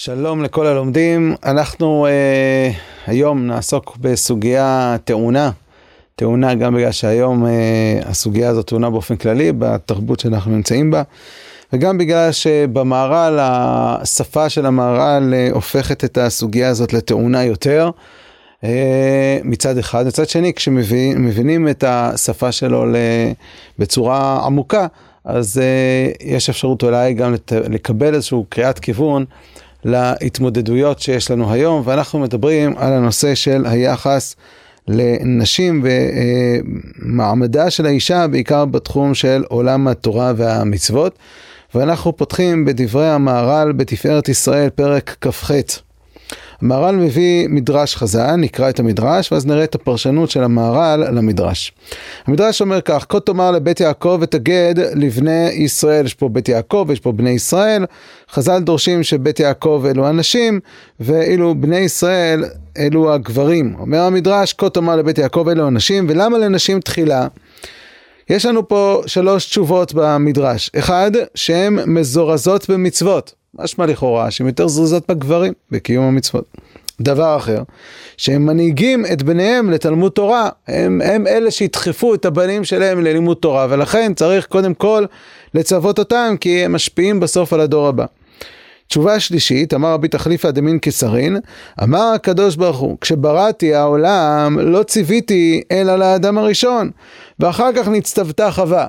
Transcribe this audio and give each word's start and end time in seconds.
שלום 0.00 0.42
לכל 0.42 0.66
הלומדים, 0.66 1.34
אנחנו 1.44 2.06
אה, 2.06 2.70
היום 3.06 3.46
נעסוק 3.46 3.96
בסוגיה 4.00 4.96
טעונה, 5.04 5.50
טעונה 6.16 6.54
גם 6.54 6.74
בגלל 6.74 6.92
שהיום 6.92 7.46
אה, 7.46 8.00
הסוגיה 8.04 8.48
הזאת 8.48 8.66
טעונה 8.66 8.90
באופן 8.90 9.16
כללי 9.16 9.52
בתרבות 9.52 10.20
שאנחנו 10.20 10.50
נמצאים 10.50 10.90
בה, 10.90 11.02
וגם 11.72 11.98
בגלל 11.98 12.32
שבמהר"ל, 12.32 13.38
השפה 13.40 14.48
של 14.48 14.66
המהר"ל 14.66 15.34
אה, 15.34 15.48
הופכת 15.52 16.04
את 16.04 16.18
הסוגיה 16.18 16.68
הזאת 16.68 16.92
לטעונה 16.92 17.44
יותר, 17.44 17.90
אה, 18.64 19.38
מצד 19.44 19.78
אחד, 19.78 20.06
מצד 20.06 20.28
שני 20.28 20.52
כשמבינים 20.54 21.68
את 21.68 21.84
השפה 21.86 22.52
שלו 22.52 22.84
בצורה 23.78 24.40
עמוקה, 24.46 24.86
אז 25.24 25.58
אה, 25.58 26.10
יש 26.20 26.48
אפשרות 26.48 26.82
אולי 26.82 27.14
גם 27.14 27.34
לקבל 27.50 28.14
איזשהו 28.14 28.46
קריאת 28.48 28.78
כיוון. 28.78 29.24
להתמודדויות 29.84 31.00
שיש 31.00 31.30
לנו 31.30 31.52
היום, 31.52 31.82
ואנחנו 31.84 32.18
מדברים 32.18 32.74
על 32.76 32.92
הנושא 32.92 33.34
של 33.34 33.66
היחס 33.66 34.36
לנשים 34.88 35.84
ומעמדה 37.02 37.70
של 37.70 37.86
האישה, 37.86 38.26
בעיקר 38.26 38.64
בתחום 38.64 39.14
של 39.14 39.44
עולם 39.48 39.88
התורה 39.88 40.32
והמצוות. 40.36 41.18
ואנחנו 41.74 42.16
פותחים 42.16 42.64
בדברי 42.64 43.08
המהר"ל 43.08 43.72
בתפארת 43.72 44.28
ישראל, 44.28 44.70
פרק 44.70 45.16
כ"ח. 45.20 45.50
המהר"ל 46.62 46.96
מביא 46.96 47.48
מדרש 47.48 47.96
חז"ל, 47.96 48.36
נקרא 48.36 48.68
את 48.68 48.80
המדרש, 48.80 49.32
ואז 49.32 49.46
נראה 49.46 49.64
את 49.64 49.74
הפרשנות 49.74 50.30
של 50.30 50.42
המהר"ל 50.42 51.04
למדרש. 51.10 51.72
המדרש 52.26 52.60
אומר 52.60 52.80
כך, 52.80 53.06
כה 53.08 53.20
תאמר 53.20 53.50
לבית 53.50 53.80
יעקב 53.80 54.18
ותגד 54.20 54.74
לבני 54.94 55.48
ישראל, 55.52 56.06
יש 56.06 56.14
פה 56.14 56.28
בית 56.28 56.48
יעקב, 56.48 56.88
יש 56.92 57.00
פה 57.00 57.12
בני 57.12 57.30
ישראל, 57.30 57.84
חז"ל 58.32 58.58
דורשים 58.58 59.02
שבית 59.02 59.40
יעקב 59.40 59.84
אלו 59.90 60.06
הנשים, 60.06 60.60
ואילו 61.00 61.54
בני 61.54 61.78
ישראל 61.78 62.44
אלו 62.78 63.12
הגברים. 63.14 63.74
אומר 63.78 64.00
המדרש, 64.00 64.52
כה 64.52 64.70
תאמר 64.70 64.96
לבית 64.96 65.18
יעקב 65.18 65.48
אלו 65.48 65.66
הנשים, 65.66 66.06
ולמה 66.08 66.38
לנשים 66.38 66.80
תחילה? 66.80 67.26
יש 68.30 68.46
לנו 68.46 68.68
פה 68.68 69.02
שלוש 69.06 69.46
תשובות 69.46 69.92
במדרש. 69.94 70.70
אחד, 70.78 71.10
שהן 71.34 71.78
מזורזות 71.86 72.70
במצוות. 72.70 73.34
משמע 73.54 73.86
לכאורה 73.86 74.30
שהן 74.30 74.46
יותר 74.46 74.68
זריזות 74.68 75.10
בגברים 75.10 75.52
בקיום 75.70 76.04
המצוות. 76.04 76.44
דבר 77.00 77.36
אחר, 77.36 77.62
שהם 78.16 78.46
מנהיגים 78.46 79.06
את 79.12 79.22
בניהם 79.22 79.70
לתלמוד 79.70 80.12
תורה, 80.12 80.48
הם, 80.68 81.00
הם 81.04 81.26
אלה 81.26 81.50
שידחפו 81.50 82.14
את 82.14 82.24
הבנים 82.24 82.64
שלהם 82.64 83.04
ללימוד 83.04 83.36
תורה, 83.36 83.66
ולכן 83.70 84.14
צריך 84.14 84.46
קודם 84.46 84.74
כל 84.74 85.04
לצוות 85.54 85.98
אותם, 85.98 86.34
כי 86.40 86.64
הם 86.64 86.72
משפיעים 86.72 87.20
בסוף 87.20 87.52
על 87.52 87.60
הדור 87.60 87.88
הבא. 87.88 88.04
תשובה 88.88 89.20
שלישית, 89.20 89.74
אמר 89.74 89.92
רבי 89.92 90.08
תחליפא 90.08 90.50
דמין 90.50 90.78
קיסרין, 90.78 91.36
אמר 91.82 92.12
הקדוש 92.14 92.56
ברוך 92.56 92.78
הוא, 92.78 92.96
כשבראתי 93.00 93.74
העולם 93.74 94.58
לא 94.60 94.82
ציוויתי 94.82 95.62
אלא 95.72 95.96
לאדם 95.96 96.38
הראשון, 96.38 96.90
ואחר 97.40 97.72
כך 97.76 97.88
נצטוותה 97.88 98.50
חווה. 98.50 98.88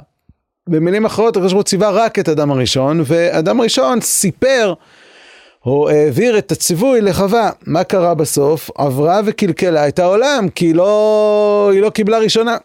במילים 0.69 1.05
אחרות, 1.05 1.37
הקדוש 1.37 1.51
ברוך 1.51 1.63
הוא 1.63 1.67
ציווה 1.67 1.89
רק 1.89 2.19
את 2.19 2.29
אדם 2.29 2.51
הראשון, 2.51 3.01
ואדם 3.05 3.59
הראשון 3.59 4.01
סיפר 4.01 4.73
או 5.65 5.89
העביר 5.89 6.37
את 6.37 6.51
הציווי 6.51 7.01
לחווה. 7.01 7.49
מה 7.65 7.83
קרה 7.83 8.13
בסוף? 8.13 8.69
עברה 8.77 9.21
וקלקלה 9.25 9.87
את 9.87 9.99
העולם, 9.99 10.49
כי 10.55 10.65
היא 10.65 10.75
לא, 10.75 11.69
היא 11.73 11.81
לא 11.81 11.89
קיבלה 11.89 12.17
ראשונה. 12.17 12.57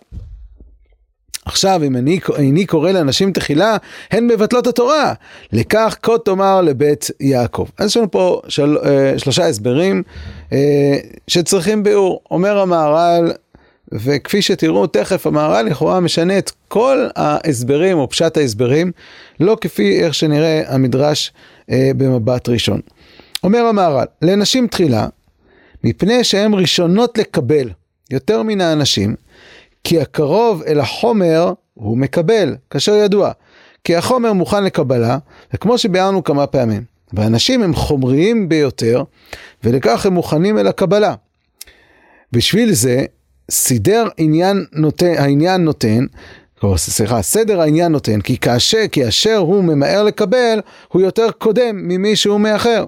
עכשיו, 1.45 1.81
אם 1.87 1.97
אני, 1.97 2.20
איני 2.39 2.67
קורא 2.67 2.91
לאנשים 2.91 3.33
תחילה, 3.33 3.77
הן 4.10 4.27
מבטלות 4.27 4.66
התורה. 4.66 5.12
לכך 5.53 5.97
כה 6.03 6.19
תאמר 6.25 6.62
לבית 6.62 7.10
יעקב. 7.21 7.66
אז 7.78 7.87
יש 7.87 7.97
לנו 7.97 8.10
פה 8.10 8.41
של, 8.49 8.78
אה, 8.84 9.19
שלושה 9.19 9.47
הסברים 9.47 10.03
אה, 10.53 10.99
שצריכים 11.28 11.83
ביאור. 11.83 12.22
אומר 12.31 12.59
המהר"ל, 12.59 13.33
וכפי 13.93 14.43
שתראו 14.43 14.87
תכף, 14.87 15.27
המהר"ל 15.27 15.66
לכאורה 15.66 16.00
משנה 16.00 16.38
את 16.38 16.50
כל 16.69 17.06
ההסברים 17.16 17.99
או 17.99 18.09
פשט 18.09 18.37
ההסברים, 18.37 18.93
לא 19.41 19.56
כפי 19.60 20.04
איך 20.04 20.15
שנראה 20.15 20.62
המדרש 20.66 21.33
אה, 21.71 21.91
במבט 21.97 22.49
ראשון. 22.49 22.81
אומר 23.44 23.65
המהר"ל, 23.65 24.06
לנשים 24.22 24.66
תחילה, 24.66 25.06
מפני 25.84 26.25
שהן 26.25 26.54
ראשונות 26.54 27.19
לקבל 27.19 27.71
יותר 28.10 28.43
מן 28.43 28.60
האנשים, 28.60 29.15
כי 29.84 30.00
הקרוב 30.00 30.62
אל 30.62 30.81
החומר 30.81 31.53
הוא 31.75 31.99
מקבל, 31.99 32.56
כאשר 32.71 32.95
ידוע. 32.95 33.31
כי 33.84 33.97
החומר 33.97 34.33
מוכן 34.33 34.65
לקבלה, 34.65 35.19
וכמו 35.55 35.78
שביארנו 35.78 36.25
כמה 36.25 36.47
פעמים, 36.47 36.83
ואנשים 37.12 37.62
הם 37.62 37.75
חומריים 37.75 38.49
ביותר, 38.49 39.03
ולכך 39.65 40.06
הם 40.06 40.12
מוכנים 40.12 40.59
אל 40.59 40.67
הקבלה. 40.67 41.15
בשביל 42.33 42.72
זה, 42.72 43.05
סידר 43.50 44.09
עניין 44.17 44.65
נותן, 44.72 45.15
העניין 45.19 45.65
נותן, 45.65 46.06
או 46.62 46.78
סליחה, 46.78 47.22
סדר 47.22 47.61
העניין 47.61 47.93
נותן, 47.93 48.21
כי 48.21 48.39
כאשר, 48.39 48.83
כי 48.93 49.09
אשר 49.09 49.37
הוא 49.37 49.65
ממהר 49.65 50.03
לקבל, 50.03 50.61
הוא 50.89 51.03
יותר 51.03 51.31
קודם 51.39 51.89
ממי 51.89 52.16
שהוא 52.16 52.41
מאחר. 52.41 52.84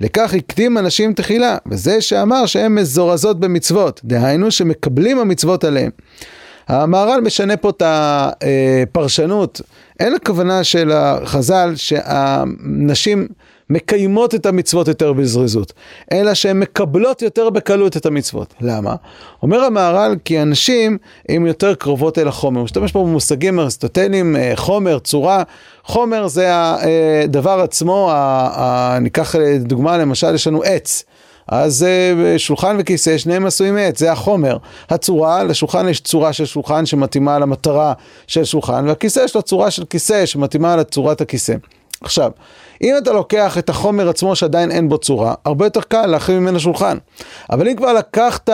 לכך 0.00 0.34
הקדים 0.34 0.78
אנשים 0.78 1.12
תחילה, 1.12 1.56
וזה 1.66 2.00
שאמר 2.00 2.46
שהן 2.46 2.74
מזורזות 2.74 3.40
במצוות, 3.40 4.00
דהיינו 4.04 4.50
שמקבלים 4.50 5.18
המצוות 5.18 5.64
עליהם. 5.64 5.90
המהר"ל 6.70 7.20
משנה 7.20 7.56
פה 7.56 7.70
את 7.70 7.82
הפרשנות, 7.86 9.60
אין 10.00 10.14
הכוונה 10.14 10.64
של 10.64 10.92
החז"ל 10.92 11.72
שהנשים 11.76 13.28
מקיימות 13.70 14.34
את 14.34 14.46
המצוות 14.46 14.88
יותר 14.88 15.12
בזריזות, 15.12 15.72
אלא 16.12 16.34
שהן 16.34 16.60
מקבלות 16.60 17.22
יותר 17.22 17.50
בקלות 17.50 17.96
את 17.96 18.06
המצוות. 18.06 18.54
למה? 18.60 18.94
אומר 19.42 19.64
המהר"ל 19.64 20.16
כי 20.24 20.38
הנשים 20.38 20.98
הן 21.28 21.46
יותר 21.46 21.74
קרובות 21.74 22.18
אל 22.18 22.28
החומר. 22.28 22.58
הוא 22.58 22.64
משתמש 22.64 22.92
פה 22.92 22.98
במושגים 22.98 23.60
אריסטוטליים, 23.60 24.36
אה, 24.36 24.52
חומר, 24.56 24.98
צורה. 24.98 25.42
חומר 25.84 26.28
זה 26.28 26.50
הדבר 26.54 27.60
עצמו, 27.60 28.12
ניקח 29.00 29.34
דוגמה 29.60 29.98
למשל, 29.98 30.34
יש 30.34 30.46
לנו 30.46 30.62
עץ. 30.62 31.04
אז 31.50 31.86
uh, 31.86 32.38
שולחן 32.38 32.76
וכיסא, 32.78 33.18
שניהם 33.18 33.46
עשויים 33.46 33.74
מעץ, 33.74 33.98
זה 33.98 34.12
החומר. 34.12 34.56
הצורה, 34.90 35.44
לשולחן 35.44 35.88
יש 35.88 36.00
צורה 36.00 36.32
של 36.32 36.44
שולחן 36.44 36.86
שמתאימה 36.86 37.38
למטרה 37.38 37.92
של 38.26 38.44
שולחן, 38.44 38.88
והכיסא 38.88 39.20
יש 39.20 39.34
לו 39.34 39.42
צורה 39.42 39.70
של 39.70 39.84
כיסא 39.84 40.26
שמתאימה 40.26 40.76
לצורת 40.76 41.20
הכיסא. 41.20 41.54
עכשיו, 42.04 42.30
אם 42.82 42.94
אתה 42.98 43.12
לוקח 43.12 43.58
את 43.58 43.68
החומר 43.68 44.08
עצמו 44.08 44.36
שעדיין 44.36 44.70
אין 44.70 44.88
בו 44.88 44.98
צורה, 44.98 45.34
הרבה 45.44 45.66
יותר 45.66 45.80
קל 45.80 46.06
להכין 46.06 46.38
ממנו 46.38 46.60
שולחן. 46.60 46.98
אבל 47.50 47.68
אם 47.68 47.76
כבר 47.76 47.92
לקחת 47.92 48.50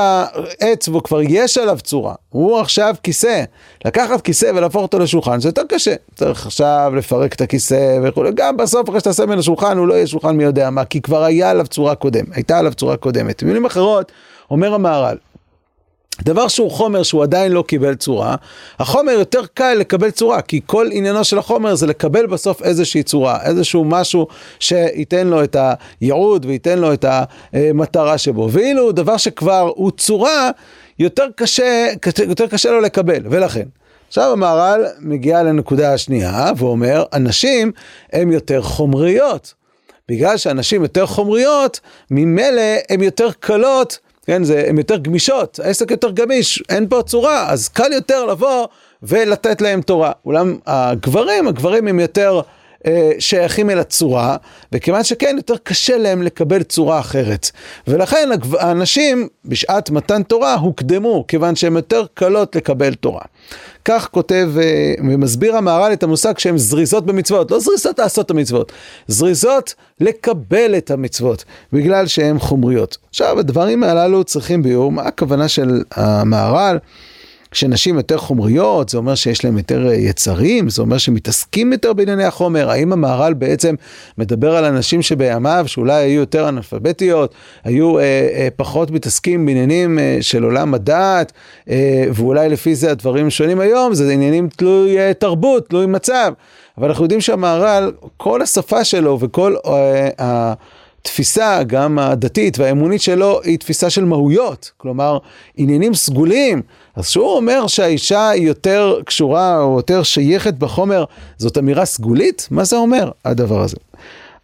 עץ 0.60 0.88
וכבר 0.88 1.20
יש 1.22 1.58
עליו 1.58 1.78
צורה, 1.82 2.14
הוא 2.28 2.58
עכשיו 2.58 2.94
כיסא, 3.02 3.44
לקחת 3.84 4.20
כיסא 4.20 4.50
ולהפוך 4.54 4.82
אותו 4.82 4.98
לשולחן, 4.98 5.40
זה 5.40 5.48
יותר 5.48 5.62
קשה. 5.68 5.94
צריך 6.14 6.46
עכשיו 6.46 6.92
לפרק 6.96 7.34
את 7.34 7.40
הכיסא 7.40 7.98
וכולי, 8.02 8.30
גם 8.34 8.56
בסוף 8.56 8.88
אחרי 8.88 9.00
שתעשה 9.00 9.26
ממנו 9.26 9.42
שולחן, 9.42 9.78
הוא 9.78 9.86
לא 9.86 9.94
יהיה 9.94 10.06
שולחן 10.06 10.36
מי 10.36 10.44
יודע 10.44 10.70
מה, 10.70 10.84
כי 10.84 11.00
כבר 11.00 11.24
היה 11.24 11.50
עליו 11.50 11.66
צורה 11.66 11.94
קודמת, 11.94 12.36
הייתה 12.36 12.58
עליו 12.58 12.74
צורה 12.74 12.96
קודמת. 12.96 13.42
במילים 13.42 13.66
אחרות, 13.66 14.12
אומר 14.50 14.74
המהר"ל, 14.74 15.16
דבר 16.22 16.48
שהוא 16.48 16.70
חומר 16.70 17.02
שהוא 17.02 17.22
עדיין 17.22 17.52
לא 17.52 17.64
קיבל 17.68 17.94
צורה, 17.94 18.36
החומר 18.78 19.12
יותר 19.12 19.40
קל 19.54 19.74
לקבל 19.74 20.10
צורה, 20.10 20.42
כי 20.42 20.60
כל 20.66 20.88
עניינו 20.92 21.24
של 21.24 21.38
החומר 21.38 21.74
זה 21.74 21.86
לקבל 21.86 22.26
בסוף 22.26 22.62
איזושהי 22.62 23.02
צורה, 23.02 23.38
איזשהו 23.44 23.84
משהו 23.84 24.26
שייתן 24.60 25.26
לו 25.26 25.44
את 25.44 25.56
הייעוד 26.00 26.46
וייתן 26.46 26.78
לו 26.78 26.92
את 26.92 27.04
המטרה 27.52 28.18
שבו. 28.18 28.48
ואילו 28.52 28.92
דבר 28.92 29.16
שכבר 29.16 29.70
הוא 29.74 29.90
צורה, 29.90 30.50
יותר 30.98 31.26
קשה, 31.36 31.86
יותר 32.28 32.46
קשה 32.46 32.70
לו 32.70 32.80
לקבל, 32.80 33.22
ולכן. 33.24 33.64
עכשיו 34.08 34.32
המהר"ל 34.32 34.84
מגיע 35.00 35.42
לנקודה 35.42 35.92
השנייה 35.92 36.50
ואומר, 36.56 37.04
אנשים 37.12 37.72
הם 38.12 38.32
יותר 38.32 38.62
חומריות. 38.62 39.54
בגלל 40.08 40.36
שאנשים 40.36 40.82
יותר 40.82 41.06
חומריות, 41.06 41.80
ממילא 42.10 42.62
הן 42.90 43.02
יותר 43.02 43.28
קלות 43.40 43.98
כן, 44.26 44.44
זה, 44.44 44.64
הן 44.68 44.78
יותר 44.78 44.96
גמישות, 44.96 45.60
העסק 45.64 45.90
יותר 45.90 46.10
גמיש, 46.10 46.62
אין 46.68 46.88
פה 46.88 47.02
צורה, 47.06 47.50
אז 47.50 47.68
קל 47.68 47.92
יותר 47.92 48.24
לבוא 48.24 48.66
ולתת 49.02 49.60
להם 49.60 49.82
תורה. 49.82 50.12
אולם 50.26 50.56
הגברים, 50.66 51.48
הגברים 51.48 51.88
הם 51.88 52.00
יותר 52.00 52.40
שייכים 53.18 53.70
אל 53.70 53.78
הצורה, 53.78 54.36
וכיוון 54.72 55.04
שכן, 55.04 55.34
יותר 55.36 55.56
קשה 55.62 55.96
להם 55.96 56.22
לקבל 56.22 56.62
צורה 56.62 57.00
אחרת. 57.00 57.50
ולכן 57.86 58.28
האנשים 58.58 59.28
בשעת 59.44 59.90
מתן 59.90 60.22
תורה 60.22 60.54
הוקדמו, 60.54 61.24
כיוון 61.28 61.56
שהן 61.56 61.76
יותר 61.76 62.04
קלות 62.14 62.56
לקבל 62.56 62.94
תורה. 62.94 63.22
כך 63.84 64.08
כותב 64.10 64.50
אה, 64.60 64.94
ומסביר 64.98 65.56
המהר"ל 65.56 65.92
את 65.92 66.02
המושג 66.02 66.38
שהן 66.38 66.58
זריזות 66.58 67.06
במצוות, 67.06 67.50
לא 67.50 67.60
זריזות 67.60 67.98
לעשות 67.98 68.26
את 68.26 68.30
המצוות, 68.30 68.72
זריזות 69.08 69.74
לקבל 70.00 70.74
את 70.76 70.90
המצוות, 70.90 71.44
בגלל 71.72 72.06
שהן 72.06 72.38
חומריות. 72.38 72.96
עכשיו, 73.08 73.38
הדברים 73.38 73.82
הללו 73.82 74.24
צריכים 74.24 74.62
ביאור, 74.62 74.92
מה 74.92 75.02
הכוונה 75.02 75.48
של 75.48 75.82
המהר"ל? 75.94 76.78
כשנשים 77.56 77.96
יותר 77.96 78.18
חומריות, 78.18 78.88
זה 78.88 78.98
אומר 78.98 79.14
שיש 79.14 79.44
להם 79.44 79.58
יותר 79.58 79.92
יצרים, 79.92 80.68
זה 80.70 80.82
אומר 80.82 80.98
שמתעסקים 80.98 81.72
יותר 81.72 81.92
בענייני 81.92 82.24
החומר. 82.24 82.70
האם 82.70 82.92
המהר"ל 82.92 83.34
בעצם 83.34 83.74
מדבר 84.18 84.56
על 84.56 84.64
אנשים 84.64 85.02
שבימיו, 85.02 85.64
שאולי 85.66 85.94
היו 85.94 86.20
יותר 86.20 86.48
אנאלפביתיות, 86.48 87.34
היו 87.64 87.98
אה, 87.98 88.02
אה, 88.02 88.48
פחות 88.56 88.90
מתעסקים 88.90 89.46
בעניינים 89.46 89.98
אה, 89.98 90.18
של 90.20 90.44
עולם 90.44 90.74
הדעת, 90.74 91.32
אה, 91.70 92.04
ואולי 92.14 92.48
לפי 92.48 92.74
זה 92.74 92.90
הדברים 92.90 93.30
שונים 93.30 93.60
היום, 93.60 93.94
זה 93.94 94.12
עניינים 94.12 94.48
תלוי 94.48 94.98
אה, 94.98 95.14
תרבות, 95.14 95.68
תלוי 95.68 95.86
מצב. 95.86 96.32
אבל 96.78 96.88
אנחנו 96.88 97.04
יודעים 97.04 97.20
שהמהר"ל, 97.20 97.92
כל 98.16 98.42
השפה 98.42 98.84
שלו 98.84 99.18
וכל... 99.20 99.54
אה, 99.66 100.54
התפיסה, 101.06 101.62
גם 101.66 101.98
הדתית 101.98 102.58
והאמונית 102.58 103.00
שלו, 103.00 103.40
היא 103.44 103.58
תפיסה 103.58 103.90
של 103.90 104.04
מהויות, 104.04 104.70
כלומר, 104.76 105.18
עניינים 105.56 105.94
סגולים. 105.94 106.62
אז 106.96 107.06
כשהוא 107.06 107.36
אומר 107.36 107.66
שהאישה 107.66 108.28
היא 108.28 108.46
יותר 108.46 109.00
קשורה 109.06 109.60
או 109.60 109.76
יותר 109.76 110.02
שייכת 110.02 110.54
בחומר, 110.54 111.04
זאת 111.38 111.58
אמירה 111.58 111.84
סגולית? 111.84 112.48
מה 112.50 112.64
זה 112.64 112.76
אומר, 112.76 113.10
הדבר 113.24 113.60
הזה? 113.60 113.76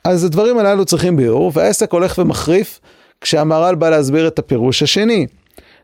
אז 0.05 0.25
הדברים 0.25 0.59
הללו 0.59 0.85
צריכים 0.85 1.17
ביאור, 1.17 1.51
והעסק 1.55 1.93
הולך 1.93 2.19
ומחריף 2.19 2.81
כשהמהר"ל 3.21 3.75
בא 3.75 3.91
להסביר 3.91 4.29
את 4.29 4.39
הפירוש 4.39 4.83
השני. 4.83 5.27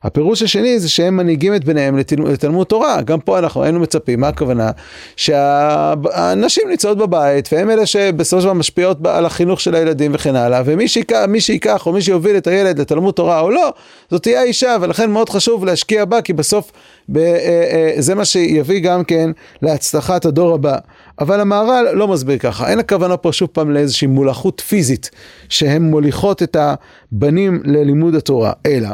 הפירוש 0.03 0.43
השני 0.43 0.79
זה 0.79 0.89
שהם 0.89 1.17
מנהיגים 1.17 1.55
את 1.55 1.65
בניהם 1.65 1.99
לתלמוד 2.27 2.67
תורה. 2.67 3.03
גם 3.03 3.21
פה 3.21 3.39
אנחנו 3.39 3.63
היינו 3.63 3.81
מצפים, 3.81 4.21
מה 4.21 4.29
הכוונה? 4.29 4.71
שהנשים 5.17 6.69
נמצאות 6.69 6.99
בבית, 6.99 7.49
והם 7.53 7.71
אלה 7.71 7.87
שבסופו 7.87 8.41
של 8.41 8.47
דבר 8.47 8.55
משפיעות 8.55 8.99
על 9.07 9.27
החינוך 9.27 9.61
של 9.61 9.75
הילדים 9.75 10.11
וכן 10.15 10.37
הלאה, 10.37 10.63
ומי 10.65 10.89
שיקח, 10.89 11.25
שיקח 11.39 11.87
או 11.87 11.93
מי 11.93 12.03
שיוביל 12.03 12.37
את 12.37 12.47
הילד 12.47 12.81
לתלמוד 12.81 13.15
תורה 13.15 13.41
או 13.41 13.51
לא, 13.51 13.73
זאת 14.11 14.23
תהיה 14.23 14.41
האישה, 14.41 14.77
ולכן 14.81 15.11
מאוד 15.11 15.29
חשוב 15.29 15.65
להשקיע 15.65 16.05
בה, 16.05 16.23
כי 16.23 16.33
בסוף 16.33 16.73
ב, 17.09 17.19
אה, 17.19 17.25
אה, 17.25 17.93
זה 17.99 18.15
מה 18.15 18.25
שיביא 18.25 18.81
גם 18.81 19.05
כן 19.05 19.31
להצלחת 19.63 20.25
הדור 20.25 20.55
הבא. 20.55 20.77
אבל 21.21 21.41
המהר"ל 21.41 21.87
לא 21.93 22.09
מסביר 22.09 22.39
ככה, 22.39 22.71
אין 22.71 22.79
הכוונה 22.79 23.17
פה 23.17 23.33
שוב 23.33 23.49
פעם 23.53 23.71
לאיזושהי 23.71 24.09
מולכות 24.09 24.63
פיזית, 24.69 25.11
שהן 25.49 25.83
מוליכות 25.83 26.43
את 26.43 26.57
הבנים 26.61 27.63
ללימוד 27.65 28.15
התורה, 28.15 28.53
אלא 28.67 28.89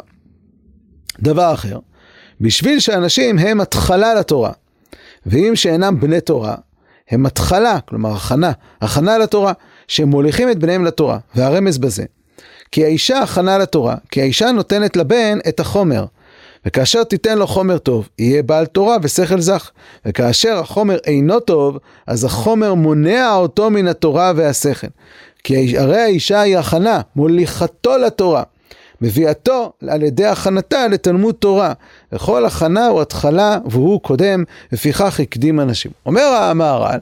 דבר 1.20 1.54
אחר, 1.54 1.78
בשביל 2.40 2.80
שאנשים 2.80 3.38
הם 3.38 3.60
התחלה 3.60 4.14
לתורה, 4.14 4.52
ואם 5.26 5.56
שאינם 5.56 6.00
בני 6.00 6.20
תורה, 6.20 6.54
הם 7.10 7.26
התחלה, 7.26 7.80
כלומר 7.80 8.12
הכנה, 8.12 8.52
הכנה 8.80 9.18
לתורה, 9.18 9.52
שהם 9.88 10.08
מוליכים 10.08 10.50
את 10.50 10.58
בניהם 10.58 10.84
לתורה, 10.84 11.18
והרמז 11.34 11.78
בזה. 11.78 12.04
כי 12.72 12.84
האישה 12.84 13.18
הכנה 13.18 13.58
לתורה, 13.58 13.94
כי 14.10 14.20
האישה 14.20 14.52
נותנת 14.52 14.96
לבן 14.96 15.38
את 15.48 15.60
החומר, 15.60 16.04
וכאשר 16.66 17.04
תיתן 17.04 17.38
לו 17.38 17.46
חומר 17.46 17.78
טוב, 17.78 18.08
יהיה 18.18 18.42
בעל 18.42 18.66
תורה 18.66 18.96
ושכל 19.02 19.40
זך. 19.40 19.70
וכאשר 20.06 20.58
החומר 20.58 20.96
אינו 21.06 21.40
טוב, 21.40 21.78
אז 22.06 22.24
החומר 22.24 22.74
מונע 22.74 23.34
אותו 23.34 23.70
מן 23.70 23.88
התורה 23.88 24.32
והשכל. 24.36 24.86
כי 25.44 25.78
הרי 25.78 26.00
האישה 26.00 26.40
היא 26.40 26.58
הכנה, 26.58 27.00
מוליכתו 27.16 27.98
לתורה. 27.98 28.42
מביאתו 29.04 29.72
על 29.88 30.02
ידי 30.02 30.26
הכנתה 30.26 30.88
לתלמוד 30.88 31.34
תורה. 31.34 31.72
וכל 32.12 32.44
הכנה 32.44 32.86
הוא 32.86 33.00
התחלה 33.00 33.58
והוא 33.64 34.00
קודם, 34.00 34.44
לפיכך 34.72 35.20
הקדים 35.20 35.60
אנשים. 35.60 35.90
אומר 36.06 36.22
המהר"ל 36.22 36.98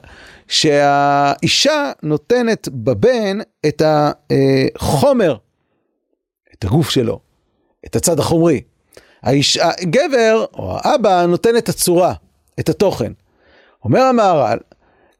שהאישה 0.47 1.91
נותנת 2.03 2.69
בבן 2.71 3.39
את 3.65 3.81
החומר, 3.85 5.35
את 6.53 6.65
הגוף 6.65 6.89
שלו, 6.89 7.19
את 7.85 7.95
הצד 7.95 8.19
החומרי. 8.19 8.61
האיש, 9.23 9.57
הגבר 9.57 10.45
או 10.53 10.77
האבא 10.77 11.25
נותן 11.25 11.57
את 11.57 11.69
הצורה, 11.69 12.13
את 12.59 12.69
התוכן. 12.69 13.11
אומר 13.85 14.01
המהר"ל, 14.01 14.59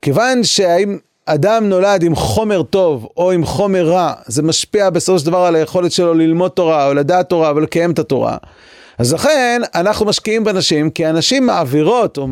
כיוון 0.02 0.44
שהאם 0.44 0.98
אדם 1.26 1.70
נולד 1.70 2.04
עם 2.04 2.16
חומר 2.16 2.64
טוב 2.64 3.08
או 3.18 3.32
עם 3.32 3.46
חומר 3.46 3.90
רע, 3.90 4.14
זה 4.26 4.44
משפיע 4.44 4.90
בסופו 4.90 5.20
של 5.20 5.26
דבר 5.26 5.38
על 5.38 5.56
היכולת 5.56 5.92
שלו 5.92 6.14
ללמוד 6.14 6.52
תורה 6.52 6.88
או 6.88 6.94
לדעת 6.94 7.30
תורה 7.30 7.54
ולקיים 7.56 7.92
את 7.92 8.00
התורה. 8.00 8.38
אז 8.98 9.14
לכן 9.14 9.62
אנחנו 9.76 10.06
משקיעים 10.06 10.44
בנשים, 10.44 10.90
כי 10.90 11.06
הנשים 11.06 11.46
מעבירות 11.46 12.18
או 12.18 12.28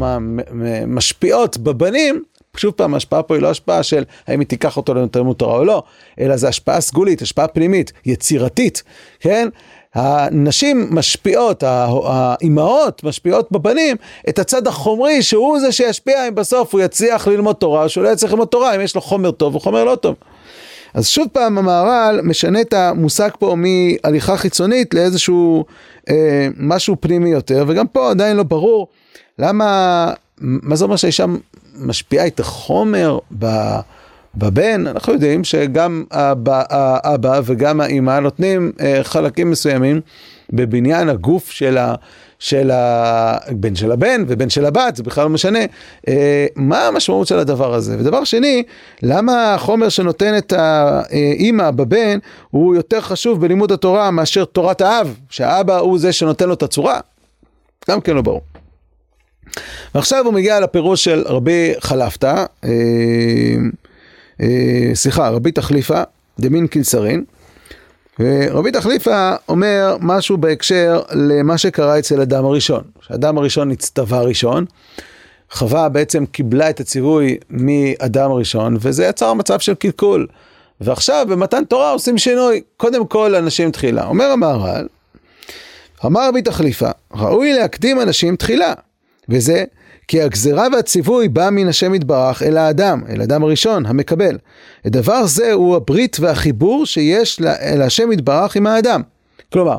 משפיעות 0.88 1.58
בבנים, 1.58 2.24
שוב 2.58 2.74
פעם, 2.74 2.94
ההשפעה 2.94 3.24
פה 3.24 3.36
היא 3.36 3.42
לא 3.42 3.50
השפעה 3.50 3.84
של 3.84 4.04
האם 4.28 4.40
היא 4.40 4.48
תיקח 4.48 4.78
אותו 4.78 4.94
לתלמוד 4.94 5.36
תורה 5.36 5.58
או 5.58 5.66
לא, 5.66 5.84
אלא 6.20 6.38
זו 6.38 6.48
השפעה 6.48 6.82
סגולית, 6.82 7.22
השפעה 7.22 7.48
פנימית, 7.48 7.92
יצירתית, 8.06 8.84
כן? 9.20 9.50
הנשים 9.96 10.88
משפיעות, 10.92 11.64
האימהות 11.64 13.04
משפיעות 13.04 13.52
בבנים 13.52 13.98
את 14.30 14.40
הצד 14.40 14.68
החומרי 14.68 15.22
שהוא 15.22 15.60
זה 15.60 15.72
שישפיע 15.72 16.28
אם 16.28 16.36
בסוף 16.36 16.74
הוא 16.74 16.82
יצליח 16.82 17.28
ללמוד 17.28 17.56
תורה 17.56 17.84
או 17.84 17.90
שהוא 17.90 18.04
לא 18.04 18.10
יצליח 18.10 18.32
ללמוד 18.32 18.48
תורה 18.48 18.76
אם 18.76 18.82
יש 18.82 18.96
לו 18.96 19.02
חומר 19.02 19.32
טוב 19.32 19.56
או 19.56 19.60
חומר 19.60 19.84
לא 19.84 19.96
טוב. 19.96 20.16
אז 20.94 21.08
שוב 21.08 21.28
פעם 21.32 21.58
המהר"ל 21.58 22.22
משנה 22.24 22.62
את 22.62 22.74
המושג 22.74 23.30
פה 23.40 23.56
מהליכה 23.58 24.38
חיצונית 24.38 24.94
לאיזשהו 24.94 25.66
אה, 26.10 26.48
משהו 26.58 26.96
פנימי 27.00 27.30
יותר 27.30 27.66
וגם 27.68 27.88
פה 27.88 28.10
עדיין 28.10 28.38
לא 28.38 28.44
ברור 28.44 28.88
למה, 29.40 30.14
מה 30.38 30.76
זה 30.76 30.86
אומר 30.86 30.96
שהאישה 30.96 31.26
משפיעה 31.76 32.28
את 32.28 32.40
החומר 32.40 33.20
ב... 33.40 33.46
בבן, 34.36 34.88
אנחנו 34.88 35.14
יודעים 35.14 35.44
שגם 35.44 36.04
האבא, 36.12 36.64
האבא 36.70 37.42
וגם 37.46 37.82
האימא 37.82 38.20
נותנים 38.20 38.72
אה, 38.82 39.00
חלקים 39.04 39.52
מסוימים 39.52 40.02
בבניין 40.54 41.10
הגוף 41.10 41.52
של, 41.52 41.78
ה, 41.78 41.96
של 42.40 42.72
הבן 42.74 43.76
של 43.76 43.92
הבן 43.92 44.24
ובן 44.28 44.50
של 44.50 44.66
הבת, 44.66 44.96
זה 44.96 45.04
בכלל 45.04 45.24
לא 45.24 45.30
משנה. 45.30 45.60
אה, 46.08 46.46
מה 46.56 46.88
המשמעות 46.88 47.28
של 47.28 47.40
הדבר 47.40 47.74
הזה? 47.74 47.96
ודבר 48.00 48.24
שני, 48.24 48.64
למה 49.04 49.54
החומר 49.54 49.90
שנותן 49.90 50.38
את 50.38 50.54
האימא 50.54 51.72
בבן 51.72 52.18
הוא 52.52 52.76
יותר 52.76 53.02
חשוב 53.02 53.42
בלימוד 53.42 53.72
התורה 53.72 54.12
מאשר 54.12 54.46
תורת 54.46 54.82
האב, 54.82 55.16
שהאבא 55.30 55.78
הוא 55.78 56.00
זה 56.00 56.14
שנותן 56.14 56.48
לו 56.48 56.54
את 56.54 56.64
הצורה? 56.64 57.00
גם 57.90 58.02
כן 58.02 58.16
לא 58.16 58.22
ברור. 58.22 58.42
ועכשיו 59.96 60.26
הוא 60.26 60.34
מגיע 60.34 60.60
לפירוש 60.60 61.04
של 61.04 61.24
רבי 61.26 61.74
חלפתא. 61.80 62.46
אה, 64.42 64.48
אה, 64.48 64.96
סליחה, 64.96 65.30
רבי 65.30 65.52
תחליפה, 65.52 66.02
דמין 66.40 66.68
קיסרין. 66.68 67.24
ורבי 68.20 68.72
תחליפה 68.72 69.34
אומר 69.50 69.98
משהו 70.02 70.38
בהקשר 70.38 71.02
למה 71.12 71.58
שקרה 71.58 72.00
אצל 72.00 72.22
אדם 72.22 72.46
הראשון. 72.46 72.84
שאדם 73.02 73.38
הראשון 73.38 73.70
נצטווה 73.70 74.22
ראשון, 74.22 74.66
חווה 75.52 75.90
בעצם 75.90 76.26
קיבלה 76.26 76.70
את 76.70 76.80
הציווי 76.80 77.38
מאדם 77.50 78.32
הראשון, 78.32 78.78
וזה 78.80 79.06
יצר 79.06 79.34
מצב 79.34 79.60
של 79.60 79.74
קלקול. 79.74 80.28
ועכשיו 80.82 81.26
במתן 81.30 81.64
תורה 81.64 81.92
עושים 81.92 82.18
שינוי, 82.18 82.62
קודם 82.78 83.08
כל 83.08 83.36
אנשים 83.36 83.72
תחילה. 83.72 84.06
אומר 84.06 84.26
המהר"ל, 84.26 84.88
אמר 86.06 86.28
רבי 86.28 86.42
תחליפה, 86.42 86.90
ראוי 87.14 87.54
להקדים 87.54 88.02
אנשים 88.02 88.36
תחילה, 88.36 88.74
וזה 89.30 89.64
כי 90.12 90.22
הגזרה 90.22 90.68
והציווי 90.74 91.28
בא 91.28 91.50
מן 91.50 91.68
השם 91.68 91.94
יתברך 91.94 92.44
אל 92.44 92.58
האדם, 92.58 93.02
אל 93.10 93.22
האדם 93.22 93.44
הראשון, 93.44 93.86
המקבל. 93.86 94.38
ודבר 94.86 95.26
זה 95.26 95.54
הוא 95.54 95.76
הברית 95.76 96.18
והחיבור 96.20 96.86
שיש 96.86 97.42
אל 97.42 97.82
השם 97.82 98.12
יתברך 98.12 98.56
עם 98.56 98.68
האדם. 98.68 99.02
כלומר, 99.54 99.78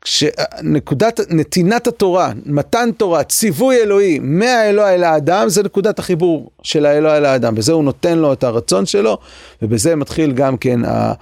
כשנקודת 0.00 1.20
נתינת 1.30 1.86
התורה, 1.86 2.32
מתן 2.46 2.90
תורה, 2.96 3.22
ציווי 3.22 3.76
אלוהי 3.76 4.18
מהאלוה 4.22 4.94
אל 4.94 5.04
האדם, 5.04 5.48
זה 5.48 5.62
נקודת 5.62 5.98
החיבור 5.98 6.50
של 6.62 6.86
האלוה 6.86 7.16
אל 7.16 7.24
האדם, 7.24 7.54
וזה 7.56 7.72
הוא 7.72 7.84
נותן 7.84 8.18
לו 8.18 8.32
את 8.32 8.44
הרצון 8.44 8.86
שלו, 8.86 9.18
ובזה 9.62 9.96
מתחיל 9.96 10.32
גם 10.32 10.56
כן 10.56 10.84
אה, 10.84 11.12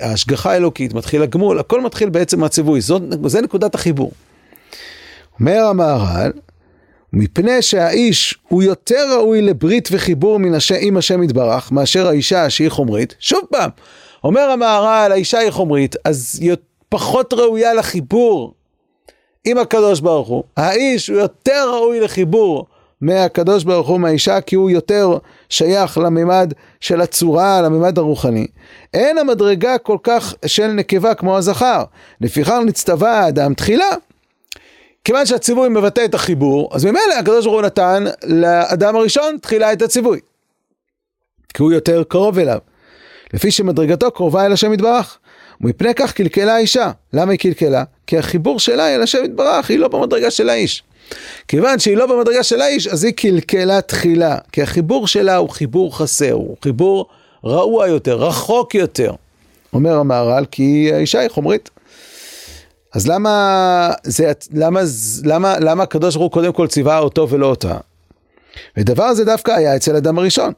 ההשגחה 0.00 0.52
האלוקית, 0.52 0.94
מתחיל 0.94 1.22
הגמול, 1.22 1.58
הכל 1.58 1.80
מתחיל 1.80 2.08
בעצם 2.08 2.40
מהציווי, 2.40 2.80
זה 3.26 3.40
נקודת 3.42 3.74
החיבור. 3.74 4.12
אומר 5.40 5.64
המהר"ל, 5.64 6.32
מפני 7.18 7.62
שהאיש 7.62 8.38
הוא 8.48 8.62
יותר 8.62 9.06
ראוי 9.16 9.42
לברית 9.42 9.88
וחיבור 9.92 10.38
מן 10.38 10.54
הש... 10.54 10.72
עם 10.72 10.96
השם 10.96 11.22
יתברך 11.22 11.72
מאשר 11.72 12.08
האישה 12.08 12.50
שהיא 12.50 12.68
חומרית. 12.68 13.14
שוב 13.18 13.40
פעם, 13.50 13.70
אומר 14.24 14.40
המהר"ל, 14.40 15.12
האישה 15.12 15.38
היא 15.38 15.50
חומרית, 15.50 15.96
אז 16.04 16.38
היא 16.40 16.52
פחות 16.88 17.32
ראויה 17.32 17.74
לחיבור 17.74 18.54
עם 19.44 19.58
הקדוש 19.58 20.00
ברוך 20.00 20.28
הוא. 20.28 20.44
האיש 20.56 21.08
הוא 21.08 21.18
יותר 21.18 21.70
ראוי 21.72 22.00
לחיבור 22.00 22.66
מהקדוש 23.00 23.64
ברוך 23.64 23.88
הוא 23.88 24.00
מהאישה, 24.00 24.40
כי 24.40 24.56
הוא 24.56 24.70
יותר 24.70 25.18
שייך 25.48 25.98
לממד 25.98 26.52
של 26.80 27.00
הצורה, 27.00 27.62
לממד 27.62 27.98
הרוחני. 27.98 28.46
אין 28.94 29.18
המדרגה 29.18 29.78
כל 29.78 29.98
כך 30.02 30.34
של 30.46 30.66
נקבה 30.66 31.14
כמו 31.14 31.36
הזכר. 31.36 31.84
לפיכך 32.20 32.58
נצטווה 32.66 33.20
האדם 33.20 33.54
תחילה. 33.54 33.90
כיוון 35.06 35.26
שהציווי 35.26 35.68
מבטא 35.68 36.04
את 36.04 36.14
החיבור, 36.14 36.70
אז 36.72 36.84
ממילא 36.84 37.14
הקדוש 37.18 37.44
ברוך 37.44 37.56
הוא 37.56 37.62
נתן 37.62 38.04
לאדם 38.24 38.96
הראשון 38.96 39.36
תחילה 39.42 39.72
את 39.72 39.82
הציווי. 39.82 40.20
כי 41.54 41.62
הוא 41.62 41.72
יותר 41.72 42.02
קרוב 42.08 42.38
אליו. 42.38 42.58
לפי 43.32 43.50
שמדרגתו 43.50 44.10
קרובה 44.10 44.46
אל 44.46 44.52
השם 44.52 44.72
יתברך. 44.72 45.18
ומפני 45.60 45.94
כך 45.94 46.12
קלקלה 46.12 46.54
האישה. 46.54 46.90
למה 47.12 47.32
היא 47.32 47.38
קלקלה? 47.38 47.84
כי 48.06 48.18
החיבור 48.18 48.60
שלה 48.60 48.94
אל 48.94 49.02
השם 49.02 49.24
יתברך 49.24 49.70
היא 49.70 49.78
לא 49.78 49.88
במדרגה 49.88 50.30
של 50.30 50.48
האיש. 50.48 50.82
כיוון 51.48 51.78
שהיא 51.78 51.96
לא 51.96 52.06
במדרגה 52.06 52.42
של 52.42 52.60
האיש, 52.60 52.86
אז 52.86 53.04
היא 53.04 53.12
קלקלה 53.12 53.80
תחילה, 53.80 54.38
כי 54.52 54.62
החיבור 54.62 55.06
שלה 55.06 55.36
הוא 55.36 55.48
חיבור 55.48 55.98
חסר, 55.98 56.32
הוא 56.32 56.56
חיבור 56.62 57.06
רעוע 57.44 57.88
יותר, 57.88 58.16
רחוק 58.16 58.74
יותר. 58.74 59.12
אומר 59.72 59.96
המהר"ל, 59.96 60.44
כי 60.50 60.90
האישה 60.94 61.20
היא 61.20 61.28
חומרית. 61.28 61.70
אז 62.96 63.06
למה, 63.06 63.90
זה, 64.02 64.32
למה, 64.54 64.80
למה, 65.24 65.58
למה 65.58 65.82
הקדוש 65.82 66.16
ברוך 66.16 66.24
הוא 66.24 66.32
קודם 66.32 66.52
כל 66.52 66.66
ציווה 66.66 66.98
אותו 66.98 67.28
ולא 67.30 67.46
אותה? 67.46 67.78
ודבר 68.76 69.04
הזה 69.04 69.24
דווקא 69.24 69.50
היה 69.50 69.76
אצל 69.76 69.96
אדם 69.96 70.18
הראשון. 70.18 70.52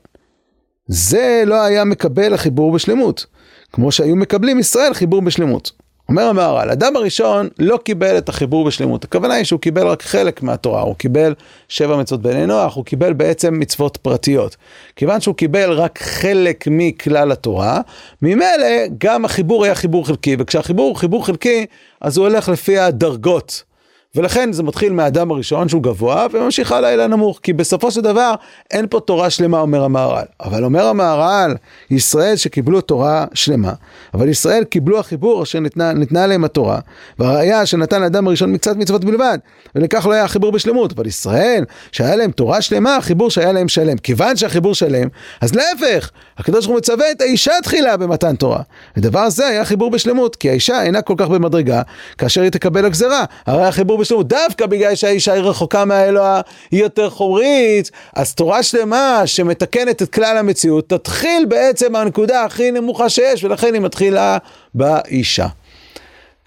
זה 0.86 1.42
לא 1.46 1.62
היה 1.62 1.84
מקבל 1.84 2.34
החיבור 2.34 2.72
בשלמות, 2.72 3.26
כמו 3.72 3.92
שהיו 3.92 4.16
מקבלים 4.16 4.58
ישראל 4.58 4.94
חיבור 4.94 5.22
בשלמות. 5.22 5.72
אומר 6.10 6.22
המהר"ל, 6.22 6.70
אדם 6.70 6.96
הראשון 6.96 7.48
לא 7.58 7.78
קיבל 7.84 8.18
את 8.18 8.28
החיבור 8.28 8.64
בשלמות. 8.64 9.04
הכוונה 9.04 9.34
היא 9.34 9.44
שהוא 9.44 9.60
קיבל 9.60 9.86
רק 9.86 10.02
חלק 10.02 10.42
מהתורה, 10.42 10.80
הוא 10.80 10.94
קיבל 10.94 11.34
שבע 11.68 11.96
מצוות 11.96 12.22
בני 12.22 12.46
נוח, 12.46 12.76
הוא 12.76 12.84
קיבל 12.84 13.12
בעצם 13.12 13.58
מצוות 13.58 13.96
פרטיות. 13.96 14.56
כיוון 14.96 15.20
שהוא 15.20 15.34
קיבל 15.34 15.70
רק 15.72 16.02
חלק 16.02 16.64
מכלל 16.70 17.32
התורה, 17.32 17.80
ממילא 18.22 18.66
גם 18.98 19.24
החיבור 19.24 19.64
היה 19.64 19.74
חיבור 19.74 20.06
חלקי, 20.06 20.36
וכשהחיבור 20.38 20.88
הוא 20.88 20.96
חיבור 20.96 21.26
חלקי, 21.26 21.66
אז 22.00 22.16
הוא 22.16 22.26
הולך 22.26 22.48
לפי 22.48 22.78
הדרגות. 22.78 23.67
ולכן 24.14 24.52
זה 24.52 24.62
מתחיל 24.62 24.92
מהאדם 24.92 25.30
הראשון 25.30 25.68
שהוא 25.68 25.82
גבוה 25.82 26.26
וממשיך 26.32 26.72
הלאה 26.72 26.94
אל 26.94 27.00
הנמוך, 27.00 27.40
כי 27.42 27.52
בסופו 27.52 27.90
של 27.90 28.00
דבר 28.00 28.34
אין 28.70 28.86
פה 28.90 29.00
תורה 29.00 29.30
שלמה 29.30 29.60
אומר 29.60 29.84
המהר"ל. 29.84 30.24
אבל 30.40 30.64
אומר 30.64 30.86
המהר"ל, 30.86 31.54
ישראל 31.90 32.36
שקיבלו 32.36 32.80
תורה 32.80 33.24
שלמה, 33.34 33.72
אבל 34.14 34.28
ישראל 34.28 34.64
קיבלו 34.64 34.98
החיבור 34.98 35.42
אשר 35.42 35.60
ניתנה, 35.60 35.92
ניתנה 35.92 36.26
להם 36.26 36.44
התורה, 36.44 36.78
והראיה 37.18 37.66
שנתן 37.66 38.00
לאדם 38.00 38.26
הראשון 38.26 38.52
מקצת 38.52 38.76
מצוות 38.76 39.04
בלבד, 39.04 39.38
ולכך 39.74 40.06
לא 40.06 40.12
היה 40.12 40.24
החיבור 40.24 40.52
בשלמות, 40.52 40.92
אבל 40.92 41.06
ישראל 41.06 41.64
שהיה 41.92 42.16
להם 42.16 42.30
תורה 42.30 42.60
שלמה, 42.60 42.96
החיבור 42.96 43.30
שהיה 43.30 43.52
להם 43.52 43.68
שלם. 43.68 43.96
כיוון 43.96 44.36
שהחיבור 44.36 44.74
שלם, 44.74 45.08
אז 45.40 45.54
להפך, 45.54 46.10
הקדוש 46.38 46.64
ברוך 46.64 46.68
הוא 46.68 46.78
מצווה 46.78 47.10
את 47.10 47.20
האישה 47.20 47.52
תחילה 47.62 47.96
במתן 47.96 48.36
תורה. 48.36 48.60
ודבר 48.96 49.30
זה 49.30 49.46
היה 49.46 49.64
חיבור 49.64 49.90
בשלמות, 49.90 50.36
כי 50.36 50.50
האישה 50.50 50.82
אינה 50.82 51.02
כל 51.02 51.14
כך 51.16 51.28
במדרגה, 51.28 51.82
כאשר 52.18 52.40
היא 52.42 52.50
תקבל 52.50 52.84
הגזרה. 52.84 53.24
הרי 53.46 53.64
החיבור 53.64 53.97
בשלמות, 53.98 54.28
דווקא 54.28 54.66
בגלל 54.66 54.94
שהאישה 54.94 55.32
היא 55.32 55.42
רחוקה 55.42 55.84
מהאלוה, 55.84 56.40
היא 56.70 56.82
יותר 56.82 57.10
חומרית, 57.10 57.90
אז 58.16 58.34
תורה 58.34 58.62
שלמה 58.62 59.22
שמתקנת 59.26 60.02
את 60.02 60.12
כלל 60.14 60.36
המציאות, 60.36 60.88
תתחיל 60.88 61.44
בעצם 61.48 61.92
מהנקודה 61.92 62.44
הכי 62.44 62.70
נמוכה 62.70 63.08
שיש, 63.08 63.44
ולכן 63.44 63.74
היא 63.74 63.82
מתחילה 63.82 64.38
באישה. 64.74 65.46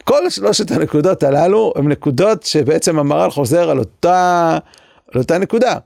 כל 0.03 0.29
שלושת 0.29 0.71
הנקודות 0.71 1.23
הללו 1.23 1.73
הן 1.75 1.87
נקודות 1.87 2.43
שבעצם 2.43 2.99
המהר"ל 2.99 3.31
חוזר 3.31 3.69
על 3.69 3.79
אותה, 3.79 4.57
על 5.13 5.21
אותה 5.21 5.37
נקודה, 5.37 5.77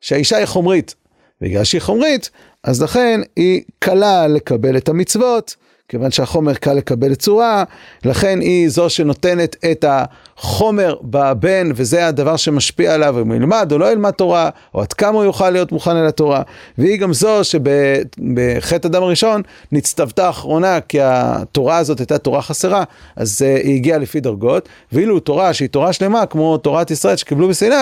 שהאישה 0.00 0.36
היא 0.36 0.46
חומרית. 0.46 0.94
בגלל 1.40 1.64
שהיא 1.64 1.80
חומרית, 1.80 2.30
אז 2.64 2.82
לכן 2.82 3.20
היא 3.36 3.62
קלה 3.78 4.26
לקבל 4.26 4.76
את 4.76 4.88
המצוות, 4.88 5.56
כיוון 5.88 6.10
שהחומר 6.10 6.54
קל 6.54 6.72
לקבל 6.72 7.14
צורה, 7.14 7.64
לכן 8.04 8.40
היא 8.40 8.68
זו 8.68 8.90
שנותנת 8.90 9.56
את 9.70 9.84
החומר 9.88 10.96
בבן, 11.02 11.70
וזה 11.74 12.06
הדבר 12.06 12.36
שמשפיע 12.36 12.94
עליו, 12.94 13.20
אם 13.20 13.28
הוא 13.28 13.36
ילמד 13.36 13.68
או 13.72 13.78
לא 13.78 13.92
ילמד 13.92 14.10
תורה, 14.10 14.50
או 14.74 14.80
עד 14.80 14.92
כמה 14.92 15.18
הוא 15.18 15.24
יוכל 15.24 15.50
להיות 15.50 15.72
מוכן 15.72 15.96
אל 15.96 16.06
התורה. 16.06 16.42
והיא 16.78 16.98
גם 16.98 17.12
זו 17.12 17.44
שבחטא 17.44 18.86
אדם 18.86 19.02
הראשון 19.02 19.42
נצטוותה 19.72 20.30
אחרונה, 20.30 20.80
כי 20.80 20.98
התורה 21.02 21.76
הזאת 21.76 21.98
הייתה 21.98 22.18
תורה 22.18 22.42
חסרה, 22.42 22.84
אז 23.16 23.42
uh, 23.42 23.66
היא 23.66 23.76
הגיעה 23.76 23.98
לפי 23.98 24.20
דרגות, 24.20 24.68
ואילו 24.92 25.20
תורה 25.20 25.52
שהיא 25.52 25.68
תורה 25.68 25.92
שלמה, 25.92 26.26
כמו 26.26 26.58
תורת 26.58 26.90
ישראל 26.90 27.16
שקיבלו 27.16 27.48
בסיני, 27.48 27.74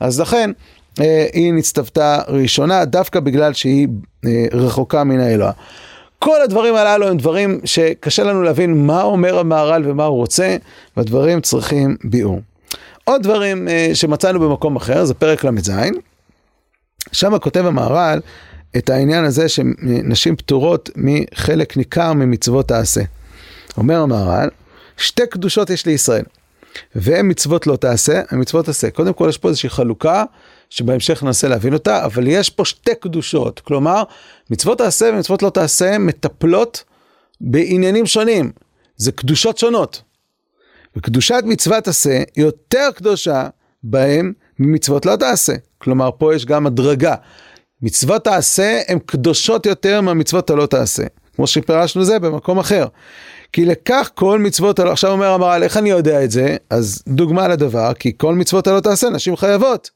אז 0.00 0.20
לכן 0.20 0.50
uh, 0.98 1.02
היא 1.32 1.52
נצטוותה 1.52 2.18
ראשונה, 2.28 2.84
דווקא 2.84 3.20
בגלל 3.20 3.52
שהיא 3.52 3.88
uh, 4.24 4.28
רחוקה 4.52 5.04
מן 5.04 5.20
האלוה. 5.20 5.52
כל 6.24 6.42
הדברים 6.42 6.74
הללו 6.74 7.08
הם 7.08 7.16
דברים 7.16 7.60
שקשה 7.64 8.24
לנו 8.24 8.42
להבין 8.42 8.86
מה 8.86 9.02
אומר 9.02 9.38
המהר"ל 9.38 9.82
ומה 9.86 10.04
הוא 10.04 10.16
רוצה, 10.16 10.56
והדברים 10.96 11.40
צריכים 11.40 11.96
ביאור. 12.04 12.40
עוד 13.04 13.22
דברים 13.22 13.68
uh, 13.68 13.94
שמצאנו 13.94 14.40
במקום 14.40 14.76
אחר, 14.76 15.04
זה 15.04 15.14
פרק 15.14 15.44
ל"ז, 15.44 15.70
שם 17.12 17.38
כותב 17.38 17.66
המהר"ל 17.66 18.20
את 18.76 18.90
העניין 18.90 19.24
הזה 19.24 19.48
שנשים 19.48 20.36
פטורות 20.36 20.90
מחלק 20.96 21.76
ניכר 21.76 22.12
ממצוות 22.12 22.70
העשה. 22.70 23.02
אומר 23.76 24.00
המהר"ל, 24.00 24.48
שתי 24.96 25.26
קדושות 25.30 25.70
יש 25.70 25.86
לישראל, 25.86 26.24
והן 26.94 27.30
מצוות 27.30 27.66
לא 27.66 27.76
תעשה, 27.76 28.20
המצוות 28.30 28.68
עשה. 28.68 28.90
קודם 28.90 29.12
כל 29.12 29.26
יש 29.28 29.38
פה 29.38 29.48
איזושהי 29.48 29.70
חלוקה 29.70 30.24
שבהמשך 30.70 31.22
ננסה 31.22 31.48
להבין 31.48 31.74
אותה, 31.74 32.04
אבל 32.04 32.26
יש 32.26 32.50
פה 32.50 32.64
שתי 32.64 32.94
קדושות, 32.94 33.60
כלומר, 33.60 34.02
מצוות 34.50 34.78
תעשה 34.78 35.10
ומצוות 35.12 35.42
לא 35.42 35.50
תעשה 35.50 35.98
מטפלות 35.98 36.84
בעניינים 37.40 38.06
שונים, 38.06 38.52
זה 38.96 39.12
קדושות 39.12 39.58
שונות. 39.58 40.02
וקדושת 40.96 41.42
מצוות 41.44 41.88
עשה 41.88 42.22
יותר 42.36 42.88
קדושה 42.94 43.48
בהם 43.82 44.32
ממצוות 44.58 45.06
לא 45.06 45.16
תעשה, 45.16 45.52
כלומר 45.78 46.10
פה 46.18 46.34
יש 46.34 46.46
גם 46.46 46.66
הדרגה. 46.66 47.14
מצוות 47.82 48.24
תעשה 48.24 48.80
הן 48.88 48.98
קדושות 49.06 49.66
יותר 49.66 50.00
מהמצוות 50.00 50.50
הלא 50.50 50.66
תעשה, 50.66 51.02
כמו 51.36 51.46
שפירשנו 51.46 52.04
זה 52.04 52.18
במקום 52.18 52.58
אחר. 52.58 52.86
כי 53.52 53.64
לכך 53.64 54.10
כל 54.14 54.38
מצוות 54.38 54.78
הלא, 54.78 54.92
עכשיו 54.92 55.10
אומר 55.10 55.26
המר"ל, 55.26 55.62
איך 55.62 55.76
אני 55.76 55.90
יודע 55.90 56.24
את 56.24 56.30
זה? 56.30 56.56
אז 56.70 57.02
דוגמה 57.08 57.48
לדבר, 57.48 57.94
כי 57.94 58.12
כל 58.16 58.34
מצוות 58.34 58.66
הלא 58.66 58.80
תעשה, 58.80 59.10
נשים 59.10 59.36
חייבות. 59.36 59.90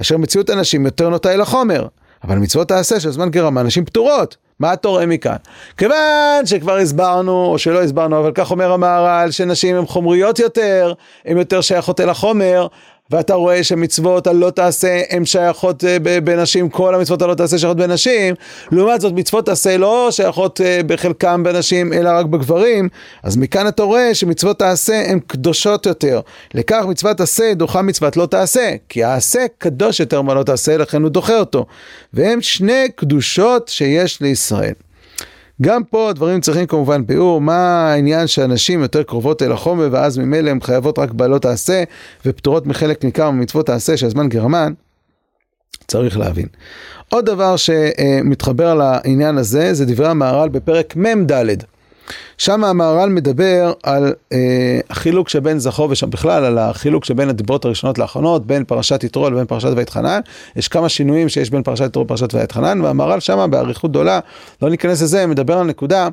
אשר 0.00 0.16
מציאות 0.16 0.50
הנשים 0.50 0.84
יותר 0.86 1.08
נוטה 1.08 1.34
אל 1.34 1.40
החומר. 1.40 1.86
אבל 2.24 2.38
מצוות 2.38 2.68
תעשה 2.68 3.00
של 3.00 3.10
זמן 3.10 3.30
גרמה, 3.30 3.62
נשים 3.62 3.84
פטורות. 3.84 4.36
מה 4.60 4.72
אתה 4.72 4.88
רואה 4.88 5.06
מכאן? 5.06 5.36
כיוון 5.76 6.46
שכבר 6.46 6.76
הסברנו, 6.76 7.46
או 7.46 7.58
שלא 7.58 7.82
הסברנו, 7.82 8.18
אבל 8.18 8.32
כך 8.34 8.50
אומר 8.50 8.72
המהר"ל, 8.72 9.30
שנשים 9.30 9.76
הן 9.76 9.86
חומריות 9.86 10.38
יותר, 10.38 10.92
הן 11.24 11.38
יותר 11.38 11.60
שייכות 11.60 12.00
אל 12.00 12.08
החומר, 12.08 12.66
ואתה 13.10 13.34
רואה 13.34 13.64
שמצוות 13.64 14.26
הלא 14.26 14.50
תעשה 14.50 15.02
הן 15.10 15.24
שייכות 15.24 15.84
אה, 15.84 15.96
בנשים, 16.24 16.68
כל 16.68 16.94
המצוות 16.94 17.22
הלא 17.22 17.34
תעשה 17.34 17.58
שייכות 17.58 17.76
בנשים, 17.76 18.34
לעומת 18.72 19.00
זאת 19.00 19.12
מצוות 19.12 19.46
תעשה 19.46 19.76
לא 19.76 20.08
שייכות 20.10 20.60
אה, 20.60 20.80
בחלקם 20.86 21.42
בנשים 21.42 21.92
אלא 21.92 22.10
רק 22.10 22.26
בגברים, 22.26 22.88
אז 23.22 23.36
מכאן 23.36 23.68
אתה 23.68 23.82
רואה 23.82 24.14
שמצוות 24.14 24.58
תעשה 24.58 25.10
הן 25.10 25.20
קדושות 25.26 25.86
יותר. 25.86 26.20
לכך 26.54 26.84
מצוות 26.88 27.20
עשה 27.20 27.54
דוחה 27.54 27.82
מצוות 27.82 28.16
לא 28.16 28.26
תעשה, 28.26 28.70
כי 28.88 29.04
העשה 29.04 29.46
קדוש 29.58 30.00
יותר 30.00 30.22
מה 30.22 30.34
לא 30.34 30.42
תעשה, 30.42 30.76
לכן 30.76 31.02
הוא 31.02 31.10
דוחה 31.10 31.38
אותו. 31.38 31.66
והם 32.12 32.42
שני 32.42 32.88
קדושות 32.96 33.68
שיש 33.68 34.20
לישראל. 34.20 34.72
גם 35.62 35.84
פה 35.84 36.10
הדברים 36.10 36.40
צריכים 36.40 36.66
כמובן 36.66 37.06
ביאור, 37.06 37.40
מה 37.40 37.92
העניין 37.92 38.26
שאנשים 38.26 38.82
יותר 38.82 39.02
קרובות 39.02 39.42
אל 39.42 39.52
החומר 39.52 39.88
ואז 39.92 40.18
ממילא 40.18 40.50
הן 40.50 40.60
חייבות 40.60 40.98
רק 40.98 41.10
בעלות 41.10 41.42
תעשה 41.42 41.84
ופטורות 42.26 42.66
מחלק 42.66 43.04
ניכר 43.04 43.30
ממצוות 43.30 43.66
תעשה 43.66 43.96
שהזמן 43.96 44.28
גרמן, 44.28 44.72
צריך 45.86 46.18
להבין. 46.18 46.46
עוד 47.08 47.26
דבר 47.26 47.56
שמתחבר 47.56 48.74
לעניין 48.74 49.38
הזה 49.38 49.74
זה 49.74 49.86
דברי 49.86 50.08
המהר"ל 50.08 50.48
בפרק 50.48 50.96
מ"ד. 50.96 51.32
שם 52.38 52.64
המהר"ל 52.64 53.08
מדבר 53.08 53.72
על 53.82 54.14
אה, 54.32 54.80
החילוק 54.90 55.28
שבין 55.28 55.58
זכור 55.58 55.90
ושם 55.90 56.10
בכלל, 56.10 56.44
על 56.44 56.58
החילוק 56.58 57.04
שבין 57.04 57.28
הדיברות 57.28 57.64
הראשונות 57.64 57.98
לאחרונות, 57.98 58.46
בין 58.46 58.64
פרשת 58.64 59.04
יתרו 59.04 59.30
לבין 59.30 59.46
פרשת 59.46 59.70
ויתחנן. 59.76 60.20
יש 60.56 60.68
כמה 60.68 60.88
שינויים 60.88 61.28
שיש 61.28 61.50
בין 61.50 61.62
פרשת 61.62 61.84
יתרו 61.84 62.04
לפרשת 62.04 62.34
ויתחנן, 62.34 62.80
והמהר"ל 62.80 63.20
שם 63.20 63.48
באריכות 63.50 63.90
גדולה, 63.90 64.20
לא 64.62 64.70
ניכנס 64.70 65.02
לזה, 65.02 65.26
מדבר 65.26 65.58
על 65.58 65.66
נקודה 65.66 66.08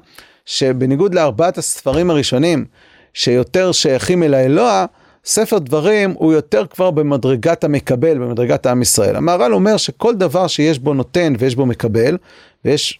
שבניגוד 0.45 1.15
לארבעת 1.15 1.57
הספרים 1.57 2.09
הראשונים, 2.09 2.65
שיותר 3.13 3.71
שייכים 3.71 4.23
אל 4.23 4.33
האלוה, 4.33 4.85
ספר 5.25 5.57
דברים 5.59 6.13
הוא 6.17 6.33
יותר 6.33 6.65
כבר 6.65 6.91
במדרגת 6.91 7.63
המקבל, 7.63 8.17
במדרגת 8.17 8.67
עם 8.67 8.81
ישראל. 8.81 9.15
המהר"ל 9.15 9.53
אומר 9.53 9.77
שכל 9.77 10.15
דבר 10.15 10.47
שיש 10.47 10.79
בו 10.79 10.93
נותן 10.93 11.33
ויש 11.39 11.55
בו 11.55 11.65
מקבל, 11.65 12.17
ויש 12.65 12.99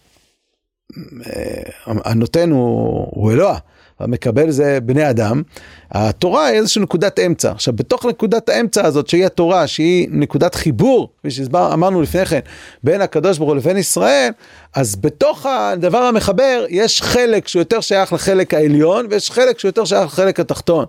הנותן 1.86 2.50
הוא, 2.50 3.06
הוא 3.10 3.32
אלוה, 3.32 3.58
המקבל 4.00 4.50
זה 4.50 4.78
בני 4.82 5.10
אדם, 5.10 5.42
התורה 5.90 6.46
היא 6.46 6.58
איזושהי 6.58 6.82
נקודת 6.82 7.18
אמצע. 7.18 7.50
עכשיו 7.50 7.74
בתוך 7.76 8.06
נקודת 8.06 8.48
האמצע 8.48 8.86
הזאת 8.86 9.08
שהיא 9.08 9.26
התורה, 9.26 9.66
שהיא 9.66 10.08
נקודת 10.10 10.54
חיבור, 10.54 11.08
כפי 11.18 11.30
שאמרנו 11.30 12.02
לפני 12.02 12.26
כן, 12.26 12.40
בין 12.84 13.00
הקדוש 13.00 13.38
ברוך 13.38 13.50
הוא 13.50 13.56
לבין 13.56 13.76
ישראל, 13.76 14.30
אז 14.74 14.96
בתוך 14.96 15.46
הדבר 15.46 15.98
המחבר 15.98 16.64
יש 16.68 17.02
חלק 17.02 17.48
שהוא 17.48 17.60
יותר 17.60 17.80
שייך 17.80 18.12
לחלק 18.12 18.54
העליון 18.54 19.06
ויש 19.10 19.30
חלק 19.30 19.58
שהוא 19.58 19.68
יותר 19.68 19.84
שייך 19.84 20.04
לחלק 20.04 20.40
התחתון. 20.40 20.84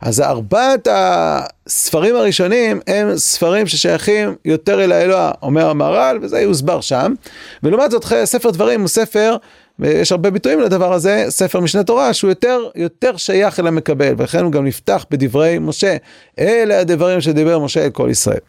אז 0.00 0.20
ארבעת 0.20 0.88
הספרים 0.90 2.16
הראשונים 2.16 2.80
הם 2.86 3.16
ספרים 3.16 3.66
ששייכים 3.66 4.36
יותר 4.44 4.84
אל 4.84 4.92
האלוה, 4.92 5.30
אומר 5.42 5.70
המהר"ל, 5.70 6.18
וזה 6.22 6.40
יוסבר 6.40 6.80
שם. 6.80 7.14
ולעומת 7.62 7.90
זאת 7.90 8.04
ספר 8.24 8.50
דברים 8.50 8.80
הוא 8.80 8.88
ספר 8.88 9.36
ויש 9.78 10.12
הרבה 10.12 10.30
ביטויים 10.30 10.60
לדבר 10.60 10.92
הזה, 10.92 11.24
ספר 11.28 11.60
משנה 11.60 11.84
תורה 11.84 12.12
שהוא 12.14 12.28
יותר, 12.28 12.68
יותר 12.74 13.16
שייך 13.16 13.60
אל 13.60 13.66
המקבל, 13.66 14.14
ולכן 14.18 14.44
הוא 14.44 14.52
גם 14.52 14.66
נפתח 14.66 15.04
בדברי 15.10 15.58
משה, 15.58 15.96
אלה 16.38 16.80
הדברים 16.80 17.20
שדיבר 17.20 17.58
משה 17.58 17.84
אל 17.84 17.90
כל 17.90 18.08
ישראל. 18.10 18.40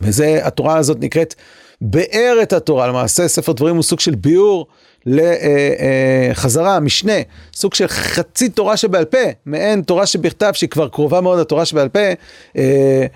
וזה, 0.00 0.40
התורה 0.42 0.76
הזאת 0.76 0.96
נקראת 1.00 1.34
באר 1.80 2.38
את 2.42 2.52
התורה, 2.52 2.86
למעשה 2.86 3.28
ספר 3.28 3.52
דברים 3.52 3.74
הוא 3.74 3.82
סוג 3.82 4.00
של 4.00 4.14
ביאור 4.14 4.66
לחזרה, 5.06 6.80
משנה, 6.80 7.12
סוג 7.54 7.74
של 7.74 7.86
חצי 7.86 8.48
תורה 8.48 8.76
שבעל 8.76 9.04
פה, 9.04 9.18
מעין 9.46 9.82
תורה 9.82 10.06
שבכתב 10.06 10.50
שהיא 10.54 10.70
כבר 10.70 10.88
קרובה 10.88 11.20
מאוד 11.20 11.38
לתורה 11.40 11.64
שבעל 11.64 11.88
פה, 11.88 12.12
אה, 12.56 13.06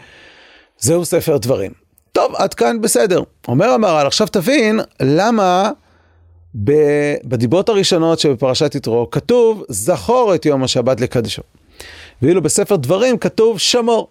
זהו 0.79 1.05
ספר 1.05 1.37
דברים. 1.37 1.73
טוב, 2.13 2.35
עד 2.37 2.55
כאן 2.55 2.81
בסדר. 2.81 3.23
אומר 3.49 3.71
המהר"ל, 3.71 4.07
עכשיו 4.07 4.27
תבין 4.27 4.81
למה 5.03 5.71
בדיבות 7.25 7.69
הראשונות 7.69 8.19
שבפרשת 8.19 8.75
יתרו 8.75 9.11
כתוב 9.11 9.65
זכור 9.69 10.35
את 10.35 10.47
יום 10.47 10.65
השבת 10.65 11.01
לקדשו. 11.01 11.43
ואילו 12.23 12.43
בספר 12.43 12.77
דברים 12.77 13.19
כתוב 13.19 13.59
שמור. 13.59 14.09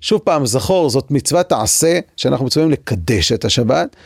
שוב 0.00 0.20
פעם, 0.24 0.46
זכור 0.46 0.90
זאת 0.90 1.10
מצוות 1.10 1.48
תעשה, 1.48 1.98
שאנחנו 2.16 2.46
מצווים 2.46 2.70
לקדש 2.70 3.32
את 3.32 3.44
השבת, 3.44 3.96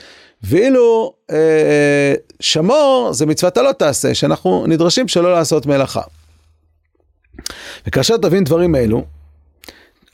ואילו 0.44 1.12
אה, 1.30 2.14
שמור 2.40 3.10
זה 3.12 3.26
מצוות 3.26 3.56
הלא 3.56 3.72
תעשה, 3.72 4.14
שאנחנו 4.14 4.66
נדרשים 4.66 5.08
שלא 5.08 5.32
לעשות 5.32 5.66
מלאכה. 5.66 6.02
וכאשר 7.86 8.16
תבין 8.16 8.44
דברים 8.44 8.76
אלו, 8.76 9.04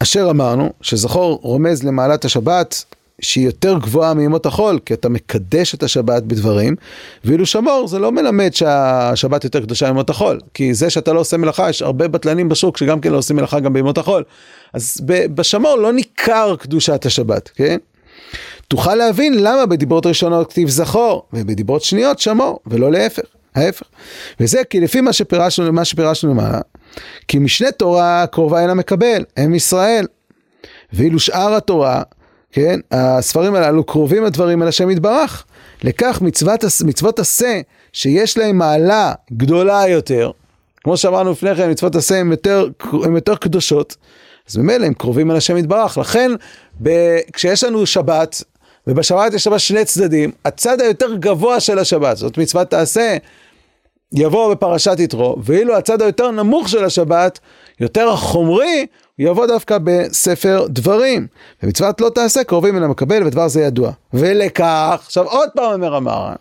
אשר 0.03 0.27
אמרנו, 0.31 0.73
שזכור 0.81 1.39
רומז 1.43 1.83
למעלת 1.83 2.25
השבת, 2.25 2.85
שהיא 3.21 3.47
יותר 3.47 3.79
גבוהה 3.79 4.15
מימות 4.15 4.47
החול, 4.47 4.79
כי 4.87 4.95
אתה 4.95 5.09
מקדש 5.09 5.75
את 5.75 5.83
השבת 5.83 6.23
בדברים, 6.23 6.77
ואילו 7.25 7.47
שמור 7.47 7.89
זה 7.89 7.99
לא 7.99 8.13
מלמד 8.13 8.55
שהשבת 8.55 9.45
יותר 9.45 9.61
קדושה 9.61 9.87
מימות 9.87 10.11
החול, 10.11 10.41
כי 10.55 10.75
זה 10.75 10.91
שאתה 10.91 11.13
לא 11.13 11.21
עושה 11.21 11.37
מלאכה, 11.37 11.71
יש 11.71 11.83
הרבה 11.83 12.09
בטלנים 12.09 12.49
בשוק 12.49 12.77
שגם 12.77 13.01
כן 13.01 13.13
לא 13.13 13.17
עושים 13.17 13.37
מלאכה 13.37 13.61
גם 13.61 13.73
בימות 13.73 13.99
החול. 13.99 14.25
אז 14.73 15.01
בשמור 15.07 15.77
לא 15.77 15.93
ניכר 15.93 16.57
קדושת 16.59 17.07
השבת, 17.07 17.49
כן? 17.55 17.79
תוכל 18.71 18.95
להבין 18.95 19.35
למה 19.35 19.67
בדיברות 19.67 20.07
ראשונות 20.07 20.51
כתיב 20.51 20.69
זכור, 20.69 21.27
ובדיברות 21.33 21.83
שניות 21.83 22.19
שמור, 22.19 22.59
ולא 22.67 22.93
להפך, 22.93 23.23
ההפך. 23.55 23.87
וזה 24.41 24.65
כי 24.71 24.81
לפי 24.81 25.01
מה 25.01 25.13
שפירשנו, 25.13 25.73
מה 25.73 25.85
שפירשנו 25.85 26.31
למעלה, 26.31 26.61
כי 27.29 27.39
משנה 27.39 27.73
תורה 27.73 28.25
קרובה 28.27 28.65
אל 28.65 28.71
המקבל, 28.71 29.25
הם 29.37 29.55
ישראל. 29.55 30.07
ואילו 30.93 31.19
שאר 31.19 31.55
התורה, 31.55 32.03
כן, 32.53 32.81
הספרים 32.91 33.55
הללו 33.55 33.85
קרובים 33.85 34.25
הדברים 34.25 34.63
אל 34.63 34.69
השם 34.69 34.91
יתברך. 34.91 35.45
לכך 35.83 36.21
מצוות, 36.23 36.65
מצוות 36.85 37.19
עשה 37.19 37.61
שיש 37.93 38.39
להם 38.39 38.59
מעלה 38.59 39.13
גדולה 39.33 39.89
יותר, 39.89 40.31
כמו 40.85 40.97
שאמרנו 40.97 41.31
לפני 41.31 41.55
כן, 41.57 41.71
מצוות 41.71 41.97
עשה 41.97 42.21
הן 42.21 42.31
יותר, 42.31 42.69
יותר 43.15 43.37
קדושות, 43.37 43.97
אז 44.51 44.57
ממילא 44.57 44.87
הם 44.87 44.95
קרובים 44.95 45.31
אל 45.31 45.37
השם 45.37 45.57
יתברך. 45.57 45.99
לכן, 45.99 46.31
ב, 46.83 46.91
כשיש 47.33 47.65
לנו 47.65 47.87
שבת, 47.87 48.43
ובשבת 48.91 49.35
יש 49.35 49.49
בה 49.49 49.59
שני 49.59 49.85
צדדים, 49.85 50.31
הצד 50.45 50.81
היותר 50.81 51.15
גבוה 51.15 51.61
של 51.61 51.79
השבת, 51.79 52.17
זאת 52.17 52.39
מצוות 52.39 52.71
תעשה, 52.71 53.17
יבוא 54.13 54.55
בפרשת 54.55 54.97
יתרו, 54.99 55.37
ואילו 55.43 55.77
הצד 55.77 56.03
היותר 56.03 56.31
נמוך 56.31 56.69
של 56.69 56.85
השבת, 56.85 57.39
יותר 57.81 58.09
החומרי, 58.09 58.87
יבוא 59.19 59.47
דווקא 59.47 59.79
בספר 59.85 60.67
דברים. 60.69 61.27
ומצוות 61.63 62.01
לא 62.01 62.09
תעשה 62.09 62.45
קרובים 62.45 62.77
אל 62.77 62.85
המקבל, 62.85 63.27
ודבר 63.27 63.49
זה 63.49 63.63
ידוע. 63.63 63.93
ולכך, 64.15 65.01
עכשיו 65.05 65.25
עוד 65.25 65.49
פעם 65.55 65.73
אומר 65.73 65.95
המהר"ן, 65.95 66.35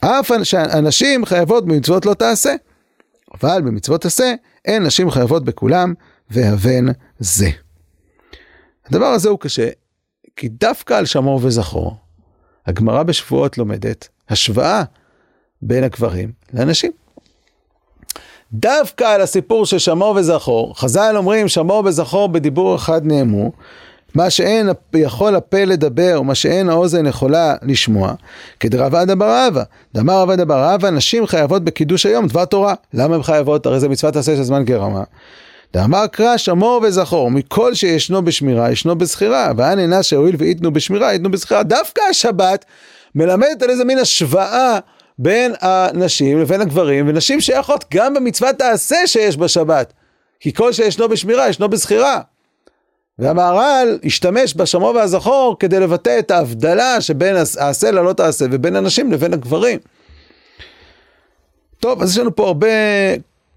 אף 0.00 0.30
שאנשים 0.42 1.24
חייבות 1.24 1.66
במצוות 1.66 2.06
לא 2.06 2.14
תעשה, 2.14 2.54
אבל 3.34 3.62
במצוות 3.62 4.04
עשה, 4.04 4.34
אין 4.64 4.82
נשים 4.82 5.10
חייבות 5.10 5.44
בכולם, 5.44 5.94
והבן 6.30 6.86
זה. 7.18 7.48
הדבר 8.86 9.06
הזה 9.06 9.28
הוא 9.28 9.38
קשה, 9.38 9.68
כי 10.36 10.48
דווקא 10.48 10.94
על 10.94 11.06
שמור 11.06 11.40
וזכור, 11.42 11.96
הגמרא 12.66 13.02
בשבועות 13.02 13.58
לומדת 13.58 14.08
השוואה 14.28 14.82
בין 15.62 15.84
הגברים 15.84 16.32
לנשים. 16.54 16.92
דווקא 18.52 19.04
על 19.04 19.20
הסיפור 19.20 19.66
של 19.66 19.78
שמור 19.78 20.14
וזכור, 20.16 20.78
חז"ל 20.78 21.14
אומרים 21.16 21.48
שמור 21.48 21.82
וזכור 21.86 22.28
בדיבור 22.28 22.76
אחד 22.76 23.06
נאמו, 23.06 23.52
מה 24.14 24.30
שאין 24.30 24.68
יכול 24.94 25.34
הפה 25.36 25.64
לדבר 25.64 26.18
ומה 26.20 26.34
שאין 26.34 26.68
האוזן 26.68 27.06
יכולה 27.06 27.54
לשמוע, 27.62 28.14
כדרב 28.60 28.94
עדה 28.94 29.14
בר 29.14 29.48
אבא. 29.48 29.62
דאמר 29.94 30.20
רב 30.22 30.30
עדה 30.30 30.44
בר 30.44 30.74
אבא, 30.74 30.90
נשים 30.90 31.26
חייבות 31.26 31.64
בקידוש 31.64 32.06
היום 32.06 32.26
דבר 32.26 32.44
תורה. 32.44 32.74
למה 32.94 33.14
הן 33.14 33.22
חייבות? 33.22 33.66
הרי 33.66 33.80
זה 33.80 33.88
מצוות 33.88 34.16
עשה 34.16 34.36
של 34.36 34.42
זמן 34.42 34.64
גרמה. 34.64 35.02
דאמר 35.72 36.06
קרא 36.06 36.36
שמור 36.36 36.80
וזכור, 36.84 37.30
מכל 37.30 37.74
שישנו 37.74 38.24
בשמירה 38.24 38.72
ישנו 38.72 38.98
בזכירה, 38.98 39.52
אינה 39.78 40.02
שהואיל 40.02 40.36
ויתנו 40.38 40.72
בשמירה 40.72 41.14
יתנו 41.14 41.30
בזכירה. 41.30 41.62
דווקא 41.62 42.02
השבת 42.10 42.64
מלמדת 43.14 43.62
על 43.62 43.70
איזה 43.70 43.84
מין 43.84 43.98
השוואה 43.98 44.78
בין 45.18 45.54
הנשים 45.60 46.40
לבין 46.40 46.60
הגברים, 46.60 47.08
ונשים 47.08 47.40
שייכות 47.40 47.84
גם 47.94 48.14
במצוות 48.14 48.56
תעשה 48.56 49.06
שיש 49.06 49.36
בשבת. 49.36 49.92
כי 50.40 50.52
כל 50.52 50.72
שישנו 50.72 51.08
בשמירה 51.08 51.48
ישנו 51.48 51.68
בזכירה. 51.68 52.20
והמהר"ל 53.18 53.98
השתמש 54.04 54.54
בשמור 54.56 54.94
והזכור 54.94 55.56
כדי 55.58 55.80
לבטא 55.80 56.18
את 56.18 56.30
ההבדלה 56.30 57.00
שבין 57.00 57.36
העשה 57.58 57.90
ללא 57.90 58.12
תעשה 58.12 58.44
ובין 58.50 58.76
הנשים 58.76 59.12
לבין 59.12 59.32
הגברים. 59.32 59.78
טוב, 61.80 62.02
אז 62.02 62.10
יש 62.10 62.18
לנו 62.18 62.36
פה 62.36 62.46
הרבה 62.46 62.68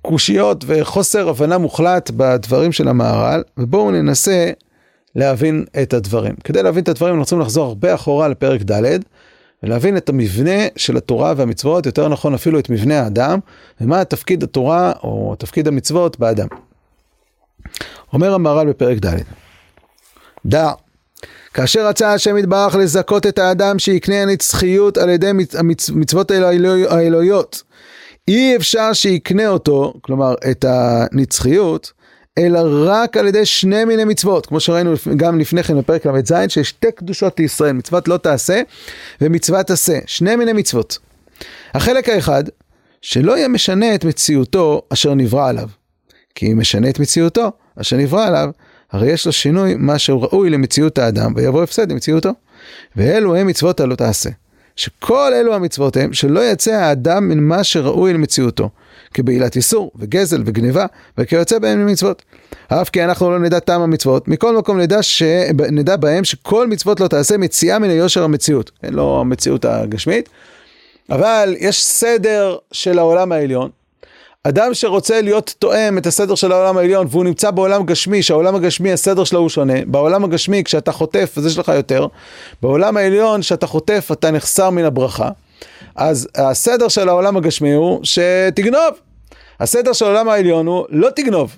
קושיות 0.05 0.63
וחוסר 0.67 1.29
הבנה 1.29 1.57
מוחלט 1.57 2.11
בדברים 2.17 2.71
של 2.71 2.87
המהר"ל, 2.87 3.43
ובואו 3.57 3.91
ננסה 3.91 4.51
להבין 5.15 5.65
את 5.81 5.93
הדברים. 5.93 6.35
כדי 6.43 6.63
להבין 6.63 6.83
את 6.83 6.89
הדברים 6.89 7.11
אנחנו 7.13 7.21
רוצים 7.21 7.39
לחזור 7.39 7.65
הרבה 7.65 7.95
אחורה 7.95 8.27
לפרק 8.27 8.61
ד' 8.71 8.99
ולהבין 9.63 9.97
את 9.97 10.09
המבנה 10.09 10.67
של 10.75 10.97
התורה 10.97 11.33
והמצוות, 11.37 11.85
יותר 11.85 12.07
נכון 12.07 12.33
אפילו 12.33 12.59
את 12.59 12.69
מבנה 12.69 13.01
האדם, 13.01 13.39
ומה 13.81 14.03
תפקיד 14.03 14.43
התורה 14.43 14.91
או 15.03 15.35
תפקיד 15.39 15.67
המצוות 15.67 16.19
באדם. 16.19 16.47
אומר 18.13 18.33
המהר"ל 18.33 18.69
בפרק 18.69 19.05
ד' 19.05 19.17
דע, 20.45 20.71
כאשר 21.53 21.87
רצה 21.87 22.13
השם 22.13 22.37
יתברך 22.37 22.75
לזכות 22.75 23.25
את 23.25 23.39
האדם 23.39 23.79
שיקנה 23.79 24.21
הנצחיות 24.21 24.97
על 24.97 25.09
ידי 25.09 25.31
המצוות 25.57 26.31
האלוהיות, 26.89 27.63
אי 28.27 28.55
אפשר 28.55 28.93
שיקנה 28.93 29.47
אותו, 29.47 29.93
כלומר 30.01 30.35
את 30.51 30.65
הנצחיות, 30.67 31.91
אלא 32.37 32.59
רק 32.65 33.17
על 33.17 33.27
ידי 33.27 33.45
שני 33.45 33.85
מיני 33.85 34.03
מצוות, 34.03 34.45
כמו 34.45 34.59
שראינו 34.59 34.93
גם 35.17 35.39
לפני 35.39 35.63
כן 35.63 35.77
בפרק 35.77 36.05
ל"ז, 36.05 36.33
שיש 36.47 36.69
שתי 36.69 36.91
קדושות 36.91 37.39
לישראל, 37.39 37.71
מצוות 37.71 38.07
לא 38.07 38.17
תעשה 38.17 38.61
ומצוות 39.21 39.71
עשה, 39.71 39.99
שני 40.05 40.35
מיני 40.35 40.53
מצוות. 40.53 40.97
החלק 41.73 42.09
האחד, 42.09 42.43
שלא 43.01 43.37
יהיה 43.37 43.47
משנה 43.47 43.95
את 43.95 44.05
מציאותו 44.05 44.81
אשר 44.89 45.13
נברא 45.13 45.49
עליו. 45.49 45.69
כי 46.35 46.51
אם 46.51 46.59
משנה 46.59 46.89
את 46.89 46.99
מציאותו 46.99 47.51
אשר 47.81 47.97
נברא 47.97 48.27
עליו, 48.27 48.49
הרי 48.91 49.11
יש 49.11 49.25
לו 49.25 49.31
שינוי 49.31 49.75
מה 49.77 49.99
שהוא 49.99 50.21
ראוי 50.21 50.49
למציאות 50.49 50.97
האדם, 50.97 51.33
ויבוא 51.35 51.63
הפסד 51.63 51.91
למציאותו. 51.91 52.31
ואלו 52.95 53.35
הם 53.35 53.47
מצוות 53.47 53.79
הלא 53.79 53.95
תעשה. 53.95 54.29
שכל 54.75 55.33
אלו 55.33 55.53
המצוות 55.53 55.97
הם 55.97 56.13
שלא 56.13 56.51
יצא 56.51 56.71
האדם 56.71 57.29
מן 57.29 57.39
מה 57.39 57.63
שראוי 57.63 58.13
למציאותו, 58.13 58.69
כבעילת 59.13 59.55
איסור 59.55 59.91
וגזל 59.95 60.43
וגניבה 60.45 60.85
וכיוצא 61.17 61.59
בהם 61.59 61.85
ממצוות. 61.85 62.23
אף 62.67 62.89
כי 62.89 63.03
אנחנו 63.03 63.31
לא 63.31 63.39
נדע 63.39 63.59
טעם 63.59 63.81
המצוות, 63.81 64.27
מכל 64.27 64.57
מקום 64.57 64.79
נדע, 64.79 65.03
ש... 65.03 65.23
נדע 65.71 65.95
בהם 65.95 66.23
שכל 66.23 66.67
מצוות 66.67 66.99
לא 66.99 67.07
תעשה 67.07 67.37
מציאה 67.37 67.79
מן 67.79 67.89
היושר 67.89 68.23
המציאות, 68.23 68.71
אין 68.83 68.93
לו 68.93 69.19
המציאות 69.21 69.65
הגשמית, 69.65 70.29
אבל 71.09 71.55
יש 71.59 71.83
סדר 71.83 72.57
של 72.71 72.99
העולם 72.99 73.31
העליון, 73.31 73.69
אדם 74.47 74.73
שרוצה 74.73 75.21
להיות 75.21 75.55
תואם 75.59 75.97
את 75.97 76.05
הסדר 76.05 76.35
של 76.35 76.51
העולם 76.51 76.77
העליון 76.77 77.07
והוא 77.09 77.23
נמצא 77.23 77.51
בעולם 77.51 77.85
גשמי, 77.85 78.23
שהעולם 78.23 78.55
הגשמי 78.55 78.93
הסדר 78.93 79.23
שלו 79.23 79.39
הוא 79.39 79.49
שונה, 79.49 79.73
בעולם 79.85 80.23
הגשמי 80.23 80.63
כשאתה 80.63 80.91
חוטף 80.91 81.33
אז 81.37 81.45
יש 81.45 81.57
לך 81.57 81.71
יותר, 81.75 82.07
בעולם 82.61 82.97
העליון 82.97 83.41
כשאתה 83.41 83.67
חוטף 83.67 84.09
אתה 84.11 84.31
נחסר 84.31 84.69
מן 84.69 84.85
הברכה, 84.85 85.29
אז 85.95 86.27
הסדר 86.35 86.87
של 86.87 87.09
העולם 87.09 87.37
הגשמי 87.37 87.73
הוא 87.73 87.99
שתגנוב, 88.03 88.89
הסדר 89.59 89.93
של 89.93 90.05
העולם 90.05 90.29
העליון 90.29 90.67
הוא 90.67 90.85
לא 90.89 91.09
תגנוב. 91.15 91.57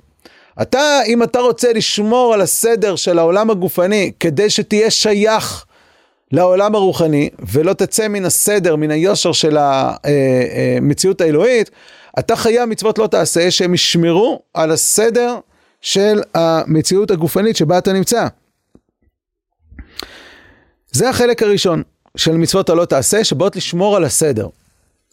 אתה, 0.62 1.00
אם 1.08 1.23
אתה 1.23 1.39
רוצה 1.39 1.73
לשמור 1.73 2.34
על 2.34 2.41
הסדר 2.41 2.95
של 2.95 3.19
העולם 3.19 3.50
הגופני 3.50 4.12
כדי 4.19 4.50
שתהיה 4.50 4.91
שייך 4.91 5.65
לעולם 6.32 6.76
הרוחני 6.76 7.30
ולא 7.52 7.73
תצא 7.73 8.08
מן 8.08 8.26
הסדר, 8.26 8.76
מן 8.76 8.91
היושר 8.91 9.32
של 9.32 9.58
המציאות 9.60 11.21
אה, 11.21 11.26
אה, 11.26 11.30
האלוהית, 11.30 11.71
אתה 12.19 12.36
חייב 12.36 12.69
מצוות 12.69 12.97
לא 12.97 13.08
תעשה 13.08 13.51
שהם 13.51 13.73
ישמרו 13.73 14.41
על 14.53 14.71
הסדר 14.71 15.39
של 15.82 16.21
המציאות 16.34 17.12
הגופנית 17.12 17.56
שבה 17.56 17.77
אתה 17.77 17.93
נמצא. 17.93 18.27
זה 20.91 21.10
החלק 21.10 21.43
הראשון 21.43 21.84
של 22.17 22.38
מצוות 22.38 22.69
הלא 22.69 22.86
תעשה 22.86 23.23
שבאות 23.23 23.56
לשמור 23.56 23.95
על 23.95 24.03
הסדר. 24.03 24.47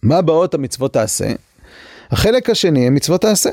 מה 0.02 0.22
באות 0.22 0.54
המצוות 0.54 0.92
תעשה? 0.92 1.32
החלק 2.10 2.50
השני 2.50 2.86
הם 2.86 2.94
מצוות 2.94 3.20
תעשה, 3.20 3.50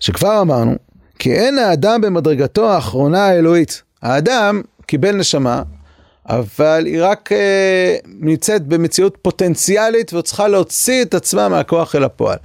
שכבר 0.00 0.40
אמרנו, 0.40 0.74
כי 1.18 1.32
אין 1.32 1.58
האדם 1.58 2.00
במדרגתו 2.00 2.70
האחרונה 2.70 3.26
האלוהית. 3.26 3.82
האדם 4.02 4.62
קיבל 4.86 5.16
נשמה, 5.16 5.62
אבל 6.28 6.82
היא 6.86 6.98
רק 7.02 7.32
אה, 7.32 7.96
נמצאת 8.06 8.66
במציאות 8.66 9.18
פוטנציאלית 9.22 10.12
וצריכה 10.12 10.48
להוציא 10.48 11.02
את 11.02 11.14
עצמה 11.14 11.48
מהכוח 11.48 11.94
אל 11.94 12.04
הפועל. 12.04 12.38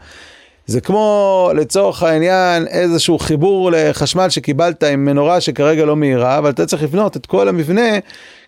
זה 0.69 0.81
כמו 0.81 1.51
לצורך 1.55 2.03
העניין 2.03 2.67
איזשהו 2.67 3.19
חיבור 3.19 3.71
לחשמל 3.71 4.29
שקיבלת 4.29 4.83
עם 4.83 5.05
מנורה 5.05 5.41
שכרגע 5.41 5.85
לא 5.85 5.95
מהירה, 5.95 6.37
אבל 6.37 6.49
אתה 6.49 6.65
צריך 6.65 6.83
לבנות 6.83 7.17
את 7.17 7.25
כל 7.25 7.47
המבנה 7.47 7.99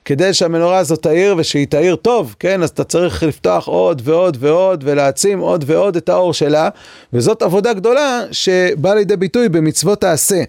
כדי 0.06 0.34
שהמנורה 0.34 0.78
הזאת 0.78 1.04
תאיר 1.04 1.36
ושהיא 1.38 1.68
תאיר 1.68 1.96
טוב, 1.96 2.36
כן? 2.40 2.64
אז 2.64 2.70
אתה 2.70 2.84
צריך 2.84 3.24
לפתוח 3.24 3.68
עוד 3.68 4.02
ועוד 4.06 4.38
ועוד 4.40 4.84
ולהעצים 4.88 5.40
עוד 5.40 5.64
ועוד 5.68 5.96
את 5.96 6.10
האור 6.10 6.34
שלה, 6.34 6.70
וזאת 7.14 7.42
עבודה 7.42 7.74
גדולה 7.74 8.22
שבאה 8.32 8.96
לידי 8.96 9.16
ביטוי 9.16 9.50
במצוות 9.50 10.04
העשה. 10.04 10.44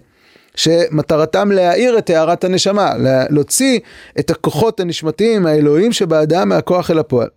שמטרתם 0.55 1.51
להאיר 1.51 1.97
את 1.97 2.09
הארת 2.09 2.43
הנשמה, 2.43 2.91
להוציא 3.29 3.79
את 4.19 4.29
הכוחות 4.31 4.79
הנשמתיים 4.79 5.45
האלוהים 5.45 5.91
שבאדם 5.91 6.49
מהכוח 6.49 6.91
אל 6.91 6.99
הפועל. 6.99 7.27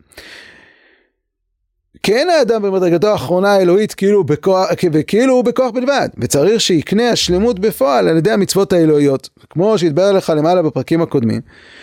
כן 2.03 2.29
האדם 2.39 2.63
במדרגתו 2.63 3.09
האחרונה 3.09 3.53
האלוהית 3.53 3.95
כאילו 3.95 4.25
בכוח, 4.25 4.69
וכאילו 4.93 5.35
הוא 5.35 5.45
בכוח 5.45 5.71
בלבד, 5.71 6.09
וצריך 6.19 6.61
שיקנה 6.61 7.11
השלמות 7.11 7.59
בפועל 7.59 8.09
על 8.09 8.17
ידי 8.17 8.31
המצוות 8.31 8.73
האלוהיות. 8.73 9.29
כמו 9.51 9.79
שהתברר 9.79 10.13
לך 10.13 10.33
למעלה 10.37 10.63
בפרקים 10.63 11.03
הקודמים, 11.03 11.41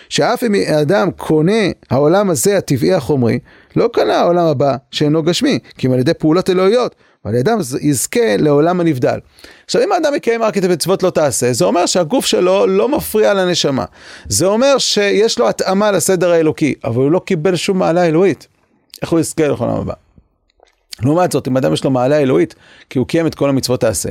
שאף 0.09 0.43
אם 0.43 0.55
האדם 0.67 1.11
קונה 1.11 1.61
העולם 1.89 2.29
הזה 2.29 2.57
הטבעי 2.57 2.93
החומרי, 2.93 3.39
לא 3.75 3.89
קנה 3.93 4.19
העולם 4.19 4.45
הבא 4.45 4.75
שאינו 4.91 5.23
גשמי, 5.23 5.59
כי 5.77 5.87
אם 5.87 5.91
על 5.93 5.99
ידי 5.99 6.13
פעולות 6.13 6.49
אלוהיות, 6.49 6.95
אבל 7.25 7.35
האדם 7.35 7.59
יזכה 7.81 8.37
לעולם 8.39 8.79
הנבדל. 8.79 9.19
עכשיו 9.65 9.81
אם 9.83 9.91
האדם 9.91 10.15
יקיים 10.15 10.43
רק 10.43 10.57
את 10.57 10.63
המצוות 10.63 11.03
לא 11.03 11.09
תעשה, 11.09 11.53
זה 11.53 11.65
אומר 11.65 11.85
שהגוף 11.85 12.25
שלו 12.25 12.67
לא 12.67 12.89
מפריע 12.89 13.33
לנשמה. 13.33 13.85
זה 14.27 14.45
אומר 14.45 14.77
שיש 14.77 15.39
לו 15.39 15.49
התאמה 15.49 15.91
לסדר 15.91 16.31
האלוקי, 16.31 16.73
אבל 16.83 17.03
הוא 17.03 17.11
לא 17.11 17.19
קיבל 17.19 17.55
שום 17.55 17.79
מעלה 17.79 18.05
אלוהית. 18.05 18.47
איך 19.01 19.09
הוא 19.09 19.19
יזכה 19.19 19.47
לעולם 19.47 19.75
הבא? 19.75 19.93
לעומת 21.01 21.31
זאת, 21.31 21.47
אם 21.47 21.57
אדם 21.57 21.73
יש 21.73 21.83
לו 21.83 21.91
מעלה 21.91 22.17
אלוהית, 22.19 22.55
כי 22.89 22.99
הוא 22.99 23.07
קיים 23.07 23.27
את 23.27 23.35
כל 23.35 23.49
המצוות 23.49 23.81
תעשה, 23.81 24.09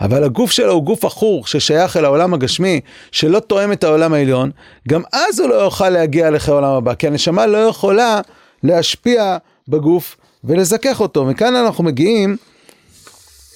אבל 0.00 0.24
הגוף 0.24 0.50
שלו 0.50 0.72
הוא 0.72 0.82
גוף 0.82 1.04
עכור 1.04 1.46
ששייך 1.46 1.96
אל 1.96 2.04
העולם 2.04 2.34
הגשמי, 2.34 2.80
שלא 3.12 3.40
תואם 3.40 3.72
את 3.72 3.84
העולם 3.84 4.12
העליון, 4.12 4.50
גם 4.88 5.02
אז 5.12 5.40
הוא 5.40 5.48
לא 5.48 5.54
יוכל 5.54 5.88
להגיע 5.88 6.30
לחיי 6.30 6.52
העולם 6.52 6.70
הבא, 6.70 6.94
כי 6.94 7.06
הנשמה 7.06 7.46
לא 7.46 7.58
יכולה 7.58 8.20
להשפיע 8.62 9.36
בגוף 9.68 10.16
ולזכך 10.44 11.00
אותו. 11.00 11.24
מכאן 11.24 11.56
אנחנו 11.56 11.84
מגיעים 11.84 12.36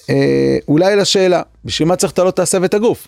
אה, 0.09 0.57
אולי 0.67 0.95
לשאלה, 0.95 1.41
בשביל 1.65 1.87
מה 1.87 1.95
צריך 1.95 2.13
אתה 2.13 2.23
לא 2.23 2.31
תעשה 2.31 2.57
ואת 2.61 2.73
הגוף? 2.73 3.07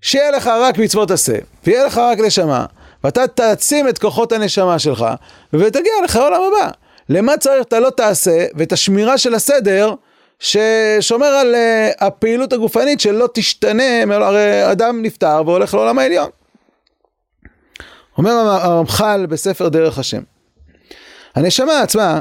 שיהיה 0.00 0.30
לך 0.30 0.46
רק 0.46 0.78
מצוות 0.78 1.10
עשה, 1.10 1.36
ויהיה 1.66 1.84
לך 1.84 1.98
רק 1.98 2.18
נשמה, 2.18 2.66
ואתה 3.04 3.26
תעצים 3.26 3.88
את 3.88 3.98
כוחות 3.98 4.32
הנשמה 4.32 4.78
שלך, 4.78 5.06
ותגיע 5.52 5.92
לחיי 6.04 6.20
העולם 6.20 6.40
הבא. 6.42 6.70
למה 7.08 7.36
צריך 7.36 7.66
אתה 7.66 7.80
לא 7.80 7.90
תעשה, 7.90 8.46
ואת 8.54 8.72
השמירה 8.72 9.18
של 9.18 9.34
הסדר, 9.34 9.94
ששומר 10.38 11.26
על 11.26 11.54
uh, 11.54 12.04
הפעילות 12.04 12.52
הגופנית 12.52 13.00
שלא 13.00 13.28
תשתנה, 13.34 14.02
הרי 14.10 14.72
אדם 14.72 15.02
נפטר 15.02 15.42
והולך 15.46 15.74
לעולם 15.74 15.98
העליון. 15.98 16.30
אומר 18.18 18.30
הרמח"ל 18.30 19.26
בספר 19.26 19.68
דרך 19.68 19.98
השם, 19.98 20.22
הנשמה 21.34 21.80
עצמה, 21.80 22.20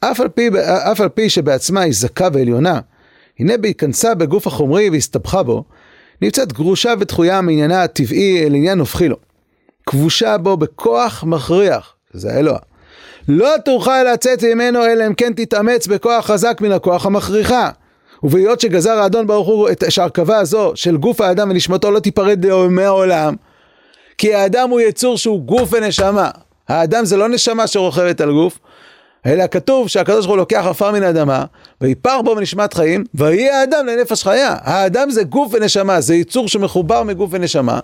אף 0.00 0.20
על 0.20 0.28
פי, 0.28 0.48
אף 0.92 1.00
על 1.00 1.08
פי 1.08 1.30
שבעצמה 1.30 1.80
היא 1.80 1.92
זכה 1.92 2.28
ועליונה, 2.32 2.80
הנה 3.38 3.56
בהיכנסה 3.56 4.14
בגוף 4.14 4.46
החומרי 4.46 4.90
והסתבכה 4.90 5.42
בו, 5.42 5.64
נמצאת 6.22 6.52
גרושה 6.52 6.94
ודחויה 7.00 7.40
מעניינה 7.40 7.82
הטבעי 7.82 8.46
אל 8.46 8.54
עניין 8.54 8.78
הופכי 8.78 9.08
לו. 9.08 9.16
כבושה 9.86 10.38
בו 10.38 10.56
בכוח 10.56 11.24
מכריח, 11.24 11.94
שזה 12.12 12.32
האלוה. 12.32 12.58
לא 13.28 13.54
תוכל 13.64 14.02
לצאת 14.02 14.44
ממנו 14.44 14.84
אלא 14.84 15.06
אם 15.06 15.14
כן 15.14 15.32
תתאמץ 15.32 15.86
בכוח 15.86 16.26
חזק 16.26 16.58
מן 16.60 16.72
הכוח 16.72 17.06
המכריחה. 17.06 17.70
ובהיות 18.22 18.60
שגזר 18.60 18.98
האדון 18.98 19.26
ברוך 19.26 19.48
הוא 19.48 19.68
את 19.68 19.84
שהרכבה 19.88 20.38
הזו 20.38 20.72
של 20.74 20.96
גוף 20.96 21.20
האדם 21.20 21.50
ונשמתו 21.50 21.90
לא 21.90 22.00
תיפרד 22.00 22.46
מהעולם, 22.68 23.34
כי 24.18 24.34
האדם 24.34 24.70
הוא 24.70 24.80
יצור 24.80 25.18
שהוא 25.18 25.40
גוף 25.42 25.68
ונשמה. 25.72 26.30
האדם 26.68 27.04
זה 27.04 27.16
לא 27.16 27.28
נשמה 27.28 27.66
שרוכבת 27.66 28.20
על 28.20 28.32
גוף, 28.32 28.58
אלא 29.26 29.44
כתוב 29.50 29.88
שהקדוש 29.88 30.16
ברוך 30.16 30.28
הוא 30.28 30.36
לוקח 30.36 30.64
עפר 30.68 30.92
מן 30.92 31.02
האדמה, 31.02 31.44
ויפר 31.80 32.22
בו 32.22 32.34
מנשמת 32.34 32.74
חיים, 32.74 33.04
ויהיה 33.14 33.60
האדם 33.60 33.86
לנפש 33.86 34.22
חיה. 34.22 34.54
האדם 34.60 35.10
זה 35.10 35.22
גוף 35.24 35.54
ונשמה, 35.54 36.00
זה 36.00 36.14
יצור 36.14 36.48
שמחובר 36.48 37.02
מגוף 37.02 37.30
ונשמה. 37.32 37.80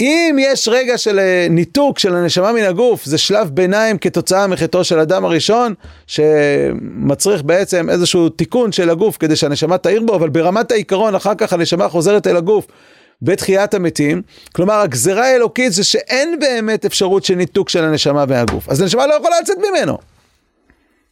אם 0.00 0.36
יש 0.40 0.68
רגע 0.68 0.98
של 0.98 1.18
אה, 1.18 1.46
ניתוק 1.50 1.98
של 1.98 2.14
הנשמה 2.14 2.52
מן 2.52 2.62
הגוף, 2.62 3.04
זה 3.04 3.18
שלב 3.18 3.50
ביניים 3.50 3.98
כתוצאה 3.98 4.46
מחטאו 4.46 4.84
של 4.84 4.98
אדם 4.98 5.24
הראשון, 5.24 5.74
שמצריך 6.06 7.42
בעצם 7.42 7.90
איזשהו 7.90 8.28
תיקון 8.28 8.72
של 8.72 8.90
הגוף 8.90 9.16
כדי 9.16 9.36
שהנשמה 9.36 9.78
תאיר 9.78 10.02
בו, 10.02 10.14
אבל 10.14 10.28
ברמת 10.28 10.72
העיקרון 10.72 11.14
אחר 11.14 11.34
כך 11.34 11.52
הנשמה 11.52 11.88
חוזרת 11.88 12.26
אל 12.26 12.36
הגוף 12.36 12.66
בתחיית 13.22 13.74
המתים. 13.74 14.22
כלומר, 14.52 14.74
הגזרה 14.74 15.26
האלוקית 15.26 15.72
זה 15.72 15.84
שאין 15.84 16.38
באמת 16.38 16.84
אפשרות 16.84 17.24
של 17.24 17.34
ניתוק 17.34 17.68
של 17.68 17.84
הנשמה 17.84 18.26
מהגוף. 18.26 18.68
אז 18.68 18.80
הנשמה 18.80 19.06
לא 19.06 19.14
יכולה 19.14 19.40
לצאת 19.40 19.56
ממנו. 19.70 19.98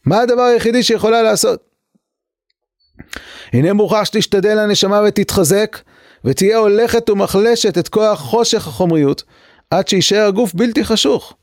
מה 0.07 0.21
הדבר 0.21 0.41
היחידי 0.41 0.83
שיכולה 0.83 1.21
לעשות? 1.21 1.63
הנה 3.53 3.73
מוכרח 3.73 4.05
שתשתדל 4.05 4.59
הנשמה 4.59 5.01
ותתחזק. 5.07 5.77
ותהיה 6.25 6.57
הולכת 6.57 7.09
ומחלשת 7.09 7.77
את 7.77 7.87
כוח 7.87 8.19
חושך 8.19 8.67
החומריות, 8.67 9.23
עד 9.71 9.87
שישאר 9.87 10.27
הגוף 10.27 10.53
בלתי 10.53 10.85
חשוך. 10.85 11.33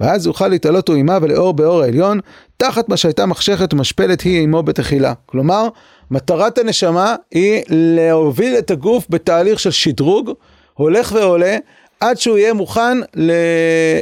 ואז 0.00 0.26
יוכל 0.26 0.48
להתעלות 0.48 0.88
הוא 0.88 0.96
עימה 0.96 1.18
ולאור 1.22 1.54
באור 1.54 1.82
העליון, 1.82 2.20
תחת 2.56 2.88
מה 2.88 2.96
שהייתה 2.96 3.26
מחשכת 3.26 3.74
ומשפלת 3.74 4.20
היא 4.20 4.42
עמו 4.42 4.62
בתחילה. 4.62 5.12
כלומר, 5.26 5.68
מטרת 6.10 6.58
הנשמה 6.58 7.16
היא 7.30 7.62
להוביל 7.68 8.58
את 8.58 8.70
הגוף 8.70 9.06
בתהליך 9.10 9.60
של 9.60 9.70
שדרוג, 9.70 10.30
הולך 10.74 11.12
ועולה, 11.12 11.56
עד 12.00 12.18
שהוא 12.18 12.38
יהיה 12.38 12.54
מוכן 12.54 12.98
ל... 13.14 13.32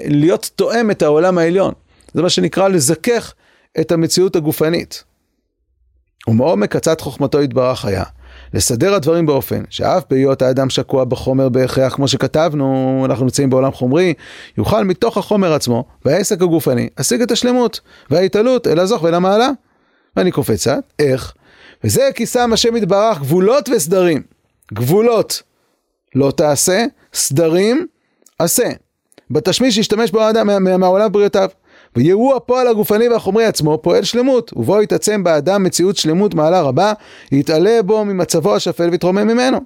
להיות 0.08 0.50
תואם 0.56 0.90
את 0.90 1.02
העולם 1.02 1.38
העליון. 1.38 1.72
זה 2.14 2.22
מה 2.22 2.30
שנקרא 2.30 2.68
לזכך 2.68 3.34
את 3.80 3.92
המציאות 3.92 4.36
הגופנית. 4.36 5.04
ומעומק 6.28 6.76
עצת 6.76 7.00
חוכמתו 7.00 7.42
יתברך 7.42 7.84
היה. 7.84 8.04
לסדר 8.54 8.94
הדברים 8.94 9.26
באופן 9.26 9.62
שאף 9.70 10.04
בהיות 10.10 10.42
האדם 10.42 10.70
שקוע 10.70 11.04
בחומר 11.04 11.48
בהכרח, 11.48 11.94
כמו 11.94 12.08
שכתבנו, 12.08 13.02
אנחנו 13.04 13.24
נמצאים 13.24 13.50
בעולם 13.50 13.72
חומרי, 13.72 14.14
יוכל 14.58 14.84
מתוך 14.84 15.16
החומר 15.16 15.52
עצמו 15.52 15.84
והעסק 16.04 16.42
הגופני 16.42 16.88
להשיג 16.98 17.22
את 17.22 17.30
השלמות 17.30 17.80
וההתעלות 18.10 18.66
אל 18.66 18.78
הזוך 18.78 19.02
ואל 19.02 19.14
המעלה. 19.14 19.50
ואני 20.16 20.30
קופץ 20.30 20.60
קצת, 20.60 20.84
איך? 20.98 21.34
וזה 21.84 22.08
כי 22.14 22.26
שם 22.26 22.52
השם 22.52 22.76
יתברך 22.76 23.18
גבולות 23.18 23.68
וסדרים. 23.68 24.22
גבולות 24.72 25.42
לא 26.14 26.30
תעשה, 26.30 26.84
סדרים 27.14 27.86
עשה. 28.38 28.70
בתשמיש 29.30 29.78
ישתמש 29.78 30.10
בו 30.10 30.20
האדם 30.20 30.64
מהעולם 30.80 31.12
בריאותיו. 31.12 31.48
ויהוא 31.96 32.34
הפועל 32.34 32.68
הגופני 32.68 33.08
והחומרי 33.08 33.44
עצמו 33.44 33.78
פועל 33.82 34.04
שלמות, 34.04 34.52
ובו 34.56 34.82
יתעצם 34.82 35.24
באדם 35.24 35.62
מציאות 35.62 35.96
שלמות 35.96 36.34
מעלה 36.34 36.60
רבה, 36.60 36.92
יתעלה 37.32 37.82
בו 37.82 38.04
ממצבו 38.04 38.54
השפל 38.56 38.88
ויתרומם 38.90 39.26
ממנו. 39.26 39.58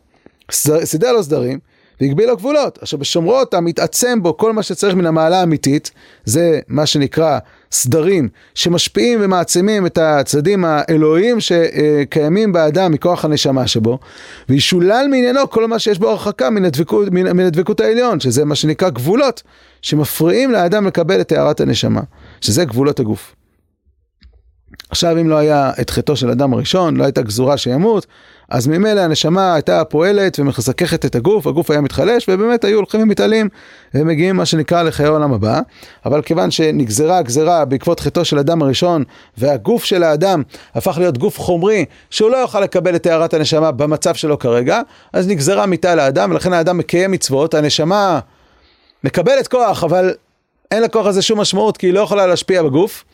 סידר 0.85 1.13
לו 1.13 1.23
סדרים, 1.23 1.59
והגביל 2.01 2.27
לו 2.27 2.37
גבולות, 2.37 2.79
אשר 2.83 2.97
בשומרו 2.97 3.41
אותם 3.41 3.65
מתעצם 3.65 4.23
בו 4.23 4.37
כל 4.37 4.53
מה 4.53 4.63
שצריך 4.63 4.95
מן 4.95 5.07
המעלה 5.07 5.41
האמיתית, 5.41 5.91
זה 6.25 6.61
מה 6.69 6.87
שנקרא 6.87 7.39
סדרים 7.77 8.29
שמשפיעים 8.55 9.19
ומעצימים 9.23 9.87
את 9.87 9.99
הצדדים 9.99 10.65
האלוהיים 10.65 11.39
שקיימים 11.41 12.53
באדם 12.53 12.93
מכוח 12.93 13.25
הנשמה 13.25 13.67
שבו, 13.67 13.99
וישולל 14.49 15.07
מעניינו 15.11 15.51
כל 15.51 15.67
מה 15.67 15.79
שיש 15.79 15.99
בו 15.99 16.09
הרחקה 16.11 16.51
מן 16.51 16.65
הדבקות, 16.65 17.09
מן, 17.11 17.33
מן 17.33 17.45
הדבקות 17.45 17.81
העליון, 17.81 18.21
שזה 18.21 18.45
מה 18.45 18.55
שנקרא 18.55 18.89
גבולות, 18.89 19.43
שמפריעים 19.83 20.51
לאדם 20.51 20.87
לקבל 20.87 21.21
את 21.21 21.29
טהרת 21.29 21.61
הנשמה, 21.61 22.01
שזה 22.41 22.65
גבולות 22.65 23.01
הגוף. 23.01 23.35
עכשיו 24.91 25.21
אם 25.21 25.29
לא 25.29 25.37
היה 25.37 25.73
את 25.81 25.91
חטאו 25.91 26.17
של 26.17 26.31
אדם 26.31 26.53
הראשון, 26.53 26.97
לא 26.97 27.05
הייתה 27.05 27.23
גזורה 27.23 27.57
שימות, 27.57 28.07
אז 28.49 28.67
ממילא 28.67 29.01
הנשמה 29.01 29.55
הייתה 29.55 29.85
פועלת 29.85 30.39
ומחזככת 30.39 31.05
את 31.05 31.15
הגוף, 31.15 31.47
הגוף 31.47 31.71
היה 31.71 31.81
מתחלש, 31.81 32.29
ובאמת 32.29 32.65
היו 32.65 32.77
הולכים 32.77 33.03
ומתעלים 33.03 33.49
ומגיעים 33.95 34.37
מה 34.37 34.47
שנקרא 34.47 34.83
לחיי 34.83 35.07
העולם 35.07 35.33
הבא. 35.33 35.61
אבל 36.07 36.23
כיוון 36.23 36.51
שנגזרה 36.51 37.23
גזרה 37.23 37.65
בעקבות 37.65 38.01
חטאו 38.01 38.25
של 38.25 38.39
אדם 38.39 38.63
הראשון, 38.63 39.05
והגוף 39.39 39.85
של 39.85 40.03
האדם 40.03 40.43
הפך 40.75 40.99
להיות 40.99 41.19
גוף 41.19 41.41
חומרי, 41.41 41.85
שהוא 42.11 42.31
לא 42.31 42.37
יוכל 42.37 42.61
לקבל 42.61 42.97
את 42.97 43.03
טהרת 43.03 43.35
הנשמה 43.35 43.71
במצב 43.73 44.15
שלו 44.15 44.39
כרגע, 44.39 44.81
אז 45.13 45.29
נגזרה 45.29 45.67
מיתה 45.67 45.95
לאדם, 45.95 46.31
ולכן 46.31 46.53
האדם 46.53 46.79
מקיים 46.79 47.11
מצוות, 47.11 47.55
הנשמה 47.55 48.21
מקבלת 49.05 49.49
כוח, 49.49 49.85
אבל 49.85 50.15
אין 50.71 50.83
לכוח 50.83 51.07
הזה 51.07 51.23
שום 51.23 51.41
משמעות, 51.41 51.77
כי 51.77 51.87
היא 51.87 51.95
לא 51.95 52.01
יכולה 52.01 52.27
להשפיע 52.27 52.63
בגוף. 52.63 53.05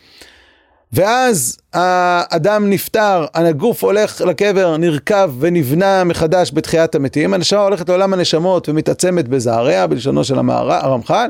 ואז 0.92 1.58
האדם 1.72 2.70
נפטר, 2.70 3.26
הגוף 3.34 3.84
הולך 3.84 4.20
לקבר, 4.20 4.76
נרקב 4.76 5.30
ונבנה 5.38 6.04
מחדש 6.04 6.50
בתחיית 6.54 6.94
המתים, 6.94 7.34
הנשמה 7.34 7.60
הולכת 7.60 7.88
לעולם 7.88 8.12
הנשמות 8.12 8.68
ומתעצמת 8.68 9.28
בזעריה, 9.28 9.86
בלשונו 9.86 10.24
של 10.24 10.38
הרמח"ל, 10.38 11.28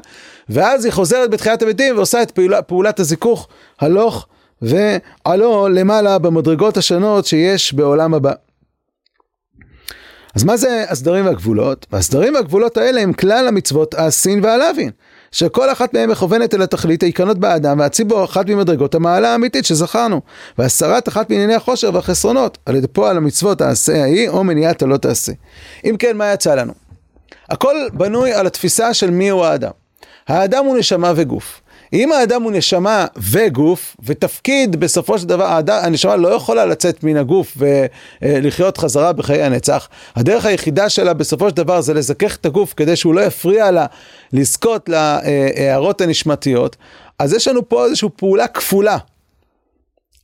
ואז 0.49 0.85
היא 0.85 0.93
חוזרת 0.93 1.31
בתחיית 1.31 1.63
המתים 1.63 1.97
ועושה 1.97 2.23
את 2.23 2.31
פעולה, 2.31 2.63
פעולת 2.63 3.01
הזיכוך 3.01 3.49
הלוך 3.81 4.27
ועלו 4.63 5.69
למעלה 5.69 6.19
במדרגות 6.19 6.77
השונות 6.77 7.27
שיש 7.27 7.75
בעולם 7.75 8.15
הבא. 8.15 8.33
אז 10.35 10.45
מה 10.45 10.57
זה 10.57 10.85
הסדרים 10.89 11.27
והגבולות? 11.27 11.87
הסדרים 11.93 12.35
והגבולות 12.35 12.77
האלה 12.77 13.01
הם 13.01 13.13
כלל 13.13 13.49
המצוות 13.49 13.95
הסין 13.95 14.45
והלווין. 14.45 14.91
שכל 15.33 15.73
אחת 15.73 15.95
מהן 15.95 16.11
מכוונת 16.11 16.55
אל 16.55 16.63
התכלית 16.63 17.03
העיקרנות 17.03 17.39
באדם 17.39 17.79
והציבור 17.79 18.25
אחת 18.25 18.49
ממדרגות 18.49 18.95
המעלה 18.95 19.33
האמיתית 19.33 19.65
שזכרנו 19.65 20.21
והסרת 20.59 21.09
אחת 21.09 21.31
מענייני 21.31 21.55
החושר 21.55 21.91
והחסרונות 21.95 22.59
על 22.67 22.77
ידי 22.77 22.87
פועל 22.87 23.17
המצוות 23.17 23.61
העשה 23.61 24.03
ההיא 24.03 24.29
או 24.29 24.45
מניעת 24.45 24.83
הלא 24.83 24.97
תעשה. 24.97 25.33
אם 25.85 25.97
כן 25.99 26.17
מה 26.17 26.33
יצא 26.33 26.55
לנו? 26.55 26.73
הכל 27.51 27.77
בנוי 27.93 28.33
על 28.33 28.47
התפיסה 28.47 28.95
של 28.95 29.11
מיהו 29.11 29.45
האדם. 29.45 29.71
האדם 30.29 30.65
הוא 30.65 30.79
נשמה 30.79 31.13
וגוף. 31.17 31.62
אם 31.93 32.13
האדם 32.13 32.43
הוא 32.43 32.53
נשמה 32.53 33.07
וגוף, 33.17 33.97
ותפקיד 34.05 34.81
בסופו 34.81 35.19
של 35.19 35.27
דבר, 35.27 35.45
האדם, 35.45 35.79
הנשמה 35.83 36.17
לא 36.17 36.29
יכולה 36.29 36.67
לצאת 36.67 37.05
מן 37.05 37.17
הגוף 37.17 37.57
ולחיות 38.23 38.79
חזרה 38.79 39.13
בחיי 39.13 39.43
הנצח, 39.43 39.89
הדרך 40.17 40.45
היחידה 40.47 40.89
שלה 40.89 41.15
בסופו 41.15 41.51
של 41.51 41.57
דבר 41.57 41.81
זה 41.81 41.95
לזכך 41.95 42.37
את 42.37 42.47
הגוף 42.47 42.75
כדי 42.77 42.97
שהוא 42.97 43.15
לא 43.15 43.21
יפריע 43.21 43.71
לה 43.71 43.87
לזכות 44.33 44.89
להערות 44.89 46.01
הנשמתיות, 46.01 46.77
אז 47.19 47.33
יש 47.33 47.49
לנו 47.49 47.69
פה 47.69 47.85
איזושהי 47.85 48.09
פעולה 48.17 48.47
כפולה. 48.49 48.99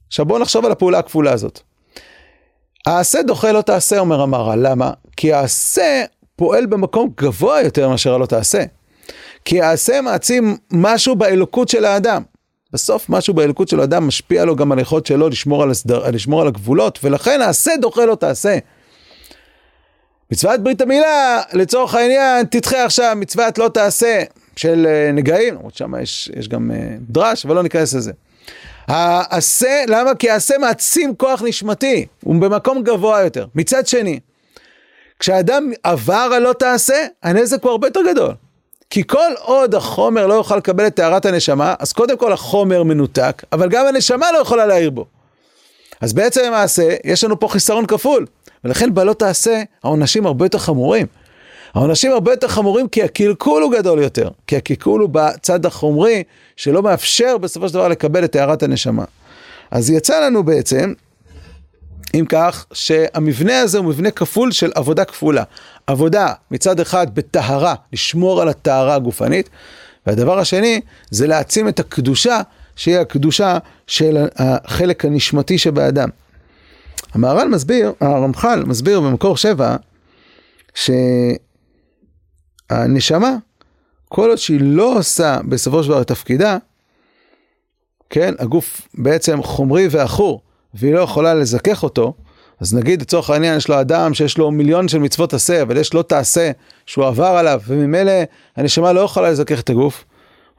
עכשיו 0.08 0.26
בואו 0.26 0.38
נחשוב 0.38 0.64
על 0.64 0.72
הפעולה 0.72 0.98
הכפולה 0.98 1.32
הזאת. 1.32 1.60
העשה 2.86 3.22
דוחה 3.22 3.52
לא 3.52 3.62
תעשה, 3.62 3.98
אומר 3.98 4.20
המהר"ל, 4.20 4.58
למה? 4.68 4.90
כי 5.16 5.32
העשה 5.32 6.04
פועל 6.36 6.66
במקום 6.66 7.10
גבוה 7.16 7.62
יותר 7.62 7.88
מאשר 7.88 8.14
הלא 8.14 8.26
תעשה. 8.26 8.62
כי 9.48 9.60
העשה 9.62 10.00
מעצים 10.00 10.56
משהו 10.70 11.16
באלוקות 11.16 11.68
של 11.68 11.84
האדם. 11.84 12.22
בסוף 12.72 13.08
משהו 13.08 13.34
באלוקות 13.34 13.68
של 13.68 13.80
האדם 13.80 14.06
משפיע 14.06 14.44
לו 14.44 14.56
גם 14.56 14.72
על 14.72 14.78
היכולת 14.78 15.06
שלו 15.06 15.28
לשמור 15.28 15.62
על, 15.62 15.70
הסדר, 15.70 16.10
לשמור 16.10 16.40
על 16.40 16.48
הגבולות, 16.48 16.98
ולכן 17.02 17.40
העשה 17.40 17.70
דוחה 17.80 18.04
לו 18.04 18.16
תעשה. 18.16 18.58
מצוות 20.30 20.60
ברית 20.60 20.80
המילה, 20.80 21.42
לצורך 21.52 21.94
העניין, 21.94 22.46
תדחה 22.46 22.84
עכשיו 22.84 23.12
מצוות 23.16 23.58
לא 23.58 23.68
תעשה 23.68 24.22
של 24.56 24.86
אה, 24.88 25.12
נגעים, 25.12 25.54
למרות 25.54 25.74
שם 25.74 25.92
יש, 26.02 26.30
יש 26.36 26.48
גם 26.48 26.70
אה, 26.70 26.96
דרש, 27.00 27.46
אבל 27.46 27.54
לא 27.54 27.62
ניכנס 27.62 27.94
לזה. 27.94 28.12
העשה, 28.86 29.84
למה? 29.88 30.14
כי 30.14 30.30
העשה 30.30 30.58
מעצים 30.58 31.14
כוח 31.14 31.42
נשמתי, 31.42 32.06
הוא 32.24 32.40
במקום 32.40 32.82
גבוה 32.82 33.20
יותר. 33.20 33.46
מצד 33.54 33.86
שני, 33.86 34.20
כשאדם 35.18 35.72
עבר 35.82 36.30
על 36.34 36.42
לא 36.42 36.52
תעשה, 36.52 37.06
הנזק 37.22 37.62
הוא 37.62 37.70
הרבה 37.70 37.86
יותר 37.86 38.00
גדול. 38.10 38.34
כי 38.90 39.06
כל 39.06 39.32
עוד 39.40 39.74
החומר 39.74 40.26
לא 40.26 40.34
יוכל 40.34 40.56
לקבל 40.56 40.86
את 40.86 40.94
טהרת 40.94 41.26
הנשמה, 41.26 41.74
אז 41.78 41.92
קודם 41.92 42.16
כל 42.16 42.32
החומר 42.32 42.82
מנותק, 42.82 43.42
אבל 43.52 43.68
גם 43.68 43.86
הנשמה 43.86 44.32
לא 44.32 44.38
יכולה 44.38 44.66
להעיר 44.66 44.90
בו. 44.90 45.06
אז 46.00 46.12
בעצם 46.12 46.40
למעשה, 46.46 46.96
יש 47.04 47.24
לנו 47.24 47.40
פה 47.40 47.48
חיסרון 47.48 47.86
כפול, 47.86 48.26
ולכן 48.64 48.94
בלא 48.94 49.12
תעשה, 49.12 49.62
העונשים 49.84 50.26
הרבה 50.26 50.44
יותר 50.44 50.58
חמורים. 50.58 51.06
העונשים 51.74 52.12
הרבה 52.12 52.32
יותר 52.32 52.48
חמורים 52.48 52.88
כי 52.88 53.02
הקלקול 53.02 53.62
הוא 53.62 53.72
גדול 53.72 53.98
יותר, 53.98 54.28
כי 54.46 54.56
הקלקול 54.56 55.00
הוא 55.00 55.08
בצד 55.12 55.66
החומרי, 55.66 56.22
שלא 56.56 56.82
מאפשר 56.82 57.38
בסופו 57.38 57.68
של 57.68 57.74
דבר 57.74 57.88
לקבל 57.88 58.24
את 58.24 58.32
טהרת 58.32 58.62
הנשמה. 58.62 59.04
אז 59.70 59.90
יצא 59.90 60.20
לנו 60.20 60.42
בעצם 60.42 60.92
אם 62.14 62.24
כך, 62.28 62.66
שהמבנה 62.72 63.60
הזה 63.60 63.78
הוא 63.78 63.86
מבנה 63.86 64.10
כפול 64.10 64.52
של 64.52 64.72
עבודה 64.74 65.04
כפולה. 65.04 65.42
עבודה 65.86 66.32
מצד 66.50 66.80
אחד 66.80 67.14
בטהרה, 67.14 67.74
לשמור 67.92 68.42
על 68.42 68.48
הטהרה 68.48 68.94
הגופנית, 68.94 69.50
והדבר 70.06 70.38
השני 70.38 70.80
זה 71.10 71.26
להעצים 71.26 71.68
את 71.68 71.80
הקדושה, 71.80 72.40
שהיא 72.76 72.98
הקדושה 72.98 73.58
של 73.86 74.26
החלק 74.36 75.04
הנשמתי 75.04 75.58
שבאדם. 75.58 76.08
המהר"ל 77.12 77.48
מסביר, 77.48 77.92
הרמח"ל 78.00 78.64
מסביר 78.66 79.00
במקור 79.00 79.36
שבע, 79.36 79.76
שהנשמה, 82.70 83.36
כל 84.08 84.28
עוד 84.28 84.38
שהיא 84.38 84.60
לא 84.62 84.98
עושה 84.98 85.38
בסופו 85.48 85.82
של 85.82 85.88
דבר 85.88 86.00
את 86.00 86.06
תפקידה, 86.06 86.56
כן, 88.10 88.34
הגוף 88.38 88.88
בעצם 88.94 89.42
חומרי 89.42 89.88
ועכור, 89.90 90.42
והיא 90.74 90.94
לא 90.94 91.00
יכולה 91.00 91.34
לזכך 91.34 91.82
אותו, 91.82 92.14
אז 92.60 92.74
נגיד 92.74 93.02
לצורך 93.02 93.30
העניין 93.30 93.56
יש 93.56 93.68
לו 93.68 93.80
אדם 93.80 94.14
שיש 94.14 94.38
לו 94.38 94.50
מיליון 94.50 94.88
של 94.88 94.98
מצוות 94.98 95.34
עשה, 95.34 95.62
אבל 95.62 95.76
יש 95.76 95.94
לו 95.94 96.02
תעשה 96.02 96.50
שהוא 96.86 97.06
עבר 97.06 97.26
עליו, 97.26 97.60
וממילא 97.66 98.12
הנשמה 98.56 98.92
לא 98.92 99.00
יכולה 99.00 99.30
לזכך 99.30 99.60
את 99.60 99.70
הגוף. 99.70 100.04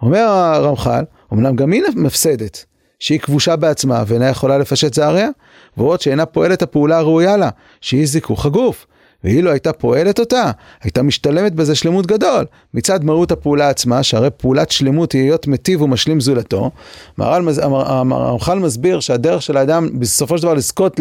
אומר 0.02 0.20
הרמח"ל, 0.20 1.04
אמנם 1.34 1.56
גם 1.56 1.72
היא 1.72 1.84
מפסדת, 1.96 2.66
שהיא 3.00 3.20
כבושה 3.20 3.56
בעצמה 3.56 4.04
ואינה 4.08 4.30
יכולה 4.30 4.58
לפשט 4.58 4.94
זעריה, 4.94 5.30
ועוד 5.78 6.02
שאינה 6.02 6.26
פועלת 6.26 6.62
הפעולה 6.62 6.98
הראויה 6.98 7.38
לה, 7.38 7.50
שהיא 7.82 8.06
זיכוך 8.06 8.46
הגוף. 8.46 8.86
ואילו 9.24 9.52
הייתה 9.52 9.74
פועלת 9.74 10.20
אותה, 10.20 10.52
הייתה 10.84 11.04
משתלמת 11.04 11.54
בזה 11.54 11.76
שלמות 11.76 12.06
גדול. 12.06 12.46
מצד 12.74 13.04
מהות 13.04 13.32
הפעולה 13.32 13.70
עצמה, 13.70 14.04
שהרי 14.04 14.30
פעולת 14.30 14.72
שלמות 14.72 15.12
היא 15.12 15.22
להיות 15.22 15.48
מטיב 15.48 15.82
ומשלים 15.82 16.20
זולתו, 16.20 16.72
הרמח"ל 17.18 18.60
מסביר 18.60 19.00
שהדרך 19.00 19.42
של 19.42 19.58
האדם 19.58 20.00
בסופו 20.00 20.38
של 20.38 20.44
דבר 20.44 20.54
לזכות 20.54 21.00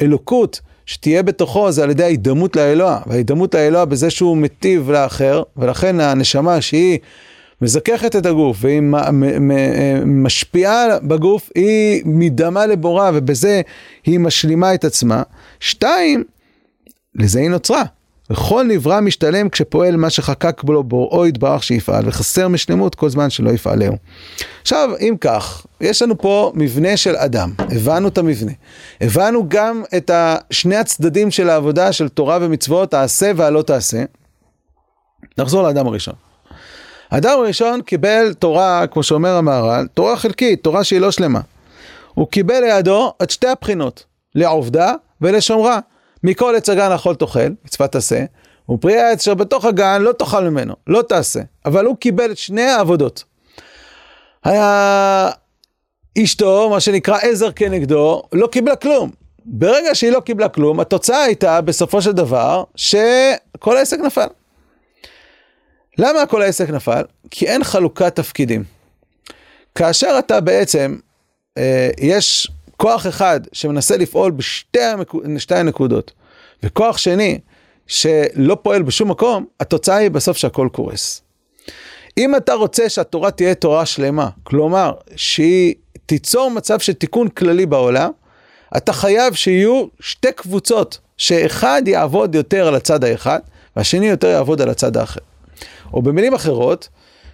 לאלוקות 0.00 0.60
שתהיה 0.86 1.22
בתוכו 1.22 1.72
זה 1.72 1.82
על 1.82 1.90
ידי 1.90 2.04
ההידמות 2.04 2.56
לאלוה, 2.56 3.00
וההידמות 3.06 3.54
לאלוה 3.54 3.84
בזה 3.84 4.10
שהוא 4.10 4.36
מטיב 4.36 4.90
לאחר, 4.90 5.42
ולכן 5.56 6.00
הנשמה 6.00 6.60
שהיא 6.60 6.98
מזככת 7.62 8.16
את 8.16 8.26
הגוף 8.26 8.56
והיא 8.60 8.82
משפיעה 10.06 10.98
בגוף, 11.02 11.50
היא 11.54 12.02
מדמה 12.04 12.66
לבורה 12.66 13.10
ובזה 13.14 13.60
היא 14.04 14.18
משלימה 14.20 14.74
את 14.74 14.84
עצמה. 14.84 15.22
שתיים, 15.60 16.24
לזה 17.14 17.40
היא 17.40 17.50
נוצרה. 17.50 17.82
וכל 18.30 18.64
נברא 18.68 19.00
משתלם 19.00 19.48
כשפועל 19.48 19.96
מה 19.96 20.10
שחקק 20.10 20.62
בו 20.62 20.82
בוראו 20.82 21.26
יתברך 21.26 21.62
שיפעל, 21.62 22.08
וחסר 22.08 22.48
משלמות 22.48 22.94
כל 22.94 23.08
זמן 23.08 23.30
שלא 23.30 23.50
יפעלהו. 23.50 23.96
עכשיו, 24.62 24.90
אם 25.00 25.14
כך, 25.20 25.66
יש 25.80 26.02
לנו 26.02 26.18
פה 26.18 26.52
מבנה 26.54 26.96
של 26.96 27.16
אדם, 27.16 27.52
הבנו 27.58 28.08
את 28.08 28.18
המבנה. 28.18 28.52
הבנו 29.00 29.44
גם 29.48 29.82
את 29.96 30.10
שני 30.50 30.76
הצדדים 30.76 31.30
של 31.30 31.50
העבודה 31.50 31.92
של 31.92 32.08
תורה 32.08 32.38
ומצוות, 32.40 32.94
העשה 32.94 33.32
והלא 33.36 33.62
תעשה. 33.62 34.04
נחזור 35.38 35.62
לאדם 35.62 35.86
הראשון. 35.86 36.14
האדם 37.10 37.38
הראשון 37.38 37.82
קיבל 37.82 38.34
תורה, 38.38 38.86
כמו 38.86 39.02
שאומר 39.02 39.36
המהר"ל, 39.36 39.86
תורה 39.94 40.16
חלקית, 40.16 40.62
תורה 40.62 40.84
שהיא 40.84 41.00
לא 41.00 41.10
שלמה. 41.10 41.40
הוא 42.14 42.28
קיבל 42.28 42.60
לידו 42.60 43.12
את 43.22 43.30
שתי 43.30 43.48
הבחינות, 43.48 44.04
לעובדה 44.34 44.94
ולשומרה. 45.20 45.78
מכל 46.22 46.56
עץ 46.56 46.68
הגן 46.68 46.92
אכול 46.92 47.14
תאכל, 47.14 47.48
מצוות 47.64 47.96
עשה, 47.96 48.24
ופרי 48.70 49.00
העץ 49.00 49.20
אשר 49.20 49.34
בתוך 49.34 49.64
הגן 49.64 50.02
לא 50.02 50.12
תאכל 50.12 50.44
ממנו, 50.44 50.74
לא 50.86 51.02
תעשה. 51.02 51.40
אבל 51.64 51.84
הוא 51.84 51.96
קיבל 51.96 52.30
את 52.30 52.38
שני 52.38 52.62
העבודות. 52.62 53.24
היה 54.44 55.30
אשתו, 56.22 56.70
מה 56.70 56.80
שנקרא 56.80 57.18
עזר 57.18 57.52
כנגדו, 57.52 58.22
לא 58.32 58.46
קיבלה 58.46 58.76
כלום. 58.76 59.10
ברגע 59.44 59.94
שהיא 59.94 60.12
לא 60.12 60.20
קיבלה 60.20 60.48
כלום, 60.48 60.80
התוצאה 60.80 61.22
הייתה 61.22 61.60
בסופו 61.60 62.02
של 62.02 62.12
דבר 62.12 62.64
שכל 62.76 63.76
העסק 63.76 63.98
נפל. 63.98 64.26
למה 65.98 66.26
כל 66.26 66.42
העסק 66.42 66.70
נפל? 66.70 67.02
כי 67.30 67.46
אין 67.46 67.64
חלוקת 67.64 68.16
תפקידים. 68.16 68.64
כאשר 69.74 70.16
אתה 70.18 70.40
בעצם, 70.40 70.96
אה, 71.58 71.90
יש 71.98 72.50
כוח 72.78 73.06
אחד 73.06 73.40
שמנסה 73.52 73.96
לפעול 73.96 74.30
בשתי 74.30 74.80
המק... 74.80 75.12
הנקודות, 75.50 76.12
וכוח 76.62 76.98
שני 76.98 77.38
שלא 77.86 78.56
פועל 78.62 78.82
בשום 78.82 79.10
מקום, 79.10 79.46
התוצאה 79.60 79.96
היא 79.96 80.10
בסוף 80.10 80.36
שהכל 80.36 80.68
קורס. 80.72 81.22
אם 82.18 82.36
אתה 82.36 82.54
רוצה 82.54 82.88
שהתורה 82.88 83.30
תהיה 83.30 83.54
תורה 83.54 83.86
שלמה, 83.86 84.28
כלומר 84.42 84.92
שהיא 85.16 85.74
תיצור 86.06 86.50
מצב 86.50 86.78
של 86.78 86.92
תיקון 86.92 87.28
כללי 87.28 87.66
בעולם, 87.66 88.10
אתה 88.76 88.92
חייב 88.92 89.34
שיהיו 89.34 89.86
שתי 90.00 90.32
קבוצות, 90.32 90.98
שאחד 91.16 91.82
יעבוד 91.86 92.34
יותר 92.34 92.68
על 92.68 92.74
הצד 92.74 93.04
האחד, 93.04 93.40
והשני 93.76 94.08
יותר 94.08 94.28
יעבוד 94.28 94.60
על 94.62 94.68
הצד 94.68 94.96
האחר. 94.96 95.20
או 95.92 96.02
במילים 96.02 96.34
אחרות, 96.34 96.88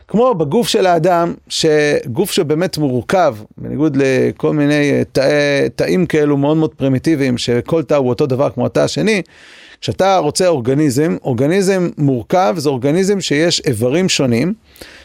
כמו 0.08 0.34
בגוף 0.34 0.68
של 0.68 0.86
האדם, 0.86 1.34
שגוף 1.48 2.32
שבאמת 2.32 2.78
מורכב, 2.78 3.36
בניגוד 3.58 3.96
לכל 4.00 4.52
מיני 4.52 4.92
אה, 4.92 5.02
תא, 5.12 5.66
תאים 5.76 6.06
כאלו 6.06 6.36
מאוד 6.36 6.56
מאוד 6.56 6.74
פרימיטיביים, 6.74 7.38
שכל 7.38 7.82
תא 7.82 7.94
הוא 7.94 8.08
אותו 8.08 8.26
דבר 8.26 8.50
כמו 8.50 8.66
התא 8.66 8.80
השני, 8.80 9.22
כשאתה 9.80 10.16
רוצה 10.18 10.48
אורגניזם, 10.48 11.16
אורגניזם 11.24 11.88
מורכב 11.98 12.54
זה 12.58 12.68
אורגניזם 12.68 13.20
שיש 13.20 13.60
איברים 13.66 14.08
שונים, 14.08 14.54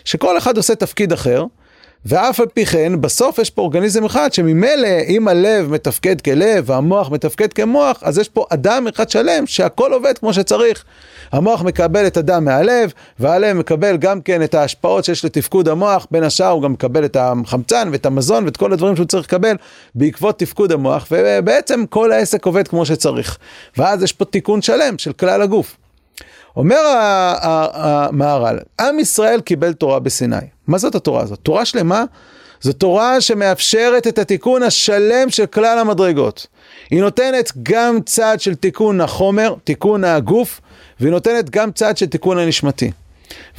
שכל 0.06 0.38
אחד 0.38 0.58
עושה 0.58 0.76
תפקיד 0.76 1.12
אחר, 1.12 1.46
ואף 2.06 2.40
על 2.40 2.46
פי 2.54 2.66
כן, 2.66 3.02
בסוף 3.02 3.40
יש 3.40 3.50
פה 3.50 3.62
אורגניזם 3.62 4.06
אחד 4.06 4.34
שממילא, 4.34 5.00
אם 5.08 5.28
הלב 5.28 5.72
מתפקד 5.72 6.22
כלב 6.22 6.64
והמוח 6.70 7.12
מתפקד 7.12 7.54
כמוח, 7.54 8.00
אז 8.02 8.18
יש 8.18 8.30
פה 8.30 8.46
אדם 8.50 8.88
אחד 8.88 9.10
שלם 9.10 9.48
שהכל 9.48 9.94
עובד 9.94 10.18
כמו 10.18 10.34
שצריך. 10.34 10.84
המוח 11.32 11.62
מקבל 11.62 12.08
את 12.08 12.18
הדם 12.18 12.46
מהלב, 12.46 12.94
והלב 13.20 13.58
מקבל 13.58 13.98
גם 13.98 14.22
כן 14.22 14.44
את 14.44 14.54
ההשפעות 14.54 15.06
שיש 15.06 15.26
לתפקוד 15.26 15.68
המוח, 15.68 16.08
בין 16.12 16.24
השאר 16.24 16.50
הוא 16.50 16.64
גם 16.64 16.74
מקבל 16.74 17.06
את 17.06 17.18
החמצן 17.20 17.90
ואת 17.92 18.06
המזון 18.06 18.46
ואת 18.46 18.58
כל 18.58 18.74
הדברים 18.74 18.96
שהוא 18.96 19.08
צריך 19.08 19.26
לקבל 19.26 19.56
בעקבות 19.96 20.40
תפקוד 20.40 20.72
המוח, 20.72 21.08
ובעצם 21.12 21.86
כל 21.90 22.12
העסק 22.12 22.46
עובד 22.46 22.68
כמו 22.68 22.86
שצריך. 22.86 23.38
ואז 23.78 24.04
יש 24.04 24.14
פה 24.14 24.26
תיקון 24.26 24.62
שלם 24.62 24.98
של 24.98 25.14
כלל 25.14 25.42
הגוף. 25.42 25.78
אומר 26.58 26.80
המהר"ל, 27.74 28.60
עם 28.82 29.00
ישראל 29.00 29.42
קיבל 29.42 29.74
תורה 29.74 30.00
בסיני. 30.00 30.36
מה 30.68 30.78
זאת 30.78 30.96
התורה 30.96 31.22
הזאת? 31.22 31.40
תורה 31.40 31.66
שלמה? 31.66 32.04
זו 32.62 32.74
תורה 32.74 33.22
שמאפשרת 33.22 34.08
את 34.08 34.20
התיקון 34.20 34.64
השלם 34.64 35.30
של 35.30 35.46
כלל 35.46 35.80
המדרגות. 35.80 36.48
היא 36.92 37.02
נותנת 37.02 37.52
גם 37.64 38.00
צד 38.06 38.36
של 38.40 38.56
תיקון 38.56 39.02
החומר, 39.02 39.56
תיקון 39.64 40.04
הגוף, 40.04 40.62
והיא 41.00 41.12
נותנת 41.12 41.50
גם 41.50 41.72
צד 41.72 41.98
של 41.98 42.06
תיקון 42.06 42.38
הנשמתי. 42.38 42.92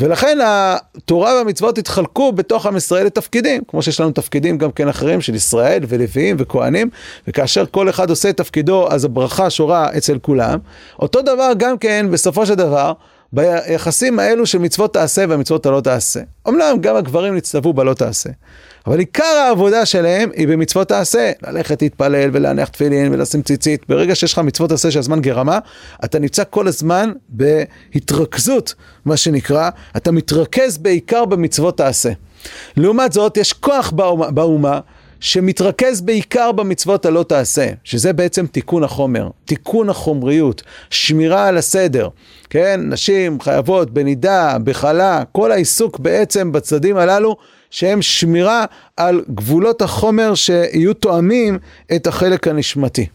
ולכן 0.00 0.38
התורה 0.44 1.34
והמצוות 1.34 1.78
התחלקו 1.78 2.32
בתוך 2.32 2.66
עם 2.66 2.76
ישראל 2.76 3.06
לתפקידים, 3.06 3.62
כמו 3.68 3.82
שיש 3.82 4.00
לנו 4.00 4.10
תפקידים 4.10 4.58
גם 4.58 4.72
כן 4.72 4.88
אחרים 4.88 5.20
של 5.20 5.34
ישראל 5.34 5.82
ולוויים 5.88 6.36
וכהנים, 6.38 6.90
וכאשר 7.28 7.64
כל 7.70 7.90
אחד 7.90 8.10
עושה 8.10 8.30
את 8.30 8.36
תפקידו 8.36 8.88
אז 8.90 9.04
הברכה 9.04 9.50
שורה 9.50 9.88
אצל 9.96 10.18
כולם. 10.18 10.58
אותו 10.98 11.22
דבר 11.22 11.52
גם 11.56 11.78
כן 11.78 12.06
בסופו 12.10 12.46
של 12.46 12.54
דבר 12.54 12.92
ביחסים 13.32 14.18
האלו 14.18 14.46
של 14.46 14.58
מצוות 14.58 14.94
תעשה 14.94 15.24
והמצוות 15.28 15.66
הלא 15.66 15.80
תעשה. 15.80 16.20
אמנם 16.48 16.76
גם 16.80 16.96
הגברים 16.96 17.36
נצטוו 17.36 17.72
בלא 17.72 17.94
תעשה. 17.94 18.30
אבל 18.86 18.98
עיקר 18.98 19.24
העבודה 19.24 19.86
שלהם 19.86 20.30
היא 20.36 20.48
במצוות 20.48 20.88
תעשה, 20.88 21.32
ללכת 21.42 21.82
להתפלל 21.82 22.30
ולהניח 22.32 22.68
תפילין 22.68 23.12
ולשים 23.12 23.42
ציצית. 23.42 23.82
ברגע 23.88 24.14
שיש 24.14 24.32
לך 24.32 24.38
מצוות 24.38 24.70
תעשה 24.70 24.90
שהזמן 24.90 25.20
גרמה, 25.20 25.58
אתה 26.04 26.18
נמצא 26.18 26.42
כל 26.50 26.68
הזמן 26.68 27.12
בהתרכזות, 27.28 28.74
מה 29.04 29.16
שנקרא, 29.16 29.70
אתה 29.96 30.12
מתרכז 30.12 30.78
בעיקר 30.78 31.24
במצוות 31.24 31.76
תעשה. 31.76 32.10
לעומת 32.76 33.12
זאת, 33.12 33.36
יש 33.36 33.52
כוח 33.52 33.90
באומה, 33.90 34.30
באומה 34.30 34.80
שמתרכז 35.20 36.00
בעיקר 36.00 36.52
במצוות 36.52 37.06
הלא 37.06 37.22
תעשה, 37.28 37.66
שזה 37.84 38.12
בעצם 38.12 38.46
תיקון 38.46 38.84
החומר, 38.84 39.28
תיקון 39.44 39.90
החומריות, 39.90 40.62
שמירה 40.90 41.46
על 41.48 41.56
הסדר. 41.56 42.08
כן, 42.50 42.80
נשים 42.82 43.40
חייבות 43.40 43.90
בנידה, 43.90 44.56
בחלה, 44.64 45.22
כל 45.32 45.52
העיסוק 45.52 45.98
בעצם 45.98 46.52
בצדדים 46.52 46.96
הללו 46.96 47.36
שהם 47.70 48.02
שמירה 48.02 48.64
על 48.96 49.24
גבולות 49.34 49.82
החומר 49.82 50.34
שיהיו 50.34 50.94
תואמים 50.94 51.58
את 51.96 52.06
החלק 52.06 52.48
הנשמתי. 52.48 53.06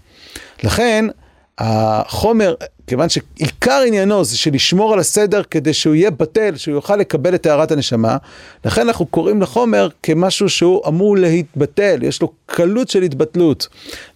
לכן, 0.63 1.05
החומר, 1.57 2.55
כיוון 2.87 3.09
שעיקר 3.09 3.81
עניינו 3.87 4.23
זה 4.23 4.37
שלשמור 4.37 4.93
על 4.93 4.99
הסדר 4.99 5.43
כדי 5.43 5.73
שהוא 5.73 5.95
יהיה 5.95 6.11
בטל, 6.11 6.55
שהוא 6.55 6.73
יוכל 6.73 6.95
לקבל 6.95 7.35
את 7.35 7.41
טהרת 7.41 7.71
הנשמה, 7.71 8.17
לכן 8.65 8.81
אנחנו 8.81 9.05
קוראים 9.05 9.41
לחומר 9.41 9.89
כמשהו 10.03 10.49
שהוא 10.49 10.81
אמור 10.87 11.17
להתבטל, 11.17 12.03
יש 12.03 12.21
לו 12.21 12.31
קלות 12.45 12.89
של 12.89 13.01
התבטלות. 13.01 13.67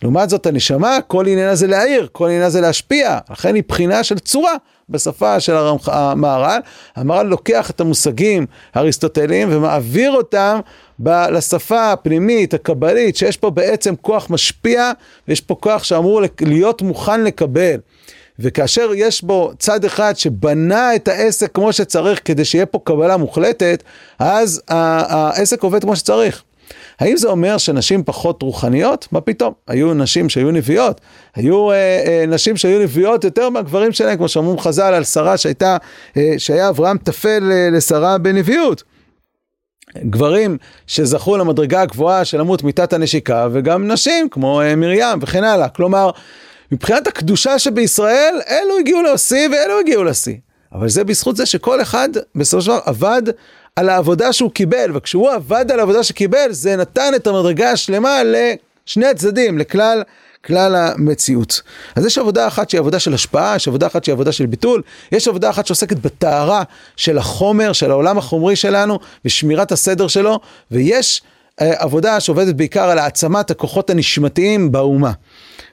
לעומת 0.01 0.29
זאת 0.29 0.45
הנשמה, 0.45 0.97
כל 1.07 1.27
עניינה 1.27 1.55
זה 1.55 1.67
להעיר, 1.67 2.07
כל 2.11 2.25
עניינה 2.25 2.49
זה 2.49 2.61
להשפיע, 2.61 3.19
לכן 3.31 3.55
היא 3.55 3.63
בחינה 3.67 4.03
של 4.03 4.19
צורה. 4.19 4.53
בשפה 4.89 5.39
של 5.39 5.55
המהר"ל, 5.85 6.59
המהר"ל 6.95 7.25
לוקח 7.25 7.69
את 7.69 7.81
המושגים 7.81 8.45
האריסטוטליים 8.73 9.47
ומעביר 9.51 10.11
אותם 10.11 10.59
ב- 10.99 11.27
לשפה 11.31 11.91
הפנימית, 11.91 12.53
הקבלית, 12.53 13.15
שיש 13.15 13.37
פה 13.37 13.49
בעצם 13.49 13.95
כוח 14.01 14.29
משפיע, 14.29 14.91
ויש 15.27 15.41
פה 15.41 15.55
כוח 15.55 15.83
שאמור 15.83 16.21
להיות 16.41 16.81
מוכן 16.81 17.23
לקבל. 17.23 17.75
וכאשר 18.39 18.91
יש 18.95 19.23
בו 19.23 19.51
צד 19.59 19.85
אחד 19.85 20.17
שבנה 20.17 20.95
את 20.95 21.07
העסק 21.07 21.51
כמו 21.53 21.73
שצריך 21.73 22.21
כדי 22.25 22.45
שיהיה 22.45 22.65
פה 22.65 22.79
קבלה 22.83 23.17
מוחלטת, 23.17 23.83
אז 24.19 24.61
העסק 24.67 25.63
עובד 25.63 25.81
כמו 25.81 25.95
שצריך. 25.95 26.43
האם 26.99 27.17
זה 27.17 27.27
אומר 27.27 27.57
שנשים 27.57 28.03
פחות 28.03 28.41
רוחניות? 28.41 29.07
מה 29.11 29.21
פתאום? 29.21 29.53
היו 29.67 29.93
נשים 29.93 30.29
שהיו 30.29 30.51
נביאות, 30.51 31.01
היו 31.35 31.71
אה, 31.71 31.75
אה, 31.75 32.25
נשים 32.27 32.57
שהיו 32.57 32.79
נביאות 32.79 33.23
יותר 33.23 33.49
מהגברים 33.49 33.91
שלהם, 33.91 34.17
כמו 34.17 34.27
שאומרים 34.27 34.59
חז"ל 34.59 34.93
על 34.93 35.03
שרה 35.03 35.37
שהייתה, 35.37 35.77
אה, 36.17 36.33
שהיה 36.37 36.69
אברהם 36.69 36.97
טפל 36.97 37.51
אה, 37.51 37.69
לשרה 37.71 38.17
בנביאות. 38.17 38.83
גברים 39.97 40.57
שזכו 40.87 41.37
למדרגה 41.37 41.81
הגבוהה 41.81 42.25
של 42.25 42.39
למות 42.39 42.63
מיתת 42.63 42.93
הנשיקה, 42.93 43.47
וגם 43.51 43.91
נשים 43.91 44.29
כמו 44.29 44.61
אה, 44.61 44.75
מרים 44.75 45.19
וכן 45.21 45.43
הלאה. 45.43 45.69
כלומר, 45.69 46.11
מבחינת 46.71 47.07
הקדושה 47.07 47.59
שבישראל, 47.59 48.41
אלו 48.49 48.77
הגיעו 48.79 49.01
לשיא 49.01 49.49
ואלו 49.49 49.79
הגיעו 49.79 50.03
לשיא. 50.03 50.35
אבל 50.73 50.89
זה 50.89 51.03
בזכות 51.03 51.35
זה 51.35 51.45
שכל 51.45 51.81
אחד 51.81 52.09
בסופו 52.35 52.61
של 52.61 52.67
דבר 52.71 52.79
עבד 52.85 53.21
על 53.79 53.89
העבודה 53.89 54.33
שהוא 54.33 54.51
קיבל, 54.51 54.91
וכשהוא 54.93 55.29
עבד 55.31 55.65
על 55.71 55.79
העבודה 55.79 56.03
שקיבל, 56.03 56.51
זה 56.51 56.75
נתן 56.75 57.11
את 57.15 57.27
המדרגה 57.27 57.71
השלמה 57.71 58.21
לשני 58.23 59.05
הצדדים, 59.05 59.57
לכלל 59.57 60.03
כלל 60.45 60.75
המציאות. 60.75 61.61
אז 61.95 62.05
יש 62.05 62.17
עבודה 62.17 62.47
אחת 62.47 62.69
שהיא 62.69 62.79
עבודה 62.79 62.99
של 62.99 63.13
השפעה, 63.13 63.55
יש 63.55 63.67
עבודה 63.67 63.87
אחת 63.87 64.03
שהיא 64.03 64.13
עבודה 64.13 64.31
של 64.31 64.45
ביטול, 64.45 64.81
יש 65.11 65.27
עבודה 65.27 65.49
אחת 65.49 65.65
שעוסקת 65.65 65.97
בטהרה 65.97 66.63
של 66.95 67.17
החומר, 67.17 67.73
של 67.73 67.91
העולם 67.91 68.17
החומרי 68.17 68.55
שלנו, 68.55 68.99
ושמירת 69.25 69.71
הסדר 69.71 70.07
שלו, 70.07 70.39
ויש 70.71 71.21
אה, 71.61 71.73
עבודה 71.77 72.19
שעובדת 72.19 72.55
בעיקר 72.55 72.89
על 72.89 72.99
העצמת 72.99 73.51
הכוחות 73.51 73.89
הנשמתיים 73.89 74.71
באומה. 74.71 75.11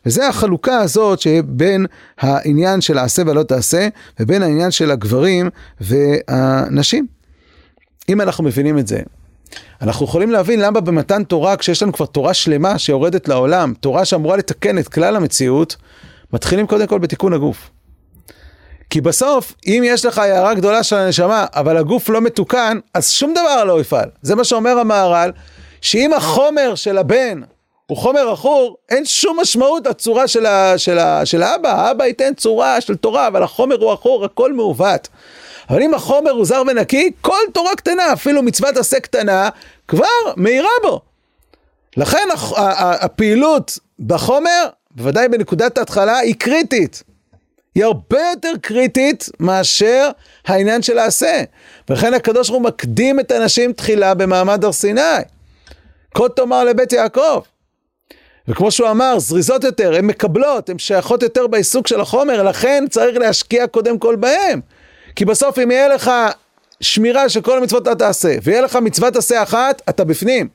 וזה 0.06 0.28
החלוקה 0.28 0.78
הזאת 0.78 1.20
שבין 1.20 1.86
העניין 2.18 2.80
של 2.80 2.98
העשה 2.98 3.22
ולא 3.26 3.42
תעשה, 3.42 3.88
ובין 4.20 4.42
העניין 4.42 4.70
של 4.70 4.90
הגברים 4.90 5.50
והנשים. 5.80 7.15
אם 8.08 8.20
אנחנו 8.20 8.44
מבינים 8.44 8.78
את 8.78 8.86
זה, 8.86 8.98
אנחנו 9.82 10.06
יכולים 10.06 10.30
להבין 10.30 10.60
למה 10.60 10.80
במתן 10.80 11.24
תורה, 11.24 11.56
כשיש 11.56 11.82
לנו 11.82 11.92
כבר 11.92 12.06
תורה 12.06 12.34
שלמה 12.34 12.78
שיורדת 12.78 13.28
לעולם, 13.28 13.74
תורה 13.80 14.04
שאמורה 14.04 14.36
לתקן 14.36 14.78
את 14.78 14.88
כלל 14.88 15.16
המציאות, 15.16 15.76
מתחילים 16.32 16.66
קודם 16.66 16.86
כל 16.86 16.98
בתיקון 16.98 17.32
הגוף. 17.32 17.70
כי 18.90 19.00
בסוף, 19.00 19.54
אם 19.66 19.82
יש 19.86 20.04
לך 20.04 20.18
הערה 20.18 20.54
גדולה 20.54 20.82
של 20.82 20.96
הנשמה, 20.96 21.46
אבל 21.54 21.76
הגוף 21.76 22.08
לא 22.08 22.20
מתוקן, 22.20 22.78
אז 22.94 23.10
שום 23.10 23.32
דבר 23.32 23.64
לא 23.64 23.80
יפעל. 23.80 24.08
זה 24.22 24.34
מה 24.34 24.44
שאומר 24.44 24.78
המהר"ל, 24.78 25.32
שאם 25.80 26.12
החומר 26.12 26.74
של 26.74 26.98
הבן 26.98 27.40
הוא 27.86 27.98
חומר 27.98 28.32
עכור, 28.32 28.76
אין 28.88 29.04
שום 29.04 29.40
משמעות 29.40 29.86
לצורה 29.86 30.28
של, 30.28 30.46
ה, 30.46 30.78
של, 30.78 30.98
ה, 30.98 31.26
של 31.26 31.42
האבא. 31.42 31.68
האבא 31.68 32.04
ייתן 32.04 32.34
צורה 32.34 32.80
של 32.80 32.96
תורה, 32.96 33.26
אבל 33.26 33.42
החומר 33.42 33.76
הוא 33.80 33.92
עכור, 33.92 34.24
הכל 34.24 34.52
מעוות. 34.52 35.08
אבל 35.70 35.82
אם 35.82 35.94
החומר 35.94 36.30
הוא 36.30 36.44
זר 36.44 36.62
ונקי, 36.66 37.10
כל 37.20 37.38
תורה 37.54 37.76
קטנה, 37.76 38.12
אפילו 38.12 38.42
מצוות 38.42 38.76
עשה 38.76 39.00
קטנה, 39.00 39.48
כבר 39.88 40.06
מאירה 40.36 40.68
בו. 40.82 41.00
לכן 41.96 42.28
הפעילות 43.00 43.78
בחומר, 44.00 44.68
בוודאי 44.90 45.28
בנקודת 45.28 45.78
ההתחלה, 45.78 46.18
היא 46.18 46.34
קריטית. 46.38 47.02
היא 47.74 47.84
הרבה 47.84 48.20
יותר 48.30 48.52
קריטית 48.60 49.28
מאשר 49.40 50.10
העניין 50.46 50.82
של 50.82 50.98
העשה. 50.98 51.42
ולכן 51.88 52.14
הקדוש 52.14 52.48
ברוך 52.48 52.60
הוא 52.60 52.68
מקדים 52.68 53.20
את 53.20 53.30
הנשים 53.30 53.72
תחילה 53.72 54.14
במעמד 54.14 54.64
הר 54.64 54.72
סיני. 54.72 55.00
כה 56.14 56.28
תאמר 56.28 56.64
לבית 56.64 56.92
יעקב. 56.92 57.40
וכמו 58.48 58.70
שהוא 58.70 58.90
אמר, 58.90 59.18
זריזות 59.18 59.64
יותר, 59.64 59.94
הן 59.94 60.04
מקבלות, 60.04 60.68
הן 60.68 60.78
שייכות 60.78 61.22
יותר 61.22 61.46
בעיסוק 61.46 61.86
של 61.86 62.00
החומר, 62.00 62.42
לכן 62.42 62.84
צריך 62.90 63.18
להשקיע 63.18 63.66
קודם 63.66 63.98
כל 63.98 64.16
בהם. 64.16 64.60
כי 65.16 65.24
בסוף 65.24 65.58
אם 65.58 65.70
יהיה 65.70 65.88
לך 65.88 66.10
שמירה 66.80 67.28
של 67.28 67.40
כל 67.40 67.58
המצוות 67.58 67.82
אתה 67.82 67.94
תעשה, 67.94 68.36
ויהיה 68.42 68.60
לך 68.60 68.76
מצוות 68.76 69.16
עשה 69.16 69.42
אחת, 69.42 69.82
אתה 69.88 70.04
בפנים. 70.04 70.48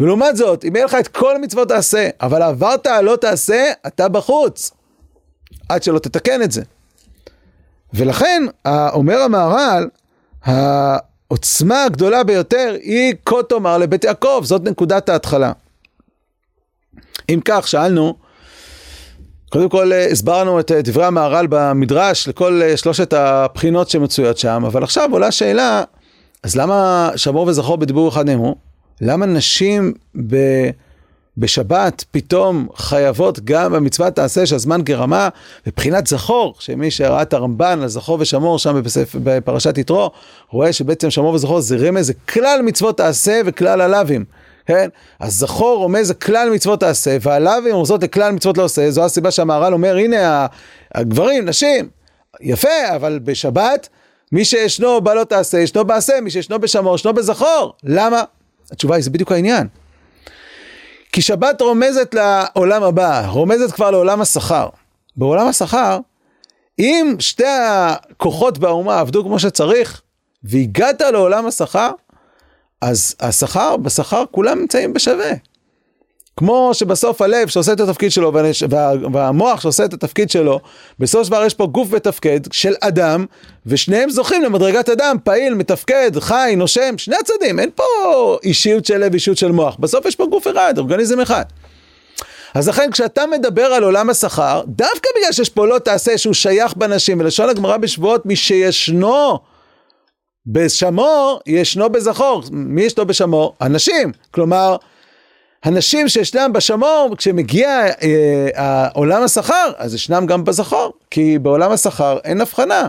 ולעומת 0.00 0.36
זאת, 0.36 0.64
אם 0.64 0.76
יהיה 0.76 0.84
לך 0.84 0.94
את 0.94 1.08
כל 1.08 1.36
המצוות 1.36 1.68
תעשה, 1.68 2.08
אבל 2.20 2.42
עברת 2.42 2.86
לא 2.86 3.16
תעשה, 3.16 3.72
אתה 3.86 4.08
בחוץ. 4.08 4.70
עד 5.68 5.82
שלא 5.82 5.98
תתקן 5.98 6.42
את 6.42 6.52
זה. 6.52 6.62
ולכן, 7.94 8.42
אומר 8.66 9.18
המהר"ל, 9.22 9.88
העוצמה 10.44 11.84
הגדולה 11.84 12.24
ביותר 12.24 12.76
היא 12.82 13.14
כה 13.24 13.42
תאמר 13.48 13.78
לבית 13.78 14.04
יעקב, 14.04 14.40
זאת 14.44 14.62
נקודת 14.64 15.08
ההתחלה. 15.08 15.52
אם 17.28 17.40
כך, 17.44 17.68
שאלנו, 17.68 18.16
קודם 19.50 19.68
כל 19.68 19.92
אה, 19.92 20.06
הסברנו 20.06 20.60
את 20.60 20.72
אה, 20.72 20.82
דברי 20.82 21.04
המהר"ל 21.04 21.46
במדרש 21.50 22.28
לכל 22.28 22.60
אה, 22.62 22.76
שלושת 22.76 23.12
הבחינות 23.12 23.90
שמצויות 23.90 24.38
שם, 24.38 24.64
אבל 24.66 24.82
עכשיו 24.82 25.08
עולה 25.12 25.30
שאלה, 25.30 25.82
אז 26.42 26.56
למה 26.56 27.10
שמור 27.16 27.46
וזכור 27.46 27.76
בדיבור 27.76 28.08
אחד 28.08 28.26
נאמרו? 28.26 28.54
למה 29.00 29.26
נשים 29.26 29.92
בשבת 31.38 32.04
פתאום 32.10 32.68
חייבות 32.76 33.40
גם 33.44 33.72
במצוות 33.72 34.14
תעשה 34.14 34.46
שהזמן 34.46 34.82
גרמה, 34.82 35.28
מבחינת 35.66 36.06
זכור, 36.06 36.54
שמי 36.58 36.90
שראה 36.90 37.22
את 37.22 37.32
הרמב"ן 37.32 37.78
על 37.82 37.88
זכור 37.88 38.16
ושמור 38.20 38.58
שם 38.58 38.80
בפסף, 38.80 39.16
בפרשת 39.24 39.78
יתרו, 39.78 40.10
רואה 40.50 40.72
שבעצם 40.72 41.10
שמור 41.10 41.34
וזכור 41.34 41.60
זה 41.60 41.76
רמז, 41.76 42.06
זה 42.06 42.12
כלל 42.28 42.60
מצוות 42.64 42.96
תעשה 42.96 43.40
וכלל 43.44 43.80
הלאווים. 43.80 44.24
כן? 44.66 44.88
אז 45.20 45.34
זכור 45.34 45.78
רומז 45.78 46.10
לכלל 46.10 46.50
מצוות 46.50 46.80
תעשה, 46.80 47.16
והלאווים 47.20 47.74
רומזות 47.74 48.02
לכלל 48.02 48.32
מצוות 48.32 48.58
לא 48.58 48.62
עושה, 48.62 48.90
זו 48.90 49.04
הסיבה 49.04 49.30
שהמהר"ל 49.30 49.72
אומר, 49.72 49.96
הנה 49.96 50.46
הגברים, 50.94 51.44
נשים, 51.44 51.88
יפה, 52.40 52.94
אבל 52.96 53.18
בשבת, 53.18 53.88
מי 54.32 54.44
שישנו 54.44 55.00
בה 55.00 55.14
לא 55.14 55.24
תעשה, 55.24 55.58
ישנו 55.58 55.84
בעשה, 55.84 56.20
מי 56.20 56.30
שישנו 56.30 56.58
בשמור, 56.58 56.94
ישנו 56.94 57.14
בזכור. 57.14 57.72
למה? 57.84 58.22
התשובה 58.72 58.94
היא, 58.94 59.04
זה 59.04 59.10
בדיוק 59.10 59.32
העניין. 59.32 59.66
כי 61.12 61.22
שבת 61.22 61.60
רומזת 61.60 62.14
לעולם 62.14 62.82
הבא, 62.82 63.26
רומזת 63.28 63.72
כבר 63.72 63.90
לעולם 63.90 64.20
השכר. 64.20 64.68
בעולם 65.16 65.46
השכר, 65.46 65.98
אם 66.78 67.16
שתי 67.18 67.44
הכוחות 67.46 68.58
באומה 68.58 69.00
עבדו 69.00 69.24
כמו 69.24 69.38
שצריך, 69.38 70.02
והגעת 70.42 71.00
לעולם 71.00 71.46
השכר, 71.46 71.90
אז 72.80 73.14
השכר, 73.20 73.76
בשכר 73.76 74.24
כולם 74.30 74.58
נמצאים 74.58 74.92
בשווה. 74.92 75.30
כמו 76.36 76.70
שבסוף 76.72 77.22
הלב 77.22 77.48
שעושה 77.48 77.72
את 77.72 77.80
התפקיד 77.80 78.12
שלו 78.12 78.32
וה, 78.70 78.92
והמוח 79.12 79.60
שעושה 79.60 79.84
את 79.84 79.92
התפקיד 79.92 80.30
שלו, 80.30 80.60
בסופו 80.98 81.24
של 81.24 81.30
דבר 81.30 81.44
יש 81.44 81.54
פה 81.54 81.66
גוף 81.66 81.92
מתפקד 81.92 82.40
של 82.52 82.74
אדם, 82.80 83.26
ושניהם 83.66 84.10
זוכים 84.10 84.42
למדרגת 84.42 84.88
אדם, 84.88 85.16
פעיל, 85.24 85.54
מתפקד, 85.54 86.10
חי, 86.20 86.54
נושם, 86.56 86.98
שני 86.98 87.16
הצדדים, 87.16 87.60
אין 87.60 87.70
פה 87.74 87.84
אישיות 88.42 88.84
של 88.84 88.98
לב, 88.98 89.14
אישיות 89.14 89.38
של 89.38 89.52
מוח, 89.52 89.76
בסוף 89.80 90.06
יש 90.06 90.16
פה 90.16 90.26
גוף 90.26 90.46
אחד, 90.46 90.78
אורגניזם 90.78 91.20
אחד. 91.20 91.44
אז 92.54 92.68
לכן 92.68 92.90
כשאתה 92.90 93.26
מדבר 93.26 93.64
על 93.64 93.84
עולם 93.84 94.10
השכר, 94.10 94.62
דווקא 94.66 95.08
בגלל 95.18 95.32
שיש 95.32 95.48
פה 95.48 95.66
לא 95.66 95.78
תעשה 95.78 96.18
שהוא 96.18 96.34
שייך 96.34 96.76
בנשים, 96.76 97.20
ולשון 97.20 97.48
הגמרא 97.48 97.76
בשבועות, 97.76 98.26
מי 98.26 98.36
שישנו 98.36 99.38
בשמור, 100.46 101.40
ישנו 101.46 101.88
בזכור. 101.88 102.42
מי 102.52 102.82
ישנו 102.82 103.06
בשמור? 103.06 103.54
הנשים. 103.60 104.12
כלומר, 104.30 104.76
הנשים 105.64 106.08
שישנם 106.08 106.50
בשמור, 106.54 107.14
כשמגיע 107.18 107.86
אה, 108.02 108.88
עולם 108.88 109.22
השכר, 109.22 109.72
אז 109.76 109.94
ישנם 109.94 110.26
גם 110.26 110.44
בזכור, 110.44 110.92
כי 111.10 111.38
בעולם 111.38 111.72
השכר 111.72 112.18
אין 112.24 112.40
הבחנה. 112.40 112.88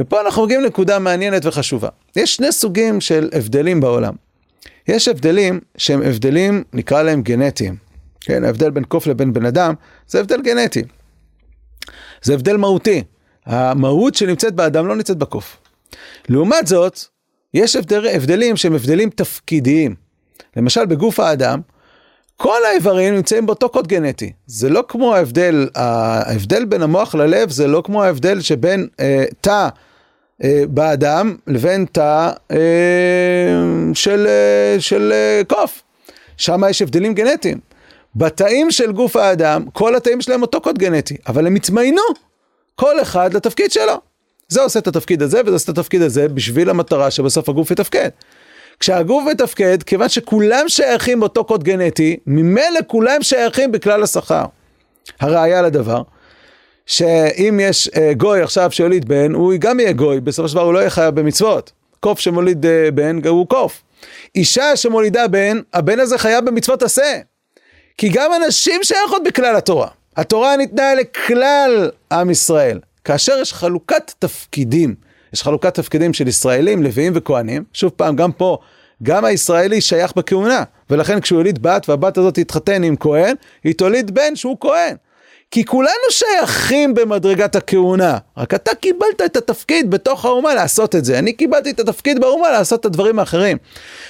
ופה 0.00 0.20
אנחנו 0.20 0.44
מגיעים 0.44 0.62
לנקודה 0.62 0.98
מעניינת 0.98 1.46
וחשובה. 1.46 1.88
יש 2.16 2.36
שני 2.36 2.52
סוגים 2.52 3.00
של 3.00 3.28
הבדלים 3.32 3.80
בעולם. 3.80 4.14
יש 4.88 5.08
הבדלים 5.08 5.60
שהם 5.76 6.02
הבדלים, 6.02 6.64
נקרא 6.72 7.02
להם 7.02 7.22
גנטיים. 7.22 7.76
כן, 8.20 8.44
ההבדל 8.44 8.70
בין 8.70 8.84
קוף 8.84 9.06
לבין 9.06 9.32
בן 9.32 9.46
אדם, 9.46 9.74
זה 10.08 10.20
הבדל 10.20 10.42
גנטי. 10.42 10.82
זה 12.22 12.34
הבדל 12.34 12.56
מהותי. 12.56 13.02
המהות 13.46 14.14
שנמצאת 14.14 14.54
באדם 14.54 14.86
לא 14.86 14.96
נמצאת 14.96 15.16
בקוף. 15.16 15.56
לעומת 16.28 16.66
זאת, 16.66 16.98
יש 17.54 17.76
הבדל, 17.76 18.06
הבדלים 18.06 18.56
שהם 18.56 18.74
הבדלים 18.74 19.10
תפקידיים. 19.10 19.94
למשל, 20.56 20.86
בגוף 20.86 21.20
האדם, 21.20 21.60
כל 22.36 22.58
האיברים 22.70 23.14
נמצאים 23.14 23.46
באותו 23.46 23.68
קוד 23.68 23.86
גנטי. 23.86 24.32
זה 24.46 24.68
לא 24.68 24.84
כמו 24.88 25.14
ההבדל, 25.14 25.68
ההבדל 25.74 26.64
בין 26.64 26.82
המוח 26.82 27.14
ללב 27.14 27.50
זה 27.50 27.66
לא 27.66 27.82
כמו 27.84 28.04
ההבדל 28.04 28.40
שבין 28.40 28.88
אה, 29.00 29.24
תא 29.40 29.68
אה, 30.44 30.62
באדם 30.68 31.36
לבין 31.46 31.86
תא 31.92 32.30
אה, 32.50 32.58
של, 33.94 34.26
אה, 34.26 34.80
של 34.80 35.12
אה, 35.12 35.42
קוף. 35.48 35.82
שם 36.36 36.60
יש 36.70 36.82
הבדלים 36.82 37.14
גנטיים. 37.14 37.58
בתאים 38.16 38.70
של 38.70 38.92
גוף 38.92 39.16
האדם, 39.16 39.64
כל 39.72 39.96
התאים 39.96 40.20
שלהם 40.20 40.42
אותו 40.42 40.60
קוד 40.60 40.78
גנטי, 40.78 41.16
אבל 41.26 41.46
הם 41.46 41.54
התמיינו, 41.54 42.02
כל 42.74 43.00
אחד 43.02 43.34
לתפקיד 43.34 43.72
שלו. 43.72 44.07
זה 44.48 44.62
עושה 44.62 44.78
את 44.78 44.86
התפקיד 44.86 45.22
הזה 45.22 45.40
וזה 45.40 45.52
עושה 45.52 45.72
את 45.72 45.78
התפקיד 45.78 46.02
הזה 46.02 46.28
בשביל 46.28 46.70
המטרה 46.70 47.10
שבסוף 47.10 47.48
הגוף 47.48 47.70
יתפקד. 47.70 48.08
כשהגוף 48.80 49.24
מתפקד, 49.30 49.82
כיוון 49.82 50.08
שכולם 50.08 50.64
שייכים 50.68 51.20
באותו 51.20 51.44
קוד 51.44 51.64
גנטי, 51.64 52.16
ממילא 52.26 52.80
כולם 52.86 53.22
שייכים 53.22 53.72
בכלל 53.72 54.02
השכר. 54.02 54.44
הראיה 55.20 55.62
לדבר, 55.62 56.02
שאם 56.86 57.60
יש 57.62 57.90
אה, 57.96 58.12
גוי 58.16 58.42
עכשיו 58.42 58.70
שיוליד 58.72 59.08
בן, 59.08 59.34
הוא 59.34 59.52
גם 59.58 59.80
יהיה 59.80 59.92
גוי, 59.92 60.20
בסופו 60.20 60.48
של 60.48 60.54
דבר 60.54 60.64
הוא 60.64 60.74
לא 60.74 60.78
יהיה 60.78 60.90
חייב 60.90 61.14
במצוות. 61.14 61.72
קוף 62.00 62.20
שמוליד 62.20 62.66
אה, 62.66 62.90
בן, 62.94 63.20
הוא 63.26 63.46
קוף. 63.46 63.82
אישה 64.34 64.76
שמולידה 64.76 65.28
בן, 65.28 65.60
הבן 65.74 66.00
הזה 66.00 66.18
חייב 66.18 66.44
במצוות 66.44 66.82
עשה. 66.82 67.20
כי 67.98 68.08
גם 68.08 68.32
הנשים 68.32 68.80
שייכות 68.82 69.22
בכלל 69.24 69.56
התורה. 69.56 69.88
התורה 70.16 70.56
ניתנה 70.56 70.94
לכלל 70.94 71.90
עם 72.12 72.30
ישראל. 72.30 72.78
כאשר 73.08 73.32
יש 73.40 73.52
חלוקת 73.52 74.12
תפקידים 74.18 74.94
יש 75.32 75.42
חלוקת 75.42 75.74
תפקידים 75.74 76.12
של 76.12 76.28
ישראלים, 76.28 76.82
לוויים 76.82 77.12
וכהנים. 77.16 77.64
שוב 77.72 77.92
פעם, 77.96 78.16
גם 78.16 78.32
פה, 78.32 78.58
גם 79.02 79.24
הישראלי 79.24 79.80
שייך 79.80 80.12
בכהונה, 80.16 80.62
ולכן 80.90 81.20
כשהוא 81.20 81.38
יוליד 81.38 81.62
בת 81.62 81.88
והבת 81.88 82.18
הזאת 82.18 82.34
תתחתן 82.34 82.82
עם 82.82 82.96
כהן, 82.96 83.34
היא 83.64 83.74
תוליד 83.74 84.14
בן 84.14 84.36
שהוא 84.36 84.56
כהן. 84.60 84.96
כי 85.50 85.64
כולנו 85.64 86.10
שייכים 86.10 86.94
במדרגת 86.94 87.56
הכהונה, 87.56 88.18
רק 88.36 88.54
אתה 88.54 88.74
קיבלת 88.74 89.22
את 89.24 89.36
התפקיד 89.36 89.90
בתוך 89.90 90.24
האומה 90.24 90.54
לעשות 90.54 90.96
את 90.96 91.04
זה. 91.04 91.18
אני 91.18 91.32
קיבלתי 91.32 91.70
את 91.70 91.80
התפקיד 91.80 92.20
באומה 92.20 92.50
לעשות 92.50 92.80
את 92.80 92.84
הדברים 92.84 93.18
האחרים. 93.18 93.56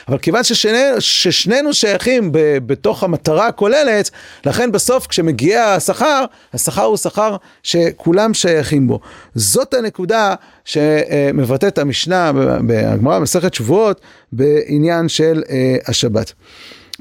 אבל 0.08 0.18
כיוון 0.18 0.44
ששני, 0.44 0.78
ששנינו 0.98 1.74
שייכים 1.74 2.32
ב, 2.32 2.38
בתוך 2.66 3.02
המטרה 3.02 3.46
הכוללת, 3.46 4.10
לכן 4.46 4.72
בסוף 4.72 5.06
כשמגיע 5.06 5.64
השכר, 5.64 6.24
השכר 6.54 6.84
הוא 6.84 6.96
שכר 6.96 7.36
שכולם 7.62 8.34
שייכים 8.34 8.88
בו. 8.88 9.00
זאת 9.34 9.74
הנקודה 9.74 10.34
שמבטאת 10.64 11.78
המשנה 11.78 12.32
בגמרא 12.66 13.18
במסכת 13.18 13.54
שבועות 13.54 14.00
בעניין 14.32 15.08
של 15.08 15.42
אה, 15.50 15.76
השבת. 15.86 16.32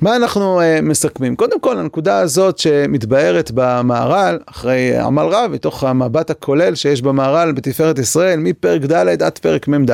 מה 0.02 0.16
אנחנו 0.16 0.62
uh, 0.62 0.82
מסכמים? 0.82 1.36
קודם 1.36 1.60
כל, 1.60 1.78
הנקודה 1.78 2.20
הזאת 2.20 2.58
שמתבהרת 2.58 3.52
במהר"ל, 3.54 4.40
אחרי 4.46 4.98
עמל 4.98 5.24
רב, 5.24 5.52
מתוך 5.52 5.84
המבט 5.84 6.30
הכולל 6.30 6.76
שיש 6.76 7.02
במהר"ל 7.02 7.52
בתפארת 7.52 8.00
ישראל, 8.00 8.40
מפרק 8.40 8.82
ד' 8.82 9.24
עד 9.24 9.38
פרק 9.38 9.68
מ"ד, 9.68 9.92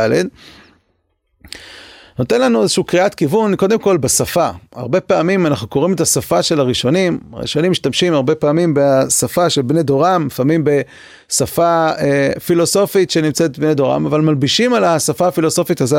נותן 2.19 2.41
לנו 2.41 2.61
איזושהי 2.61 2.83
קריאת 2.83 3.15
כיוון, 3.15 3.55
קודם 3.55 3.79
כל 3.79 3.97
בשפה. 3.97 4.49
הרבה 4.75 5.01
פעמים 5.01 5.47
אנחנו 5.47 5.67
קוראים 5.67 5.93
את 5.93 6.01
השפה 6.01 6.43
של 6.43 6.59
הראשונים, 6.59 7.19
הראשונים 7.33 7.71
משתמשים 7.71 8.13
הרבה 8.13 8.35
פעמים 8.35 8.73
בשפה 8.75 9.49
של 9.49 9.61
בני 9.61 9.83
דורם, 9.83 10.27
לפעמים 10.27 10.63
בשפה 10.63 11.89
אה, 11.99 12.31
פילוסופית 12.45 13.11
שנמצאת 13.11 13.59
בני 13.59 13.73
דורם, 13.73 14.05
אבל 14.05 14.21
מלבישים 14.21 14.73
על 14.73 14.83
השפה 14.83 15.27
הפילוסופית 15.27 15.81
הז, 15.81 15.95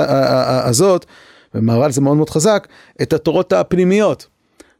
הזאת 0.64 1.06
ומהר"ל 1.54 1.90
זה 1.90 2.00
מאוד 2.00 2.16
מאוד 2.16 2.30
חזק, 2.30 2.68
את 3.02 3.12
התורות 3.12 3.52
הפנימיות, 3.52 4.26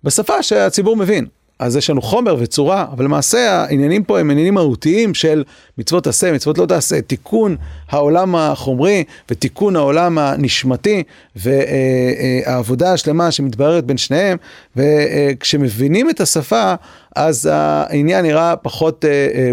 בשפה 0.05 0.43
שהציבור 0.43 0.97
מבין. 0.97 1.27
אז 1.59 1.77
יש 1.77 1.91
לנו 1.91 2.03
חומר 2.03 2.37
וצורה, 2.39 2.87
אבל 2.93 3.05
למעשה 3.05 3.51
העניינים 3.51 4.05
פה 4.05 4.21
הם 4.21 4.31
עניינים 4.31 4.55
מהותיים 4.55 5.15
של 5.15 5.45
מצוות 5.79 6.07
עשה, 6.07 6.33
מצוות 6.33 6.59
לא 6.59 6.67
תעשה, 6.67 7.01
תיקון 7.01 7.57
העולם 7.89 8.37
החומרי 8.37 9.05
ותיקון 9.31 9.77
העולם 9.77 10.19
הנשמתי 10.19 11.03
והעבודה 11.37 12.93
השלמה 12.93 13.31
שמתבררת 13.31 13.85
בין 13.85 13.97
שניהם, 13.97 14.39
וכשמבינים 14.77 16.11
את 16.11 16.21
השפה, 16.21 16.75
אז 17.17 17.49
העניין 17.53 18.25
נראה 18.25 18.57
פחות 18.57 19.05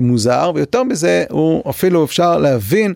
מוזר, 0.01 0.51
ויותר 0.55 0.83
מזה, 0.83 1.23
הוא 1.29 1.63
אפילו 1.69 2.05
אפשר 2.05 2.37
להבין 2.37 2.93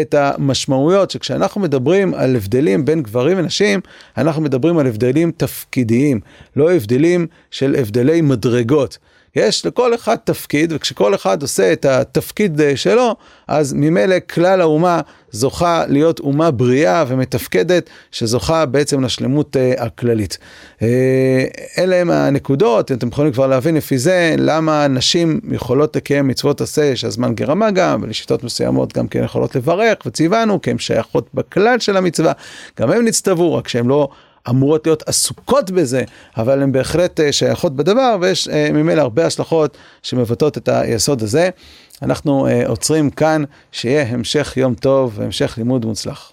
את 0.00 0.14
המשמעויות 0.14 1.10
שכשאנחנו 1.10 1.60
מדברים 1.60 2.14
על 2.14 2.36
הבדלים 2.36 2.84
בין 2.84 3.02
גברים 3.02 3.38
ונשים, 3.38 3.80
אנחנו 4.16 4.42
מדברים 4.42 4.78
על 4.78 4.86
הבדלים 4.86 5.32
תפקידיים, 5.36 6.20
לא 6.56 6.72
הבדלים 6.72 7.26
של 7.50 7.74
הבדלי 7.78 8.20
מדרגות. 8.20 8.98
יש 9.36 9.66
לכל 9.66 9.94
אחד 9.94 10.16
תפקיד, 10.24 10.72
וכשכל 10.72 11.14
אחד 11.14 11.42
עושה 11.42 11.72
את 11.72 11.84
התפקיד 11.84 12.60
אה, 12.60 12.76
שלו, 12.76 13.16
אז 13.48 13.72
ממילא 13.72 14.16
כלל 14.30 14.60
האומה 14.60 15.00
זוכה 15.30 15.84
להיות 15.88 16.20
אומה 16.20 16.50
בריאה 16.50 17.04
ומתפקדת, 17.08 17.90
שזוכה 18.10 18.66
בעצם 18.66 19.04
לשלמות 19.04 19.56
uh, 19.56 19.82
הכללית. 19.82 20.38
Uh, 20.78 20.82
אלה 21.78 21.96
הם 21.96 22.10
הנקודות, 22.10 22.92
אתם 22.92 23.08
יכולים 23.08 23.32
כבר 23.32 23.46
להבין 23.46 23.74
לפי 23.74 23.98
זה 23.98 24.34
למה 24.38 24.88
נשים 24.88 25.40
יכולות 25.50 25.96
לקיים 25.96 26.28
מצוות 26.28 26.60
עשה 26.60 26.96
שהזמן 26.96 27.34
גרמה 27.34 27.70
גם, 27.70 28.00
ולשיטות 28.02 28.44
מסוימות 28.44 28.92
גם 28.92 29.08
כן 29.08 29.24
יכולות 29.24 29.56
לברך, 29.56 29.98
וציוונו, 30.06 30.62
כי 30.62 30.70
הן 30.70 30.78
שייכות 30.78 31.28
בכלל 31.34 31.78
של 31.78 31.96
המצווה, 31.96 32.32
גם 32.80 32.90
הם 32.90 33.04
נצטוו, 33.04 33.54
רק 33.54 33.68
שהם 33.68 33.88
לא... 33.88 34.08
אמורות 34.48 34.86
להיות 34.86 35.02
עסוקות 35.08 35.70
בזה, 35.70 36.04
אבל 36.36 36.62
הן 36.62 36.72
בהחלט 36.72 37.20
אה, 37.20 37.32
שייכות 37.32 37.76
בדבר, 37.76 38.16
ויש 38.20 38.48
אה, 38.48 38.68
ממילא 38.72 39.00
הרבה 39.00 39.26
השלכות 39.26 39.76
שמבטאות 40.02 40.58
את 40.58 40.68
היסוד 40.68 41.22
הזה. 41.22 41.50
אנחנו 42.02 42.46
אה, 42.46 42.68
עוצרים 42.68 43.10
כאן, 43.10 43.44
שיהיה 43.72 44.02
המשך 44.08 44.56
יום 44.56 44.74
טוב 44.74 45.12
והמשך 45.16 45.54
לימוד 45.58 45.84
מוצלח. 45.84 46.32